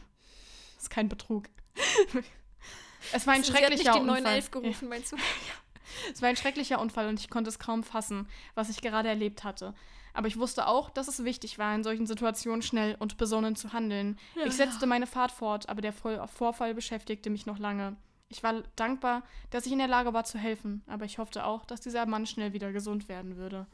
Das 0.75 0.83
ist 0.83 0.89
kein 0.89 1.09
Betrug. 1.09 1.49
es 3.13 3.27
war 3.27 3.33
ein 3.33 3.43
Sie 3.43 3.51
schrecklicher 3.51 3.93
hat 3.93 4.03
nicht 4.03 4.05
die 4.05 4.09
Unfall. 4.09 4.21
911 4.21 4.51
gerufen, 4.51 4.89
meinst 4.89 5.11
du? 5.11 5.17
Es 6.13 6.21
war 6.21 6.29
ein 6.29 6.35
schrecklicher 6.35 6.79
Unfall 6.79 7.07
und 7.07 7.19
ich 7.19 7.29
konnte 7.29 7.49
es 7.49 7.59
kaum 7.59 7.83
fassen, 7.83 8.27
was 8.55 8.69
ich 8.69 8.81
gerade 8.81 9.09
erlebt 9.09 9.43
hatte. 9.43 9.73
Aber 10.13 10.27
ich 10.27 10.37
wusste 10.37 10.67
auch, 10.67 10.89
dass 10.89 11.07
es 11.07 11.23
wichtig 11.23 11.57
war, 11.57 11.73
in 11.73 11.83
solchen 11.83 12.05
Situationen 12.05 12.61
schnell 12.61 12.95
und 12.99 13.17
besonnen 13.17 13.55
zu 13.55 13.71
handeln. 13.73 14.17
ich 14.45 14.53
setzte 14.53 14.85
meine 14.85 15.07
Fahrt 15.07 15.31
fort, 15.31 15.69
aber 15.69 15.81
der 15.81 15.93
Vorfall 15.93 16.73
beschäftigte 16.73 17.29
mich 17.29 17.45
noch 17.45 17.59
lange. 17.59 17.95
Ich 18.27 18.43
war 18.43 18.63
dankbar, 18.75 19.23
dass 19.49 19.65
ich 19.65 19.71
in 19.73 19.79
der 19.79 19.87
Lage 19.87 20.13
war 20.13 20.23
zu 20.23 20.37
helfen, 20.37 20.83
aber 20.87 21.05
ich 21.05 21.17
hoffte 21.17 21.45
auch, 21.45 21.65
dass 21.65 21.81
dieser 21.81 22.05
Mann 22.05 22.25
schnell 22.25 22.53
wieder 22.53 22.71
gesund 22.71 23.09
werden 23.09 23.35
würde. 23.35 23.67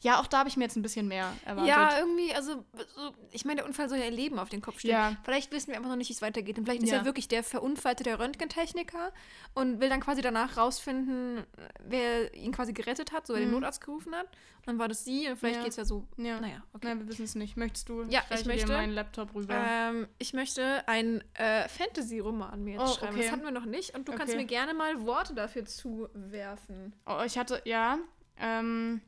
Ja, 0.00 0.20
auch 0.20 0.26
da 0.26 0.38
habe 0.40 0.48
ich 0.48 0.56
mir 0.56 0.64
jetzt 0.64 0.76
ein 0.76 0.82
bisschen 0.82 1.08
mehr 1.08 1.32
erwartet. 1.44 1.68
Ja, 1.68 1.98
irgendwie, 1.98 2.34
also, 2.34 2.64
so, 2.94 3.12
ich 3.32 3.44
meine, 3.44 3.56
der 3.56 3.66
Unfall 3.66 3.88
soll 3.88 3.98
ja 3.98 4.04
ihr 4.04 4.10
Leben 4.10 4.38
auf 4.38 4.48
den 4.48 4.60
Kopf 4.60 4.78
stellen. 4.80 4.92
Ja. 4.94 5.16
Vielleicht 5.24 5.52
wissen 5.52 5.68
wir 5.68 5.76
einfach 5.76 5.88
noch 5.90 5.96
nicht, 5.96 6.08
wie 6.08 6.12
es 6.14 6.22
weitergeht. 6.22 6.58
Und 6.58 6.64
vielleicht 6.64 6.82
ist 6.82 6.90
Ja. 6.90 6.98
er 6.98 7.04
wirklich 7.04 7.28
der 7.28 7.42
Verunfallte 7.42 8.04
der 8.04 8.18
Röntgentechniker 8.18 9.12
und 9.54 9.80
will 9.80 9.88
dann 9.88 10.00
quasi 10.00 10.22
danach 10.22 10.56
rausfinden, 10.56 11.44
wer 11.84 12.34
ihn 12.34 12.52
quasi 12.52 12.72
gerettet 12.72 13.12
hat, 13.12 13.26
so 13.26 13.34
wer 13.34 13.40
den 13.40 13.48
Mhm. 13.48 13.56
Notarzt 13.56 13.80
gerufen 13.80 14.14
hat. 14.14 14.26
Und 14.26 14.66
dann 14.72 14.78
war 14.80 14.88
das 14.88 15.04
sie 15.04 15.28
und 15.28 15.36
vielleicht 15.36 15.56
Ja. 15.58 15.62
geht 15.62 15.70
es 15.70 15.76
ja 15.76 15.84
so. 15.84 16.04
Ja. 16.16 16.40
Naja, 16.40 16.62
okay. 16.72 16.88
Nein, 16.88 16.98
wir 17.00 17.08
wissen 17.08 17.24
es 17.24 17.34
nicht. 17.36 17.56
Möchtest 17.56 17.88
du? 17.88 18.02
Ja, 18.08 18.22
ich 18.30 18.36
reiche 18.38 18.46
möchte. 18.48 18.72
meinen 18.72 18.92
Laptop 18.94 19.32
rüber. 19.34 19.54
Ähm, 19.56 20.08
ich 20.18 20.32
möchte 20.32 20.86
einen 20.88 21.22
äh, 21.34 21.68
Fantasy-Roman 21.68 22.64
mir 22.64 22.72
jetzt 22.74 22.82
Oh, 22.82 22.86
schreiben. 22.94 23.14
okay. 23.14 23.22
Das 23.22 23.32
hatten 23.32 23.44
wir 23.44 23.52
noch 23.52 23.64
nicht. 23.64 23.94
Und 23.94 24.08
du 24.08 24.12
kannst 24.12 24.34
Okay. 24.34 24.42
mir 24.42 24.46
gerne 24.46 24.74
mal 24.74 25.06
Worte 25.06 25.34
dafür 25.34 25.64
zuwerfen. 25.64 26.94
Oh, 27.06 27.22
ich 27.24 27.38
hatte, 27.38 27.62
ja, 27.64 27.98
ähm, 28.38 29.00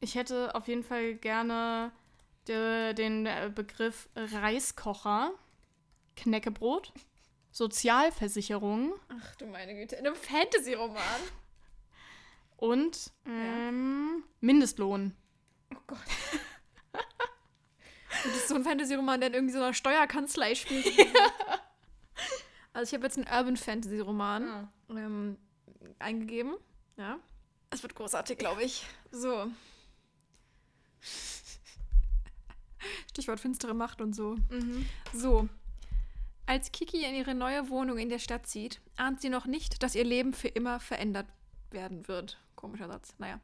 ich 0.00 0.14
hätte 0.14 0.54
auf 0.54 0.68
jeden 0.68 0.84
Fall 0.84 1.14
gerne 1.14 1.92
de, 2.46 2.94
den 2.94 3.26
äh, 3.26 3.50
Begriff 3.54 4.08
Reiskocher, 4.14 5.32
Knäckebrot, 6.16 6.92
Sozialversicherung 7.50 8.92
Ach 9.08 9.36
du 9.36 9.46
meine 9.46 9.74
Güte, 9.74 9.96
in 9.96 10.06
einem 10.06 10.16
Fantasy-Roman. 10.16 11.20
und 12.56 13.12
ähm, 13.26 14.24
Mindestlohn. 14.40 15.14
Oh 15.74 15.78
Gott. 15.86 15.98
Und 18.24 18.32
das 18.32 18.36
ist 18.36 18.48
so 18.48 18.54
ein 18.56 18.64
Fantasy-Roman, 18.64 19.20
der 19.20 19.28
in 19.28 19.34
irgendwie 19.34 19.52
so 19.54 19.60
einer 19.62 19.74
Steuerkanzlei 19.74 20.54
spielt. 20.54 20.86
Also 22.74 22.90
ich 22.90 22.94
habe 22.94 23.06
jetzt 23.06 23.16
einen 23.18 23.26
Urban 23.26 23.56
Fantasy-Roman 23.56 24.48
Ah. 24.48 24.72
ähm, 24.90 25.36
eingegeben. 25.98 26.54
Ja. 26.96 27.18
Es 27.70 27.82
wird 27.82 27.96
großartig, 27.96 28.38
glaube 28.38 28.62
ich. 28.62 28.86
So. 29.10 29.48
Stichwort 33.18 33.40
finstere 33.40 33.74
Macht 33.74 34.00
und 34.00 34.14
so. 34.14 34.36
Mhm. 34.48 34.86
So. 35.12 35.48
Als 36.46 36.70
Kiki 36.70 37.04
in 37.04 37.16
ihre 37.16 37.34
neue 37.34 37.68
Wohnung 37.68 37.98
in 37.98 38.08
der 38.08 38.20
Stadt 38.20 38.46
zieht, 38.46 38.80
ahnt 38.96 39.20
sie 39.20 39.28
noch 39.28 39.46
nicht, 39.46 39.82
dass 39.82 39.96
ihr 39.96 40.04
Leben 40.04 40.32
für 40.32 40.46
immer 40.46 40.78
verändert 40.78 41.26
werden 41.72 42.06
wird. 42.06 42.40
Komischer 42.54 42.86
Satz. 42.86 43.14
Naja. 43.18 43.40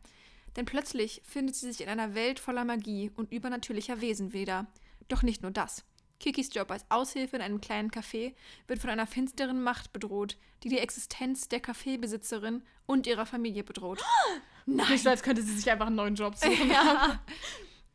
Denn 0.54 0.64
plötzlich 0.64 1.22
findet 1.24 1.56
sie 1.56 1.72
sich 1.72 1.80
in 1.80 1.88
einer 1.88 2.14
Welt 2.14 2.38
voller 2.38 2.64
Magie 2.64 3.10
und 3.16 3.32
übernatürlicher 3.32 4.00
Wesen 4.00 4.32
wieder. 4.32 4.68
Doch 5.08 5.24
nicht 5.24 5.42
nur 5.42 5.50
das. 5.50 5.84
Kikis 6.20 6.54
Job 6.54 6.70
als 6.70 6.88
Aushilfe 6.88 7.34
in 7.34 7.42
einem 7.42 7.60
kleinen 7.60 7.90
Café 7.90 8.32
wird 8.68 8.78
von 8.78 8.90
einer 8.90 9.08
finsteren 9.08 9.60
Macht 9.60 9.92
bedroht, 9.92 10.38
die 10.62 10.68
die 10.68 10.78
Existenz 10.78 11.48
der 11.48 11.58
Kaffeebesitzerin 11.58 12.62
und 12.86 13.08
ihrer 13.08 13.26
Familie 13.26 13.64
bedroht. 13.64 14.00
Nicht 14.66 15.02
so, 15.02 15.10
als 15.10 15.24
könnte 15.24 15.42
sie 15.42 15.56
sich 15.56 15.68
einfach 15.68 15.88
einen 15.88 15.96
neuen 15.96 16.14
Job 16.14 16.36
suchen. 16.36 16.70
Ja. 16.70 17.20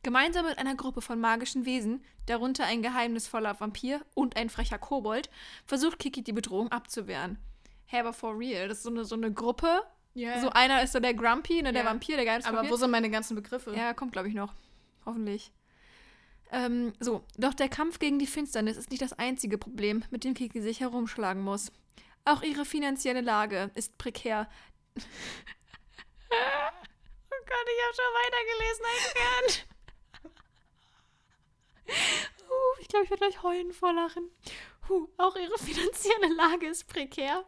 Gemeinsam 0.03 0.45
mit 0.45 0.57
einer 0.57 0.75
Gruppe 0.75 1.01
von 1.01 1.19
magischen 1.19 1.65
Wesen, 1.65 2.03
darunter 2.25 2.65
ein 2.65 2.81
geheimnisvoller 2.81 3.59
Vampir 3.59 4.01
und 4.13 4.37
ein 4.37 4.49
frecher 4.49 4.77
Kobold, 4.77 5.29
versucht 5.65 5.99
Kiki 5.99 6.23
die 6.23 6.31
Bedrohung 6.31 6.71
abzuwehren. 6.71 7.37
Hey, 7.85 7.99
aber 7.99 8.13
for 8.13 8.37
real, 8.37 8.67
das 8.69 8.77
ist 8.77 8.83
so 8.83 8.89
eine, 8.91 9.03
so 9.03 9.15
eine 9.15 9.33
Gruppe. 9.33 9.83
Ja, 10.13 10.39
So 10.41 10.49
einer 10.51 10.81
ist 10.83 10.93
so 10.93 10.99
der 10.99 11.13
Grumpy, 11.13 11.61
ne, 11.61 11.73
der 11.73 11.83
Ja. 11.83 11.89
Vampir, 11.89 12.15
der 12.15 12.19
aber 12.19 12.25
Geheimnisvampir. 12.39 12.71
wo 12.71 12.75
sind 12.77 12.91
meine 12.91 13.09
ganzen 13.09 13.35
Begriffe? 13.35 13.73
Ja, 13.75 13.93
kommt, 13.93 14.11
glaube 14.13 14.27
ich, 14.29 14.33
noch. 14.33 14.53
Hoffentlich. 15.05 15.51
Ähm, 16.51 16.93
so, 16.99 17.23
doch 17.37 17.53
der 17.53 17.69
Kampf 17.69 17.99
gegen 17.99 18.19
die 18.19 18.27
Finsternis 18.27 18.77
ist 18.77 18.89
nicht 18.89 19.01
das 19.01 19.13
einzige 19.13 19.57
Problem, 19.57 20.03
mit 20.11 20.23
dem 20.23 20.33
Kiki 20.33 20.61
sich 20.61 20.79
herumschlagen 20.79 21.43
muss. 21.43 21.71
Auch 22.25 22.41
ihre 22.41 22.65
finanzielle 22.65 23.21
Lage 23.21 23.69
ist 23.75 23.97
prekär. 23.97 24.49
oh 24.95 25.01
Gott, 27.45 27.67
ich 27.67 27.83
habe 27.85 27.95
schon 27.95 28.13
weitergelesen 28.15 28.85
entfernt. 28.95 29.67
Uh, 31.89 32.79
ich 32.79 32.87
glaube, 32.87 33.05
ich 33.05 33.09
werde 33.11 33.27
gleich 33.27 33.43
heulen 33.43 33.71
vor 33.73 33.93
Lachen. 33.93 34.29
Huh, 34.87 35.07
auch 35.17 35.35
ihre 35.35 35.57
finanzielle 35.57 36.33
Lage 36.35 36.67
ist 36.67 36.87
prekär. 36.87 37.45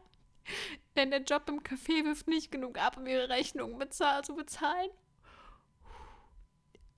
Denn 0.95 1.11
der 1.11 1.21
Job 1.21 1.43
im 1.47 1.61
Café 1.61 2.03
wirft 2.03 2.27
nicht 2.27 2.51
genug 2.51 2.77
ab, 2.77 2.97
um 2.97 3.07
ihre 3.07 3.29
Rechnungen 3.29 3.77
bezahl 3.77 4.23
zu 4.23 4.35
bezahlen. 4.35 4.89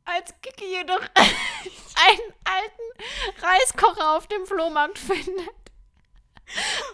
Als 0.05 0.33
Kiki 0.41 0.65
jedoch 0.65 0.99
einen 1.15 2.33
alten 2.43 3.41
Reiskocher 3.41 4.17
auf 4.17 4.27
dem 4.27 4.45
Flohmarkt 4.45 4.97
findet, 4.99 5.49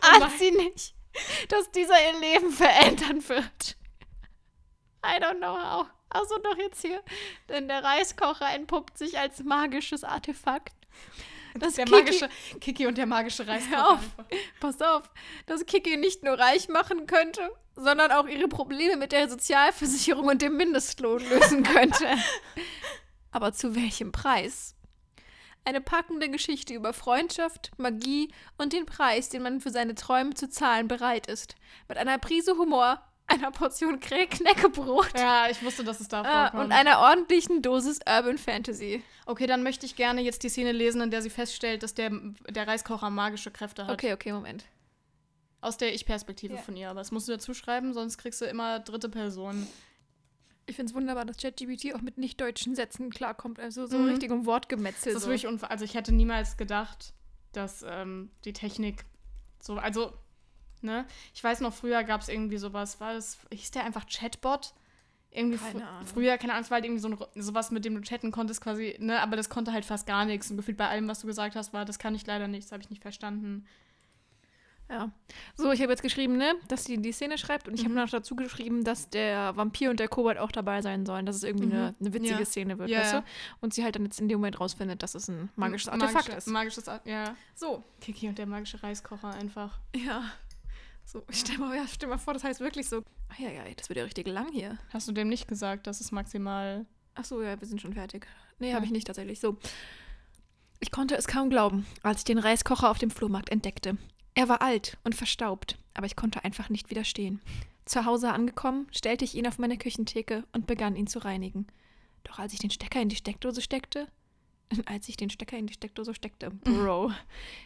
ahnt 0.01 0.38
sie 0.38 0.51
nicht, 0.51 0.93
dass 1.47 1.71
dieser 1.71 1.99
ihr 2.01 2.19
Leben 2.19 2.51
verändern 2.51 3.27
wird. 3.27 3.77
I 5.03 5.19
don't 5.19 5.38
know 5.38 5.57
how. 5.57 5.88
Achso, 6.09 6.37
doch 6.39 6.57
jetzt 6.57 6.81
hier. 6.81 7.01
Denn 7.49 7.67
der 7.67 7.83
Reiskocher 7.83 8.49
entpuppt 8.53 8.97
sich 8.97 9.17
als 9.19 9.43
magisches 9.43 10.03
Artefakt. 10.03 10.73
Das 11.55 11.73
der 11.75 11.85
Kiki- 11.85 11.95
magische 11.99 12.29
Kiki 12.61 12.87
und 12.87 12.97
der 12.97 13.05
magische 13.07 13.47
Reiskocher. 13.47 13.89
Auf. 13.93 13.99
Pass 14.59 14.81
auf, 14.81 15.09
dass 15.47 15.65
Kiki 15.65 15.97
nicht 15.97 16.23
nur 16.23 16.37
reich 16.37 16.67
machen 16.69 17.07
könnte, 17.07 17.49
sondern 17.75 18.11
auch 18.11 18.27
ihre 18.27 18.47
Probleme 18.47 18.97
mit 18.97 19.11
der 19.11 19.29
Sozialversicherung 19.29 20.27
und 20.27 20.41
dem 20.41 20.57
Mindestlohn 20.57 21.19
lösen 21.27 21.63
könnte. 21.63 22.07
Aber 23.31 23.53
zu 23.53 23.75
welchem 23.75 24.11
Preis? 24.11 24.75
Eine 25.65 25.81
packende 25.81 26.29
Geschichte 26.29 26.73
über 26.73 26.93
Freundschaft, 26.93 27.71
Magie 27.77 28.31
und 28.57 28.73
den 28.73 28.85
Preis, 28.85 29.29
den 29.29 29.43
man 29.43 29.59
für 29.59 29.69
seine 29.71 29.93
Träume 29.95 30.33
zu 30.33 30.49
zahlen 30.49 30.87
bereit 30.87 31.27
ist. 31.27 31.55
Mit 31.87 31.97
einer 31.97 32.17
Prise 32.17 32.57
Humor, 32.57 33.01
einer 33.29 33.51
Portion 33.51 33.99
Knäckebrot 33.99 35.17
Ja, 35.17 35.47
ich 35.49 35.61
wusste, 35.63 35.83
dass 35.83 35.99
es 35.99 36.07
da 36.07 36.21
äh, 36.21 36.49
vorkommt. 36.51 36.65
und 36.65 36.71
einer 36.71 36.99
ordentlichen 36.99 37.61
Dosis 37.61 37.99
Urban 38.07 38.37
Fantasy. 38.37 39.03
okay, 39.25 39.47
dann 39.47 39.63
möchte 39.63 39.85
ich 39.85 39.95
gerne 39.95 40.21
jetzt 40.21 40.43
die 40.43 40.49
Szene 40.49 40.71
lesen, 40.71 41.01
in 41.01 41.11
der 41.11 41.21
sie 41.21 41.29
feststellt, 41.29 41.83
dass 41.83 41.93
der, 41.93 42.11
der 42.49 42.67
Reiskocher 42.67 43.09
magische 43.09 43.51
Kräfte 43.51 43.85
hat. 43.85 43.93
Okay, 43.93 44.13
okay, 44.13 44.31
Moment. 44.33 44.65
Aus 45.61 45.77
der 45.77 45.93
Ich-Perspektive 45.93 46.55
Ja. 46.55 46.61
von 46.61 46.75
ihr. 46.77 46.89
Aber 46.89 46.99
das 47.01 47.11
musst 47.11 47.27
du 47.27 47.33
dazu 47.33 47.53
schreiben, 47.53 47.93
sonst 47.93 48.17
kriegst 48.17 48.39
du 48.41 48.45
immer 48.45 48.79
dritte 48.79 49.09
Person. 49.09 49.67
Ich 50.65 50.75
finde 50.75 50.91
es 50.91 50.95
wunderbar, 50.95 51.25
dass 51.25 51.37
ChatGPT 51.37 51.93
auch 51.95 52.01
mit 52.01 52.17
nicht-deutschen 52.17 52.75
Sätzen 52.75 53.09
klarkommt. 53.09 53.59
Also 53.59 53.85
so 53.87 53.97
Mhm. 53.97 54.09
richtig 54.09 54.31
um 54.31 54.45
Wortgemetzel. 54.45 55.13
Das 55.13 55.21
ist 55.21 55.23
so. 55.25 55.29
wirklich 55.29 55.47
unver 55.47 55.69
Also 55.71 55.83
ich 55.83 55.95
hätte 55.95 56.13
niemals 56.13 56.57
gedacht, 56.57 57.13
dass 57.51 57.83
ähm, 57.87 58.29
die 58.45 58.53
Technik 58.53 59.03
so, 59.61 59.75
also, 59.77 60.13
ne? 60.83 61.05
Ich 61.33 61.43
weiß 61.43 61.61
noch, 61.61 61.73
früher 61.73 62.03
gab 62.03 62.21
es 62.21 62.29
irgendwie 62.29 62.57
sowas, 62.57 62.99
war 62.99 63.13
das, 63.13 63.37
hieß 63.51 63.71
der 63.71 63.85
einfach 63.85 64.05
Chatbot? 64.07 64.73
Irgendwie 65.31 65.57
Keine 65.57 65.79
fr- 65.81 65.87
Ahnung. 65.87 66.07
früher, 66.07 66.37
keine 66.39 66.53
Ahnung, 66.53 66.63
es 66.63 66.71
war 66.71 66.77
halt 66.77 66.85
irgendwie 66.85 67.01
so 67.01 67.07
ein, 67.09 67.17
sowas, 67.43 67.69
mit 67.69 67.85
dem 67.85 67.93
du 67.95 68.01
chatten 68.01 68.31
konntest 68.31 68.61
quasi, 68.61 68.95
ne? 68.99 69.21
Aber 69.21 69.35
das 69.35 69.47
konnte 69.49 69.71
halt 69.71 69.85
fast 69.85 70.07
gar 70.07 70.25
nichts. 70.25 70.49
Und 70.49 70.57
gefühlt 70.57 70.77
bei 70.77 70.87
allem, 70.89 71.07
was 71.07 71.21
du 71.21 71.27
gesagt 71.27 71.55
hast, 71.55 71.71
war, 71.71 71.85
das 71.85 71.99
kann 71.99 72.15
ich 72.15 72.25
leider 72.25 72.47
nicht, 72.47 72.65
das 72.65 72.71
habe 72.71 72.81
ich 72.81 72.89
nicht 72.89 73.03
verstanden. 73.03 73.65
Ja. 74.91 75.11
So, 75.53 75.71
ich 75.71 75.81
habe 75.83 75.91
jetzt 75.91 76.01
geschrieben, 76.01 76.35
ne, 76.37 76.55
dass 76.67 76.85
sie 76.85 76.97
die 76.99 77.11
Szene 77.11 77.37
schreibt 77.37 77.67
und 77.67 77.75
ich 77.75 77.81
habe 77.81 77.91
Mhm. 77.91 77.97
noch 77.99 78.09
dazu 78.09 78.35
geschrieben, 78.35 78.83
dass 78.83 79.07
der 79.11 79.55
Vampir 79.55 79.91
und 79.91 79.99
der 79.99 80.07
Kobold 80.07 80.39
auch 80.39 80.51
dabei 80.51 80.81
sein 80.81 81.05
sollen, 81.05 81.27
dass 81.27 81.35
es 81.35 81.43
irgendwie 81.43 81.67
Mhm. 81.67 81.73
eine, 81.73 81.95
eine 81.99 82.13
witzige 82.15 82.39
Ja. 82.39 82.45
Szene 82.45 82.79
wird, 82.79 82.89
Ja, 82.89 82.99
weißt 83.01 83.13
du? 83.13 83.23
Und 83.61 83.75
sie 83.75 83.83
halt 83.83 83.95
dann 83.95 84.05
jetzt 84.05 84.19
in 84.19 84.27
dem 84.29 84.39
Moment 84.39 84.59
rausfindet, 84.59 85.03
dass 85.03 85.13
es 85.13 85.27
ein 85.27 85.49
magisches 85.55 85.89
Artefakt 85.89 86.29
magische- 86.29 86.37
ist. 86.37 86.47
Magisches, 86.47 86.85
ja. 87.05 87.35
So, 87.53 87.83
Kiki 88.01 88.29
und 88.29 88.39
der 88.39 88.47
magische 88.47 88.81
Reiskocher 88.81 89.29
einfach. 89.31 89.77
ja. 89.95 90.23
So, 91.11 91.23
stell 91.31 91.57
mal, 91.57 91.75
ja, 91.75 91.87
stell 91.87 92.07
mal 92.07 92.19
vor, 92.19 92.33
das 92.35 92.43
heißt 92.43 92.59
wirklich 92.59 92.87
so. 92.87 93.03
Ach 93.29 93.39
ja, 93.39 93.49
ja, 93.49 93.63
das 93.75 93.89
wird 93.89 93.97
ja 93.97 94.03
richtig 94.03 94.27
lang 94.27 94.51
hier. 94.51 94.77
Hast 94.93 95.07
du 95.07 95.11
dem 95.11 95.27
nicht 95.27 95.47
gesagt, 95.47 95.87
dass 95.87 96.01
es 96.01 96.12
maximal. 96.12 96.85
Ach 97.15 97.25
so, 97.25 97.41
ja, 97.41 97.60
wir 97.60 97.67
sind 97.67 97.81
schon 97.81 97.93
fertig. 97.93 98.27
Nee, 98.60 98.69
Ja. 98.69 98.75
habe 98.75 98.85
ich 98.85 98.91
nicht 98.91 99.07
tatsächlich. 99.07 99.39
So. 99.39 99.57
Ich 100.79 100.91
konnte 100.91 101.15
es 101.15 101.25
kaum 101.27 101.49
glauben, 101.49 101.87
als 102.03 102.19
ich 102.19 102.25
den 102.25 102.37
Reiskocher 102.37 102.91
auf 102.91 102.99
dem 102.99 103.10
Flohmarkt 103.10 103.49
entdeckte. 103.49 103.97
Er 104.35 104.49
war 104.49 104.62
alt 104.62 104.97
und 105.03 105.15
verstaubt, 105.15 105.79
aber 105.95 106.05
ich 106.05 106.15
konnte 106.15 106.43
einfach 106.45 106.69
nicht 106.69 106.91
widerstehen. 106.91 107.41
Zu 107.85 108.05
Hause 108.05 108.31
angekommen, 108.31 108.87
stellte 108.91 109.25
ich 109.25 109.33
ihn 109.33 109.47
auf 109.47 109.57
meine 109.57 109.79
Küchentheke 109.79 110.43
und 110.53 110.67
begann 110.67 110.95
ihn 110.95 111.07
zu 111.07 111.17
reinigen. 111.19 111.65
Doch 112.23 112.37
als 112.37 112.53
ich 112.53 112.60
den 112.60 112.69
Stecker 112.69 113.01
in 113.01 113.10
die 113.10 113.15
Steckdose 113.15 113.62
steckte, 113.62 114.07
als 114.85 115.10
ich 115.10 115.17
den 115.17 115.31
Stecker 115.31 115.57
in 115.57 115.65
die 115.65 115.73
Steckdose 115.73 116.13
steckte, 116.13 116.51
Bro, 116.63 117.12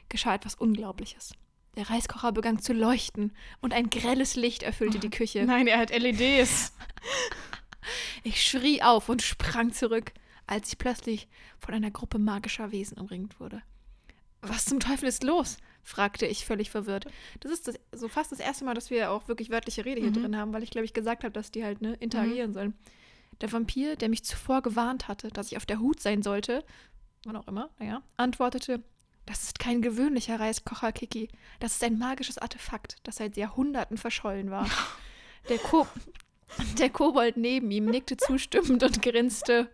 geschah 0.07 0.33
etwas 0.33 0.55
Unglaubliches. 0.55 1.33
Der 1.75 1.89
Reiskocher 1.89 2.31
begann 2.31 2.59
zu 2.59 2.73
leuchten 2.73 3.31
und 3.61 3.73
ein 3.73 3.89
grelles 3.89 4.35
Licht 4.35 4.61
erfüllte 4.63 4.99
die 4.99 5.09
Küche. 5.09 5.43
Nein, 5.45 5.67
er 5.67 5.79
hat 5.79 5.89
LEDs. 5.91 6.73
Ich 8.23 8.41
schrie 8.41 8.81
auf 8.81 9.09
und 9.09 9.21
sprang 9.21 9.73
zurück, 9.73 10.13
als 10.47 10.69
ich 10.69 10.77
plötzlich 10.77 11.27
von 11.59 11.73
einer 11.73 11.91
Gruppe 11.91 12.17
magischer 12.17 12.71
Wesen 12.71 12.97
umringt 12.97 13.39
wurde. 13.41 13.61
Was 14.41 14.65
zum 14.65 14.79
Teufel 14.79 15.07
ist 15.09 15.23
los? 15.23 15.57
fragte 15.85 16.25
ich 16.25 16.45
völlig 16.45 16.69
verwirrt. 16.69 17.07
Das 17.41 17.51
ist 17.51 17.67
das, 17.67 17.75
so 17.91 18.07
fast 18.07 18.31
das 18.31 18.39
erste 18.39 18.63
Mal, 18.63 18.73
dass 18.73 18.89
wir 18.89 19.11
auch 19.11 19.27
wirklich 19.27 19.49
wörtliche 19.49 19.83
Rede 19.83 19.99
hier 19.99 20.11
Mhm. 20.11 20.21
drin 20.21 20.37
haben, 20.37 20.53
weil 20.53 20.63
ich 20.63 20.69
glaube 20.71 20.85
ich 20.85 20.93
gesagt 20.93 21.25
habe, 21.25 21.33
dass 21.33 21.51
die 21.51 21.65
halt 21.65 21.81
ne, 21.81 21.95
interagieren 21.95 22.53
sollen. 22.53 22.73
Der 23.41 23.51
Vampir, 23.51 23.97
der 23.97 24.07
mich 24.07 24.23
zuvor 24.23 24.61
gewarnt 24.61 25.09
hatte, 25.09 25.27
dass 25.27 25.47
ich 25.51 25.57
auf 25.57 25.65
der 25.65 25.79
Hut 25.79 25.99
sein 25.99 26.23
sollte, 26.23 26.63
wann 27.25 27.35
auch 27.35 27.47
immer, 27.49 27.69
naja, 27.79 28.01
antwortete, 28.15 28.81
das 29.25 29.43
ist 29.43 29.59
kein 29.59 29.81
gewöhnlicher 29.81 30.39
Reiskocher, 30.39 30.91
Kiki. 30.91 31.29
Das 31.59 31.73
ist 31.73 31.83
ein 31.83 31.97
magisches 31.97 32.37
Artefakt, 32.37 32.97
das 33.03 33.17
seit 33.17 33.37
Jahrhunderten 33.37 33.97
verschollen 33.97 34.51
war. 34.51 34.69
Der, 35.49 35.57
Ko 35.57 35.85
der 36.79 36.89
Kobold 36.89 37.35
neben 37.35 37.69
ihm 37.69 37.85
nickte 37.85 38.15
zustimmend 38.15 38.81
und 38.81 39.01
grinste. 39.01 39.69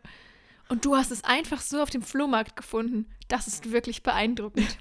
Und 0.67 0.83
du 0.83 0.95
hast 0.95 1.11
es 1.11 1.23
einfach 1.23 1.61
so 1.61 1.81
auf 1.81 1.91
dem 1.91 2.01
Flohmarkt 2.01 2.55
gefunden. 2.55 3.05
Das 3.27 3.45
ist 3.45 3.71
wirklich 3.71 4.01
beeindruckend. 4.01 4.77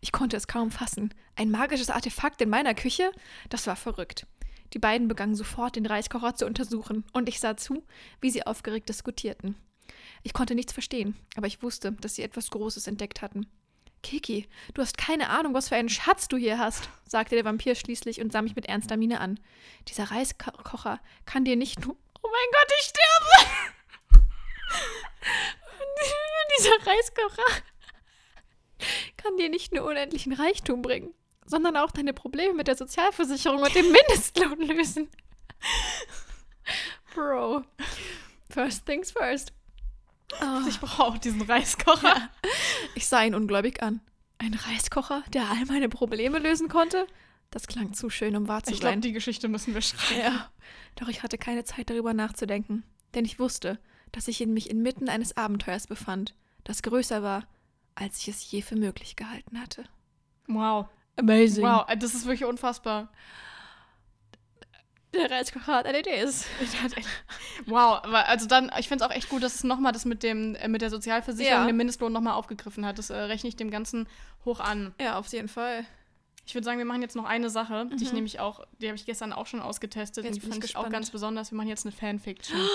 Ich 0.00 0.12
konnte 0.12 0.36
es 0.36 0.46
kaum 0.46 0.70
fassen. 0.70 1.12
Ein 1.36 1.50
magisches 1.50 1.90
Artefakt 1.90 2.40
in 2.40 2.48
meiner 2.48 2.74
Küche? 2.74 3.10
Das 3.48 3.66
war 3.66 3.76
verrückt. 3.76 4.26
Die 4.74 4.78
beiden 4.78 5.08
begannen 5.08 5.34
sofort, 5.34 5.76
den 5.76 5.86
Reiskocher 5.86 6.34
zu 6.34 6.46
untersuchen, 6.46 7.04
und 7.12 7.28
ich 7.28 7.40
sah 7.40 7.56
zu, 7.56 7.84
wie 8.20 8.30
sie 8.30 8.46
aufgeregt 8.46 8.88
diskutierten. 8.88 9.56
Ich 10.22 10.32
konnte 10.32 10.54
nichts 10.54 10.72
verstehen, 10.72 11.16
aber 11.36 11.46
ich 11.46 11.62
wusste, 11.62 11.92
dass 11.92 12.16
sie 12.16 12.22
etwas 12.22 12.50
Großes 12.50 12.86
entdeckt 12.86 13.22
hatten. 13.22 13.46
Kiki, 14.04 14.46
du 14.74 14.82
hast 14.82 14.98
keine 14.98 15.30
Ahnung, 15.30 15.54
was 15.54 15.70
für 15.70 15.76
einen 15.76 15.88
Schatz 15.88 16.28
du 16.28 16.36
hier 16.36 16.58
hast, 16.58 16.90
sagte 17.08 17.34
der 17.34 17.44
Vampir 17.44 17.74
schließlich 17.74 18.20
und 18.20 18.30
sah 18.30 18.42
mich 18.42 18.54
mit 18.54 18.66
ernster 18.66 18.96
Miene 18.96 19.20
an. 19.20 19.40
Dieser 19.88 20.12
Reiskocher 20.12 21.00
kann 21.24 21.44
dir 21.44 21.56
nicht 21.56 21.84
nur. 21.84 21.96
Oh 22.22 22.30
mein 22.30 22.50
Gott, 22.52 22.70
ich 22.78 22.84
sterbe! 22.84 23.50
Dieser 26.58 26.86
Reiskocher 26.86 27.42
kann 29.16 29.36
dir 29.38 29.48
nicht 29.48 29.72
nur 29.72 29.84
unendlichen 29.84 30.34
Reichtum 30.34 30.82
bringen, 30.82 31.14
sondern 31.46 31.76
auch 31.76 31.90
deine 31.90 32.12
Probleme 32.12 32.54
mit 32.54 32.68
der 32.68 32.76
Sozialversicherung 32.76 33.62
und 33.62 33.74
dem 33.74 33.90
Mindestlohn 33.90 34.60
lösen. 34.60 35.08
Bro. 37.14 37.64
First 38.50 38.84
things 38.86 39.10
first. 39.10 39.52
Oh. 40.40 40.68
Ich 40.68 40.80
brauche 40.80 41.04
auch 41.04 41.18
diesen 41.18 41.42
Reiskocher. 41.42 42.28
Ich 42.94 43.06
sah 43.06 43.22
ihn 43.22 43.34
ungläubig 43.34 43.82
an. 43.82 44.00
Ein 44.38 44.54
Reiskocher, 44.54 45.22
der 45.32 45.48
all 45.50 45.64
meine 45.66 45.88
Probleme 45.88 46.38
lösen 46.38 46.68
konnte? 46.68 47.06
Das 47.50 47.66
klang 47.66 47.92
zu 47.92 48.10
schön, 48.10 48.34
um 48.36 48.48
wahr 48.48 48.62
zu 48.62 48.72
Ich 48.72 48.80
glaube, 48.80 48.94
sein. 48.94 49.00
die 49.00 49.12
Geschichte 49.12 49.48
müssen 49.48 49.74
wir 49.74 49.80
schreiben. 49.80 50.20
Ja, 50.20 50.50
doch 50.96 51.08
ich 51.08 51.22
hatte 51.22 51.38
keine 51.38 51.64
Zeit 51.64 51.88
darüber 51.88 52.12
nachzudenken, 52.12 52.82
denn 53.14 53.24
ich 53.24 53.38
wusste, 53.38 53.78
dass 54.12 54.28
ich 54.28 54.44
mich 54.46 54.70
inmitten 54.70 55.08
eines 55.08 55.36
Abenteuers 55.36 55.86
befand, 55.86 56.34
das 56.64 56.82
größer 56.82 57.22
war, 57.22 57.46
als 57.94 58.18
ich 58.18 58.28
es 58.28 58.50
je 58.50 58.60
für 58.62 58.76
möglich 58.76 59.14
gehalten 59.16 59.60
hatte. 59.60 59.84
Wow. 60.48 60.86
Amazing. 61.16 61.64
Wow, 61.64 61.86
das 61.96 62.14
ist 62.14 62.24
wirklich 62.24 62.44
unfassbar. 62.44 63.12
Der 65.14 65.30
Reiskocher 65.30 65.74
hat 65.74 65.86
LEDs. 65.86 66.46
Wow, 67.66 68.00
aber 68.02 68.28
also 68.28 68.46
dann, 68.46 68.70
ich 68.78 68.88
finde 68.88 69.04
es 69.04 69.10
auch 69.10 69.14
echt 69.14 69.28
gut, 69.28 69.42
dass 69.42 69.54
es 69.56 69.64
nochmal 69.64 69.92
das 69.92 70.04
mit 70.04 70.22
dem, 70.22 70.54
äh, 70.56 70.68
mit 70.68 70.82
der 70.82 70.90
Sozialversicherung, 70.90 71.62
Ja. 71.62 71.66
dem 71.66 71.76
Mindestlohn 71.76 72.12
nochmal 72.12 72.34
aufgegriffen 72.34 72.84
hat. 72.86 72.98
Das 72.98 73.10
äh, 73.10 73.16
rechne 73.16 73.48
ich 73.48 73.56
dem 73.56 73.70
Ganzen 73.70 74.08
hoch 74.44 74.60
an. 74.60 74.94
Ja, 75.00 75.18
auf 75.18 75.28
jeden 75.28 75.48
Fall. 75.48 75.84
Ich 76.46 76.54
würde 76.54 76.64
sagen, 76.66 76.76
wir 76.76 76.84
machen 76.84 77.00
jetzt 77.00 77.16
noch 77.16 77.24
eine 77.24 77.48
Sache, 77.48 77.86
die 77.94 78.02
ich 78.04 78.10
Mhm. 78.10 78.16
nämlich 78.16 78.38
auch, 78.40 78.66
die 78.78 78.88
habe 78.88 78.96
ich 78.96 79.06
gestern 79.06 79.32
auch 79.32 79.46
schon 79.46 79.60
ausgetestet 79.62 80.24
Jetzt 80.24 80.34
und 80.34 80.42
die 80.44 80.50
fand 80.50 80.62
ich 80.64 80.76
auch 80.76 80.90
ganz 80.90 81.08
besonders. 81.10 81.50
Wir 81.50 81.56
machen 81.56 81.68
jetzt 81.68 81.86
eine 81.86 81.92
Fanfiction. 81.92 82.58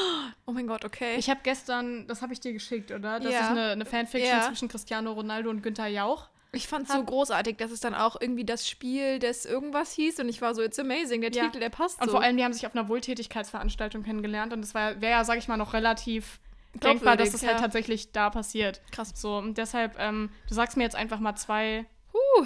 Oh 0.47 0.51
mein 0.51 0.65
Gott, 0.65 0.83
okay. 0.83 1.15
Ich 1.17 1.29
habe 1.29 1.41
gestern, 1.43 2.07
das 2.07 2.23
habe 2.23 2.33
ich 2.33 2.39
dir 2.39 2.53
geschickt, 2.53 2.89
oder? 2.89 3.19
Das 3.19 3.31
Ja. 3.31 3.41
ist 3.41 3.49
eine, 3.49 3.67
eine 3.73 3.85
Fanfiction 3.85 4.39
Ja. 4.39 4.47
zwischen 4.47 4.67
Cristiano 4.67 5.11
Ronaldo 5.11 5.51
und 5.51 5.61
Günther 5.61 5.85
Jauch. 5.85 6.27
Ich 6.51 6.67
fand 6.67 6.87
es 6.89 6.95
so 6.95 7.03
großartig, 7.03 7.57
dass 7.57 7.69
es 7.69 7.79
dann 7.79 7.93
auch 7.93 8.19
irgendwie 8.19 8.43
das 8.43 8.67
Spiel 8.67 9.19
des 9.19 9.45
irgendwas 9.45 9.91
hieß 9.93 10.19
und 10.19 10.29
ich 10.29 10.41
war 10.41 10.55
so, 10.55 10.63
it's 10.63 10.79
amazing, 10.79 11.21
der 11.21 11.31
Ja. 11.31 11.43
Titel, 11.45 11.59
der 11.59 11.69
passt 11.69 11.99
Und 12.01 12.05
so. 12.07 12.13
vor 12.13 12.23
allem, 12.23 12.37
die 12.37 12.43
haben 12.43 12.53
sich 12.53 12.65
auf 12.65 12.73
einer 12.75 12.89
Wohltätigkeitsveranstaltung 12.89 14.01
kennengelernt 14.03 14.51
und 14.53 14.61
das 14.61 14.73
wäre 14.73 14.97
ja, 14.99 15.23
sag 15.23 15.37
ich 15.37 15.47
mal, 15.47 15.57
noch 15.57 15.73
relativ 15.73 16.39
denkbar, 16.73 17.17
dass 17.17 17.31
das 17.31 17.43
halt 17.43 17.53
ja. 17.57 17.59
tatsächlich 17.61 18.11
da 18.11 18.29
passiert. 18.31 18.81
Krass. 18.91 19.11
So, 19.15 19.37
und 19.37 19.57
deshalb, 19.59 19.95
ähm, 19.99 20.31
du 20.47 20.53
sagst 20.55 20.75
mir 20.77 20.83
jetzt 20.83 20.95
einfach 20.95 21.19
mal 21.19 21.35
zwei, 21.35 21.85
Huh. 22.13 22.45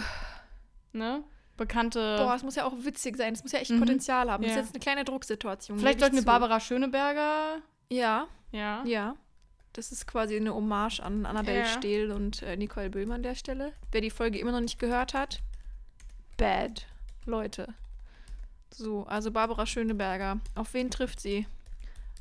ne, 0.92 1.24
bekannte. 1.56 2.18
Boah, 2.18 2.36
es 2.36 2.44
muss 2.44 2.56
ja 2.56 2.66
auch 2.66 2.74
witzig 2.80 3.16
sein, 3.16 3.34
es 3.34 3.44
muss 3.44 3.52
ja 3.54 3.60
echt 3.60 3.72
Mhm. 3.72 3.80
Potenzial 3.80 4.30
haben. 4.30 4.44
Das 4.44 4.52
Ja. 4.54 4.60
ist 4.60 4.66
jetzt 4.66 4.76
eine 4.76 4.82
kleine 4.82 5.04
Drucksituation. 5.06 5.80
Vielleicht 5.80 6.04
eine 6.04 6.20
zu. 6.20 6.26
Barbara 6.26 6.60
Schöneberger. 6.60 7.60
Ja, 7.90 8.28
Ja. 8.52 8.84
ja. 8.86 9.16
Das 9.74 9.92
ist 9.92 10.06
quasi 10.06 10.36
eine 10.36 10.54
Hommage 10.54 11.00
an 11.00 11.26
Annabelle 11.26 11.60
Ja. 11.62 11.66
Stehl 11.66 12.12
und 12.12 12.44
äh, 12.44 12.56
Nicole 12.56 12.90
Böhmer 12.92 13.16
an 13.16 13.24
der 13.24 13.36
Stelle. 13.36 13.74
Wer 13.92 14.02
die 14.02 14.12
Folge 14.12 14.38
immer 14.40 14.52
noch 14.52 14.62
nicht 14.62 14.80
gehört 14.80 15.14
hat, 15.14 15.42
bad. 16.38 16.86
Leute. 17.26 17.74
So, 18.72 19.04
also 19.06 19.32
Barbara 19.32 19.66
Schöneberger. 19.66 20.40
Auf 20.56 20.74
wen 20.74 20.92
trifft 20.92 21.20
sie? 21.20 21.48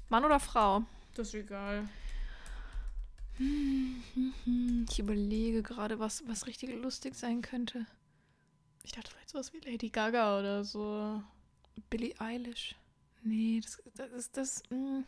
Mann 0.08 0.24
oder 0.24 0.40
Frau? 0.40 0.82
Das 1.14 1.28
ist 1.28 1.34
egal. 1.34 1.88
Ich 4.88 4.98
überlege 4.98 5.62
gerade, 5.62 5.98
was, 5.98 6.22
was 6.26 6.46
richtig 6.46 6.74
lustig 6.80 7.14
sein 7.14 7.42
könnte. 7.42 7.86
Ich 8.82 8.92
dachte 8.92 9.10
vielleicht 9.10 9.30
sowas 9.30 9.52
wie 9.52 9.60
Lady 9.70 9.88
Gaga 9.88 10.38
oder 10.38 10.64
so. 10.64 11.22
Billie 11.90 12.14
Eilish. 12.18 12.76
Nee, 13.22 13.60
das, 13.62 13.82
das 13.94 14.12
ist 14.12 14.36
das. 14.36 14.62
mm. 14.70 15.00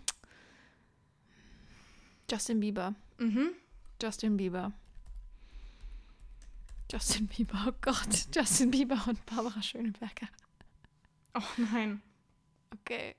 Justin 2.31 2.61
Bieber. 2.61 2.95
Mhm. 3.19 3.51
Justin 4.01 4.37
Bieber. 4.37 4.73
Justin 6.91 7.27
Bieber, 7.27 7.65
oh 7.69 7.73
Gott. 7.81 8.27
Justin 8.35 8.71
Bieber 8.71 9.03
und 9.09 9.25
Barbara 9.27 9.63
Schöneberger. 9.63 10.29
Oh 11.35 11.63
nein. 11.73 12.03
Okay. 12.73 13.15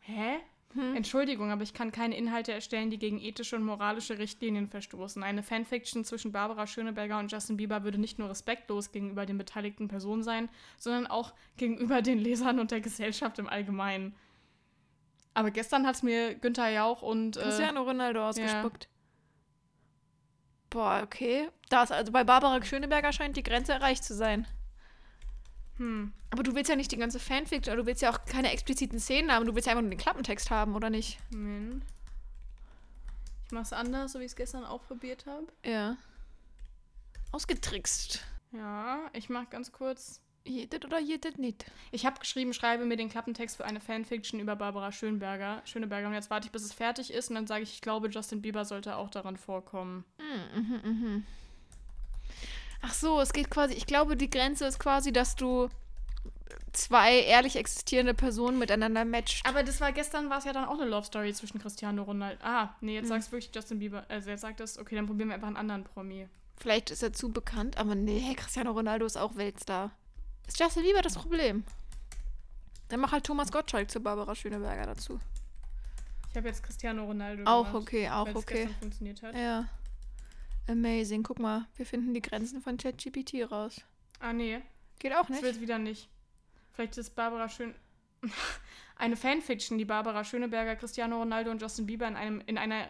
Hä? 0.00 0.38
Hm. 0.74 0.96
Entschuldigung, 0.96 1.50
aber 1.50 1.62
ich 1.62 1.74
kann 1.74 1.92
keine 1.92 2.16
Inhalte 2.16 2.52
erstellen, 2.52 2.90
die 2.90 2.98
gegen 2.98 3.20
ethische 3.20 3.56
und 3.56 3.64
moralische 3.64 4.18
Richtlinien 4.18 4.68
verstoßen. 4.68 5.22
Eine 5.22 5.42
Fanfiction 5.42 6.04
zwischen 6.04 6.32
Barbara 6.32 6.66
Schöneberger 6.66 7.18
und 7.18 7.30
Justin 7.30 7.58
Bieber 7.58 7.84
würde 7.84 7.98
nicht 7.98 8.18
nur 8.18 8.30
respektlos 8.30 8.90
gegenüber 8.90 9.26
den 9.26 9.36
beteiligten 9.36 9.88
Personen 9.88 10.22
sein, 10.22 10.48
sondern 10.78 11.06
auch 11.06 11.34
gegenüber 11.56 12.00
den 12.00 12.18
Lesern 12.18 12.58
und 12.58 12.70
der 12.70 12.80
Gesellschaft 12.80 13.38
im 13.38 13.48
Allgemeinen. 13.48 14.14
Aber 15.34 15.50
gestern 15.50 15.86
hat 15.86 15.96
es 15.96 16.02
mir 16.02 16.34
Günther 16.34 16.68
Jauch 16.68 17.02
und. 17.02 17.36
Äh, 17.36 17.42
Cristiano 17.42 17.82
Ronaldo 17.82 18.28
ausgespuckt. 18.28 18.88
Boah, 20.70 21.02
okay. 21.04 21.50
Das, 21.68 21.90
also 21.90 22.12
bei 22.12 22.24
Barbara 22.24 22.62
Schöneberger 22.64 23.12
scheint 23.12 23.36
die 23.36 23.42
Grenze 23.42 23.72
erreicht 23.72 24.04
zu 24.04 24.14
sein. 24.14 24.46
hm. 25.76 26.12
Aber 26.30 26.42
du 26.42 26.54
willst 26.54 26.70
ja 26.70 26.76
nicht 26.76 26.90
die 26.92 26.96
ganze 26.96 27.20
Fanfiction, 27.20 27.76
du 27.76 27.84
willst 27.84 28.00
ja 28.00 28.10
auch 28.10 28.24
keine 28.24 28.50
expliziten 28.52 28.98
Szenen 28.98 29.30
haben, 29.30 29.44
du 29.44 29.54
willst 29.54 29.66
ja 29.66 29.72
einfach 29.72 29.82
nur 29.82 29.90
den 29.90 29.98
Klappentext 29.98 30.50
haben, 30.50 30.74
oder 30.74 30.88
nicht? 30.88 31.18
Moment. 31.30 31.84
Ich 33.44 33.52
mach's 33.52 33.74
anders, 33.74 34.12
so 34.12 34.18
wie 34.18 34.24
ich 34.24 34.30
es 34.30 34.36
gestern 34.36 34.64
auch 34.64 34.82
probiert 34.86 35.26
habe. 35.26 35.46
Ja. 35.62 35.98
Ausgetrickst. 37.32 38.24
Ja, 38.52 39.10
ich 39.12 39.28
mach 39.28 39.50
ganz 39.50 39.72
kurz. 39.72 40.21
Jedet 40.44 40.84
oder 40.84 40.98
jedet 40.98 41.38
nicht. 41.38 41.64
Ich 41.92 42.04
habe 42.04 42.18
geschrieben, 42.18 42.52
schreibe 42.52 42.84
mir 42.84 42.96
den 42.96 43.08
Klappentext 43.08 43.56
für 43.56 43.64
eine 43.64 43.80
Fanfiction 43.80 44.40
über 44.40 44.56
Barbara 44.56 44.90
Schönberger. 44.90 45.62
Schöneberger. 45.64 46.08
Und 46.08 46.14
jetzt 46.14 46.30
warte 46.30 46.46
ich, 46.46 46.52
bis 46.52 46.64
es 46.64 46.72
fertig 46.72 47.12
ist 47.12 47.28
und 47.28 47.36
dann 47.36 47.46
sage 47.46 47.62
ich, 47.62 47.74
ich 47.74 47.80
glaube, 47.80 48.08
Justin 48.08 48.42
Bieber 48.42 48.64
sollte 48.64 48.96
auch 48.96 49.08
daran 49.10 49.36
vorkommen. 49.36 50.04
Mhm, 50.18 50.80
mhm. 50.90 51.26
Ach 52.80 52.92
so, 52.92 53.20
es 53.20 53.32
geht 53.32 53.50
quasi, 53.50 53.74
ich 53.74 53.86
glaube, 53.86 54.16
die 54.16 54.28
Grenze 54.30 54.66
ist 54.66 54.80
quasi, 54.80 55.12
dass 55.12 55.36
du 55.36 55.68
zwei 56.72 57.20
ehrlich 57.20 57.54
existierende 57.56 58.14
Personen 58.14 58.58
miteinander 58.58 59.04
matcht. 59.04 59.46
Aber 59.46 59.62
das 59.62 59.80
war 59.80 59.92
gestern, 59.92 60.30
war 60.30 60.38
es 60.38 60.44
ja 60.44 60.52
dann 60.52 60.64
auch 60.64 60.80
eine 60.80 60.88
Love 60.90 61.06
Story 61.06 61.32
zwischen 61.32 61.60
Cristiano 61.60 62.02
Ronaldo. 62.02 62.42
Ah, 62.42 62.74
nee, 62.80 62.94
jetzt 62.94 63.04
Mhm. 63.04 63.08
sagst 63.10 63.28
du 63.28 63.32
wirklich 63.32 63.54
Justin 63.54 63.78
Bieber. 63.78 64.04
Also 64.08 64.30
jetzt 64.30 64.40
sagt 64.40 64.58
es, 64.60 64.78
okay, 64.78 64.96
dann 64.96 65.06
probieren 65.06 65.28
wir 65.28 65.34
einfach 65.36 65.46
einen 65.48 65.56
anderen 65.56 65.84
Promi. 65.84 66.26
Vielleicht 66.58 66.90
ist 66.90 67.02
er 67.02 67.12
zu 67.12 67.30
bekannt, 67.30 67.76
aber 67.76 67.94
nee, 67.94 68.34
Cristiano 68.36 68.72
Ronaldo 68.72 69.06
ist 69.06 69.16
auch 69.16 69.36
Weltstar. 69.36 69.92
Ist 70.46 70.58
Justin 70.58 70.82
Bieber 70.82 71.02
das 71.02 71.14
Problem? 71.14 71.64
Dann 72.88 73.00
mach 73.00 73.12
halt 73.12 73.24
Thomas 73.24 73.50
Gottschalk 73.50 73.90
zu 73.90 74.00
Barbara 74.00 74.34
Schöneberger 74.34 74.86
dazu. 74.86 75.18
Ich 76.30 76.36
habe 76.36 76.48
jetzt 76.48 76.62
Cristiano 76.62 77.04
Ronaldo 77.04 77.44
Auch 77.44 77.66
gemacht, 77.66 77.82
okay, 77.82 78.08
auch 78.08 78.34
okay. 78.34 78.68
funktioniert 78.80 79.22
hat. 79.22 79.34
Ja. 79.34 79.68
Amazing. 80.68 81.22
Guck 81.22 81.38
mal, 81.38 81.66
wir 81.76 81.86
finden 81.86 82.14
die 82.14 82.22
Grenzen 82.22 82.62
von 82.62 82.76
ChatGPT 82.76 83.50
raus. 83.50 83.80
Ah, 84.20 84.32
nee, 84.32 84.60
Geht 84.98 85.14
auch 85.14 85.26
das 85.26 85.30
nicht. 85.30 85.42
wird 85.42 85.60
wieder 85.60 85.78
nicht. 85.78 86.08
Vielleicht 86.72 86.96
ist 86.96 87.10
Barbara 87.14 87.48
Schön... 87.48 87.74
Eine 88.96 89.16
Fanfiction, 89.16 89.78
die 89.78 89.84
Barbara 89.84 90.22
Schöneberger, 90.22 90.76
Cristiano 90.76 91.18
Ronaldo 91.18 91.50
und 91.50 91.60
Justin 91.60 91.86
Bieber 91.86 92.06
in, 92.06 92.14
einem, 92.14 92.40
in 92.46 92.56
einer 92.56 92.88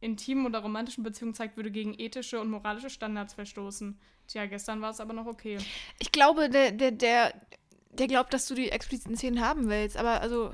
intimen 0.00 0.44
oder 0.44 0.58
romantischen 0.58 1.04
Beziehung 1.04 1.34
zeigt, 1.34 1.56
würde 1.56 1.70
gegen 1.70 1.94
ethische 1.98 2.40
und 2.40 2.50
moralische 2.50 2.90
Standards 2.90 3.34
verstoßen. 3.34 3.98
Tja, 4.28 4.46
gestern 4.46 4.80
war 4.80 4.90
es 4.90 5.00
aber 5.00 5.12
noch 5.12 5.26
okay. 5.26 5.58
Ich 5.98 6.12
glaube, 6.12 6.48
der, 6.48 6.72
der, 6.72 6.90
der, 6.90 7.34
der 7.90 8.06
glaubt, 8.06 8.32
dass 8.34 8.46
du 8.46 8.54
die 8.54 8.70
expliziten 8.70 9.16
Szenen 9.16 9.40
haben 9.40 9.68
willst, 9.68 9.96
aber 9.96 10.20
also. 10.20 10.52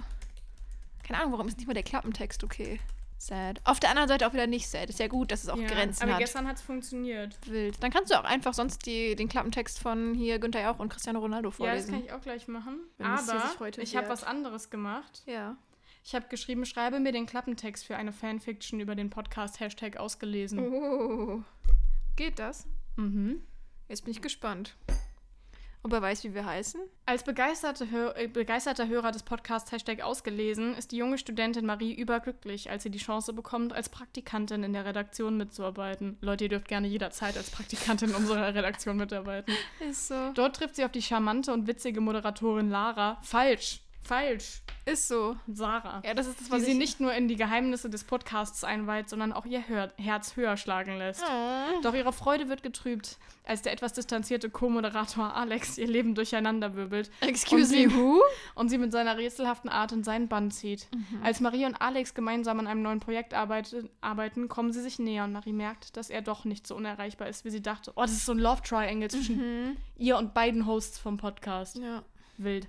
Keine 1.05 1.21
Ahnung, 1.21 1.33
warum 1.33 1.49
ist 1.49 1.59
nicht 1.59 1.67
mal 1.67 1.75
der 1.75 1.83
Klappentext 1.83 2.45
okay? 2.45 2.79
Sad. 3.23 3.61
Auf 3.65 3.79
der 3.79 3.91
anderen 3.91 4.09
Seite 4.09 4.27
auch 4.27 4.33
wieder 4.33 4.49
nicht 4.49 4.69
sad. 4.69 4.91
Ist 4.91 4.99
ja 4.99 5.07
gut, 5.07 5.31
dass 5.31 5.45
es 5.45 5.49
auch 5.49 5.57
ja, 5.57 5.69
Grenzen 5.69 6.03
aber 6.03 6.15
hat. 6.15 6.19
gestern 6.19 6.49
hat 6.49 6.57
es 6.57 6.63
funktioniert. 6.63 7.39
Wild. 7.47 7.81
Dann 7.81 7.93
kannst 7.93 8.11
du 8.11 8.19
auch 8.19 8.25
einfach 8.25 8.53
sonst 8.53 8.85
die, 8.85 9.15
den 9.15 9.29
Klappentext 9.29 9.79
von 9.79 10.13
hier 10.13 10.41
Günther 10.41 10.63
Jauch 10.63 10.81
und 10.81 10.89
Cristiano 10.89 11.21
Ronaldo 11.21 11.51
Ja, 11.51 11.51
das 11.51 11.57
vorlesen. 11.57 11.93
kann 11.93 12.05
ich 12.05 12.13
auch 12.13 12.21
gleich 12.21 12.49
machen. 12.49 12.81
Wenn 12.99 13.07
aber 13.07 13.71
ich 13.79 13.97
habe 13.97 14.09
was 14.09 14.25
anderes 14.25 14.71
gemacht. 14.71 15.23
Ja. 15.27 15.57
Ich 16.05 16.17
habe 16.17 16.27
geschrieben, 16.29 16.67
schreibe 16.67 16.99
mir 16.99 17.13
den 17.13 17.27
Klappentext 17.27 17.85
für 17.85 17.95
eine 17.95 18.11
Fanfiction 18.11 18.81
über 18.81 18.97
den 18.97 19.09
Podcast 19.09 19.61
Hashtag 19.61 19.99
ausgelesen. 19.99 20.59
Oh. 20.59 21.43
Geht 22.17 22.41
das? 22.41 22.67
Mhm. 22.97 23.41
Jetzt 23.93 24.07
bin 24.07 24.13
ich 24.13 24.23
gespannt. 24.23 24.75
Ob 25.83 25.93
er 25.93 26.01
weiß, 26.01 26.25
wie 26.25 26.33
wir 26.33 26.47
heißen? 26.47 26.81
Als 27.05 27.25
begeisterte 27.25 27.91
Hör 27.91 28.17
äh, 28.17 28.27
begeisterter 28.27 28.89
Hörer 28.89 29.11
des 29.11 29.23
Podcasts 29.23 29.71
Hashtag 29.71 30.01
ausgelesen 30.01 30.75
ist 30.77 30.93
die 30.93 30.97
junge 30.97 31.19
Studentin 31.19 31.67
Marie 31.67 31.93
überglücklich, 31.93 32.71
als 32.71 32.85
sie 32.85 32.91
die 32.91 32.97
Chance 32.99 33.35
bekommt, 33.35 33.75
als 33.75 33.91
Praktikantin 33.91 34.63
in 34.63 34.73
der 34.73 34.87
Redaktion 34.87 35.37
mitzuarbeiten. 35.37 36.17
Leute, 36.23 36.45
ihr 36.45 36.49
dürft 36.49 36.69
gerne 36.69 36.87
jederzeit 36.87 37.37
als 37.37 37.51
Praktikantin 37.51 38.09
in 38.09 38.15
unserer 38.15 38.47
Redaktion 38.55 38.97
mitarbeiten. 38.97 39.53
Ist 39.87 40.09
so. 40.09 40.33
Dort 40.33 40.57
trifft 40.57 40.77
sie 40.77 40.87
auf 40.87 40.93
die 40.93 41.03
charmante 41.03 41.53
und 41.53 41.67
witzige 41.67 42.01
Moderatorin 42.01 42.71
Lara. 42.71 43.19
Falsch, 43.21 43.83
falsch, 44.05 44.63
Ist 44.85 45.07
so. 45.09 45.37
Sarah. 45.47 46.03
Ja, 46.05 46.13
das 46.15 46.27
ist 46.27 46.41
das, 46.41 46.47
die 46.49 46.53
was 46.53 46.65
sie 46.65 46.73
ich... 46.73 46.79
nicht 46.79 47.01
nur 47.01 47.13
in 47.15 47.29
die 47.29 47.37
Geheimnisse 47.37 47.89
des 47.89 48.03
Podcasts 48.05 48.65
einweiht, 48.65 49.09
sondern 49.09 49.33
auch 49.33 49.47
ihr 49.47 49.67
Hör 49.69 49.93
Herz 49.97 50.37
höher 50.37 50.57
schlagen 50.57 50.99
lässt. 50.99 51.23
Oh. 51.25 51.81
Doch 51.83 51.95
ihre 51.95 52.13
Freude 52.13 52.49
wird 52.49 52.63
getrübt, 52.65 53.17
als 53.45 53.63
der 53.63 53.73
etwas 53.73 53.93
distanzierte 53.93 54.51
Co-Moderator 54.51 55.35
Alex 55.37 55.79
ihr 55.79 55.87
Leben 55.87 56.15
durcheinanderwirbelt 56.15 57.11
Excuse 57.21 57.67
sie- 57.67 57.87
me, 57.87 57.95
who? 57.95 58.21
und 58.57 58.69
sie 58.71 58.79
mit 58.79 58.91
seiner 58.93 59.17
rätselhaften 59.17 59.71
Art 59.71 59.93
in 59.93 60.03
seinen 60.05 60.29
Bann 60.29 60.51
zieht. 60.51 60.89
Als 61.23 61.41
Marie 61.41 61.65
und 61.67 61.81
Alex 61.81 62.15
gemeinsam 62.15 62.59
an 62.61 62.67
einem 62.67 62.83
neuen 62.83 63.01
Projekt 63.01 63.35
arbeite, 63.35 63.89
arbeiten, 64.01 64.49
kommen 64.49 64.73
sie 64.73 64.83
sich 64.83 64.99
näher 64.99 65.25
und 65.25 65.33
Marie 65.33 65.53
merkt, 65.53 65.97
dass 65.97 66.11
er 66.11 66.23
doch 66.23 66.45
nicht 66.45 66.67
so 66.67 66.75
unerreichbar 66.75 67.29
ist, 67.29 67.45
wie 67.45 67.51
sie 67.51 67.63
dachte. 67.63 67.93
Oh, 67.95 68.03
das 68.03 68.13
ist 68.13 68.27
so 68.27 68.33
ein 68.33 68.39
Love 68.39 68.63
Triangle 68.63 69.09
zwischen 69.11 69.37
Mhm. 69.37 69.77
ihr 69.97 70.17
und 70.17 70.35
beiden 70.35 70.67
Hosts 70.67 70.99
vom 70.99 71.17
Podcast. 71.19 71.77
Ja. 71.77 72.03
Wild. 72.39 72.69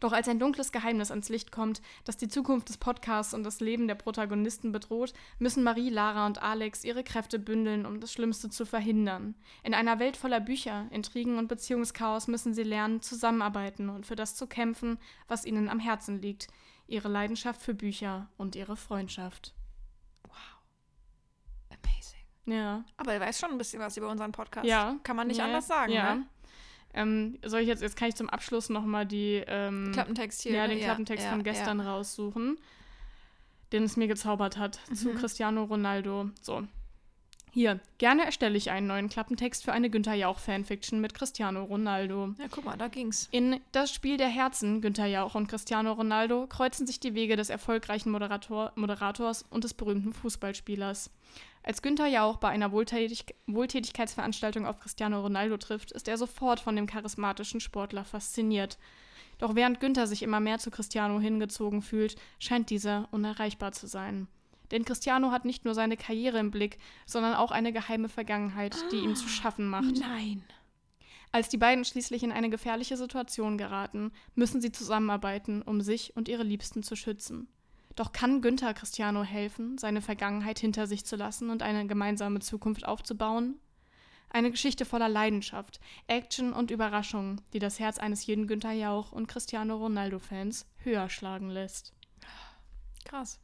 Doch 0.00 0.12
als 0.12 0.28
ein 0.28 0.38
dunkles 0.38 0.72
Geheimnis 0.72 1.10
ans 1.10 1.28
Licht 1.28 1.52
kommt, 1.52 1.82
das 2.04 2.16
die 2.16 2.28
Zukunft 2.28 2.68
des 2.68 2.78
Podcasts 2.78 3.34
und 3.34 3.44
das 3.44 3.60
Leben 3.60 3.88
der 3.88 3.94
Protagonisten 3.94 4.72
bedroht, 4.72 5.12
müssen 5.38 5.62
Marie, 5.62 5.90
Lara 5.90 6.26
und 6.26 6.42
Alex 6.42 6.84
ihre 6.84 7.04
Kräfte 7.04 7.38
bündeln, 7.38 7.86
um 7.86 8.00
das 8.00 8.12
Schlimmste 8.12 8.50
zu 8.50 8.66
verhindern. 8.66 9.34
In 9.62 9.74
einer 9.74 9.98
Welt 9.98 10.16
voller 10.16 10.40
Bücher, 10.40 10.86
Intrigen 10.90 11.38
und 11.38 11.48
Beziehungschaos 11.48 12.28
müssen 12.28 12.54
sie 12.54 12.62
lernen, 12.62 13.02
zusammenarbeiten 13.02 13.88
und 13.88 14.06
für 14.06 14.16
das 14.16 14.34
zu 14.36 14.46
kämpfen, 14.46 14.98
was 15.28 15.44
ihnen 15.44 15.68
am 15.68 15.80
Herzen 15.80 16.20
liegt. 16.20 16.48
Ihre 16.88 17.08
Leidenschaft 17.08 17.62
für 17.62 17.74
Bücher 17.74 18.28
und 18.36 18.54
ihre 18.54 18.76
Freundschaft. 18.76 19.54
Amazing. 21.70 22.16
Ja. 22.46 22.84
Aber 22.96 23.12
er 23.12 23.20
weiß 23.20 23.38
schon 23.38 23.50
ein 23.50 23.58
bisschen 23.58 23.80
was 23.80 23.96
über 23.96 24.08
unseren 24.08 24.32
Podcast. 24.32 24.66
Ja. 24.66 24.96
Kann 25.02 25.16
man 25.16 25.26
nicht 25.26 25.38
ja. 25.38 25.46
anders 25.46 25.66
sagen, 25.66 25.92
ja. 25.92 26.16
ne? 26.16 26.26
Ähm, 26.96 27.38
soll 27.44 27.60
ich 27.60 27.68
jetzt, 27.68 27.82
jetzt 27.82 27.96
kann 27.96 28.08
ich 28.08 28.14
zum 28.14 28.28
Abschluss 28.30 28.70
nochmal 28.70 29.06
die 29.06 29.44
ähm, 29.46 29.90
Klappentext 29.92 30.42
hier. 30.42 30.52
ja, 30.52 30.66
ne? 30.66 30.74
den 30.74 30.82
Klappentext 30.82 31.24
ja, 31.24 31.30
von 31.30 31.44
gestern 31.44 31.80
raussuchen, 31.80 32.58
den 33.72 33.84
es 33.84 33.96
mir 33.96 34.08
gezaubert 34.08 34.56
hat 34.56 34.80
zu 34.94 35.10
Mhm. 35.10 35.18
Cristiano 35.18 35.64
Ronaldo. 35.64 36.30
So. 36.40 36.66
Hier, 37.56 37.80
gerne 37.96 38.26
erstelle 38.26 38.58
ich 38.58 38.70
einen 38.70 38.86
neuen 38.86 39.08
Klappentext 39.08 39.64
für 39.64 39.72
eine 39.72 39.88
Günther 39.88 40.12
Jauch 40.12 40.38
Fanfiction 40.38 41.00
mit 41.00 41.14
Cristiano 41.14 41.64
Ronaldo. 41.64 42.34
Ja. 42.36 42.44
ja, 42.44 42.48
guck 42.50 42.66
mal, 42.66 42.76
da 42.76 42.88
ging's. 42.88 43.28
In 43.30 43.60
Das 43.72 43.90
Spiel 43.90 44.18
der 44.18 44.28
Herzen, 44.28 44.82
Günther 44.82 45.06
Jauch 45.06 45.34
und 45.34 45.46
Cristiano 45.46 45.92
Ronaldo, 45.92 46.46
kreuzen 46.48 46.86
sich 46.86 47.00
die 47.00 47.14
Wege 47.14 47.34
des 47.34 47.48
erfolgreichen 47.48 48.10
Moderator, 48.10 48.72
Moderators 48.74 49.42
und 49.48 49.64
des 49.64 49.72
berühmten 49.72 50.12
Fußballspielers. 50.12 51.10
Als 51.66 51.82
Günther 51.82 52.06
Jauch 52.06 52.36
bei 52.36 52.48
einer 52.48 52.70
Wohltätig 52.70 53.34
Wohltätigkeitsveranstaltung 53.48 54.66
auf 54.66 54.78
Cristiano 54.78 55.20
Ronaldo 55.20 55.56
trifft, 55.56 55.90
ist 55.90 56.06
er 56.06 56.16
sofort 56.16 56.60
von 56.60 56.76
dem 56.76 56.86
charismatischen 56.86 57.58
Sportler 57.58 58.04
fasziniert. 58.04 58.78
Doch 59.38 59.56
während 59.56 59.80
Günther 59.80 60.06
sich 60.06 60.22
immer 60.22 60.38
mehr 60.38 60.60
zu 60.60 60.70
Cristiano 60.70 61.18
hingezogen 61.18 61.82
fühlt, 61.82 62.14
scheint 62.38 62.70
dieser 62.70 63.08
unerreichbar 63.10 63.72
zu 63.72 63.88
sein. 63.88 64.28
Denn 64.70 64.84
Cristiano 64.84 65.32
hat 65.32 65.44
nicht 65.44 65.64
nur 65.64 65.74
seine 65.74 65.96
Karriere 65.96 66.38
im 66.38 66.52
Blick, 66.52 66.78
sondern 67.04 67.34
auch 67.34 67.50
eine 67.50 67.72
geheime 67.72 68.08
Vergangenheit, 68.08 68.76
die 68.92 68.98
ihm 68.98 69.16
zu 69.16 69.28
schaffen 69.28 69.68
macht. 69.68 69.96
Nein. 69.98 70.44
Als 71.32 71.48
die 71.48 71.58
beiden 71.58 71.84
schließlich 71.84 72.22
in 72.22 72.30
eine 72.30 72.48
gefährliche 72.48 72.96
Situation 72.96 73.58
geraten, 73.58 74.12
müssen 74.36 74.60
sie 74.60 74.70
zusammenarbeiten, 74.70 75.62
um 75.62 75.80
sich 75.80 76.16
und 76.16 76.28
ihre 76.28 76.44
Liebsten 76.44 76.84
zu 76.84 76.94
schützen. 76.94 77.48
Doch 77.96 78.12
kann 78.12 78.40
Günther 78.42 78.74
Cristiano 78.74 79.24
helfen, 79.24 79.78
seine 79.78 80.00
Vergangenheit 80.02 80.58
hinter 80.58 80.86
sich 80.86 81.04
zu 81.04 81.16
lassen 81.16 81.50
und 81.50 81.62
eine 81.62 81.86
gemeinsame 81.86 82.40
Zukunft 82.40 82.86
aufzubauen? 82.86 83.58
Eine 84.30 84.50
Geschichte 84.50 84.84
voller 84.84 85.08
Leidenschaft, 85.08 85.80
Action 86.06 86.52
und 86.52 86.70
Überraschung, 86.70 87.40
die 87.52 87.58
das 87.58 87.78
Herz 87.78 87.98
eines 87.98 88.26
jeden 88.26 88.46
Günther 88.46 88.72
Jauch 88.72 89.12
und 89.12 89.26
Cristiano 89.28 89.76
Ronaldo-Fans 89.76 90.66
höher 90.78 91.08
schlagen 91.08 91.48
lässt. 91.48 91.94
Krass. 93.04 93.40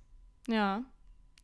Ja, 0.49 0.85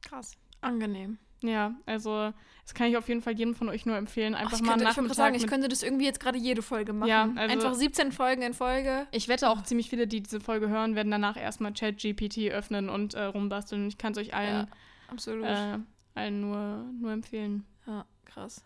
Krass. 0.02 0.32
Angenehm. 0.60 1.18
Ja, 1.42 1.74
also 1.86 2.32
das 2.64 2.74
kann 2.74 2.88
ich 2.88 2.96
auf 2.96 3.08
jeden 3.08 3.22
Fall 3.22 3.34
jedem 3.34 3.54
von 3.54 3.68
euch 3.68 3.86
nur 3.86 3.96
empfehlen. 3.96 4.34
Ach, 4.34 4.40
Einfach 4.40 4.56
ich 4.58 4.62
mal 4.62 4.76
könnte, 4.76 4.88
einen 4.88 5.06
ich 5.06 5.14
sagen, 5.14 5.34
ich 5.34 5.46
könnte 5.46 5.68
das 5.68 5.82
irgendwie 5.82 6.04
jetzt 6.04 6.20
gerade 6.20 6.36
jede 6.38 6.62
Folge 6.62 6.92
machen. 6.92 7.08
Ja, 7.08 7.22
also- 7.36 7.40
Einfach 7.40 7.74
17 7.74 8.12
Folgen 8.12 8.42
in 8.42 8.54
Folge. 8.54 9.06
Ich 9.12 9.28
wette 9.28 9.48
auch 9.48 9.62
ziemlich 9.62 9.88
viele, 9.88 10.06
die 10.06 10.22
diese 10.22 10.40
Folge 10.40 10.68
hören, 10.68 10.94
werden 10.94 11.10
danach 11.10 11.36
erstmal 11.36 11.72
ChatGPT 11.72 12.50
öffnen 12.50 12.88
und 12.88 13.14
äh, 13.14 13.24
rumbasteln. 13.24 13.88
Ich 13.88 13.98
kann 13.98 14.12
es 14.12 14.18
euch 14.18 14.34
allen, 14.34 14.66
Absolut. 15.10 15.44
äh, 15.46 15.78
allen 16.14 16.40
nur, 16.40 16.84
nur 17.00 17.12
empfehlen. 17.12 17.64
Ja, 17.86 18.04
krass. 18.24 18.64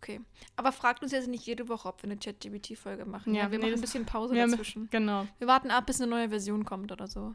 Okay. 0.00 0.20
Aber 0.56 0.70
fragt 0.70 1.02
uns 1.02 1.10
jetzt 1.12 1.28
nicht 1.28 1.44
jede 1.46 1.68
Woche, 1.68 1.88
ob 1.88 2.02
wir 2.02 2.10
eine 2.10 2.18
ChatGPT-Folge 2.18 3.04
machen. 3.04 3.34
Ja, 3.34 3.44
Ja, 3.44 3.50
wir 3.50 3.58
nee, 3.58 3.64
machen 3.66 3.74
ein 3.74 3.80
bisschen 3.80 4.04
Pause 4.06 4.34
dazwischen. 4.34 4.88
Genau. 4.90 5.26
Wir 5.38 5.46
warten 5.48 5.70
ab, 5.70 5.86
bis 5.86 6.00
eine 6.00 6.08
neue 6.10 6.28
Version 6.28 6.64
kommt 6.64 6.92
oder 6.92 7.06
so. 7.08 7.34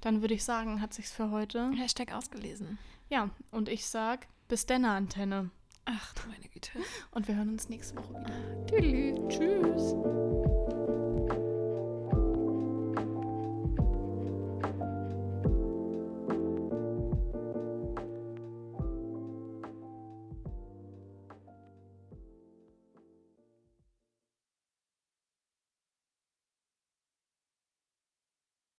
Dann 0.00 0.22
würde 0.22 0.32
ich 0.32 0.44
sagen, 0.44 0.80
hat 0.80 0.94
sich's 0.94 1.12
für 1.12 1.30
heute. 1.30 1.70
Hashtag 1.72 2.12
ausgelesen. 2.14 2.78
Ja, 3.10 3.28
und 3.50 3.68
ich 3.68 3.86
sag, 3.86 4.28
bis 4.46 4.66
denn 4.66 4.84
Antenne. 4.84 5.50
Ach 5.84 6.14
du 6.14 6.28
meine 6.28 6.48
Güte. 6.48 6.70
Und 7.10 7.26
wir 7.26 7.34
hören 7.34 7.50
uns 7.50 7.68
nächste 7.68 7.96
Woche 7.96 8.14
wieder. 8.14 8.66
Tüdelü. 8.66 9.28
Tschüss. 9.28 10.59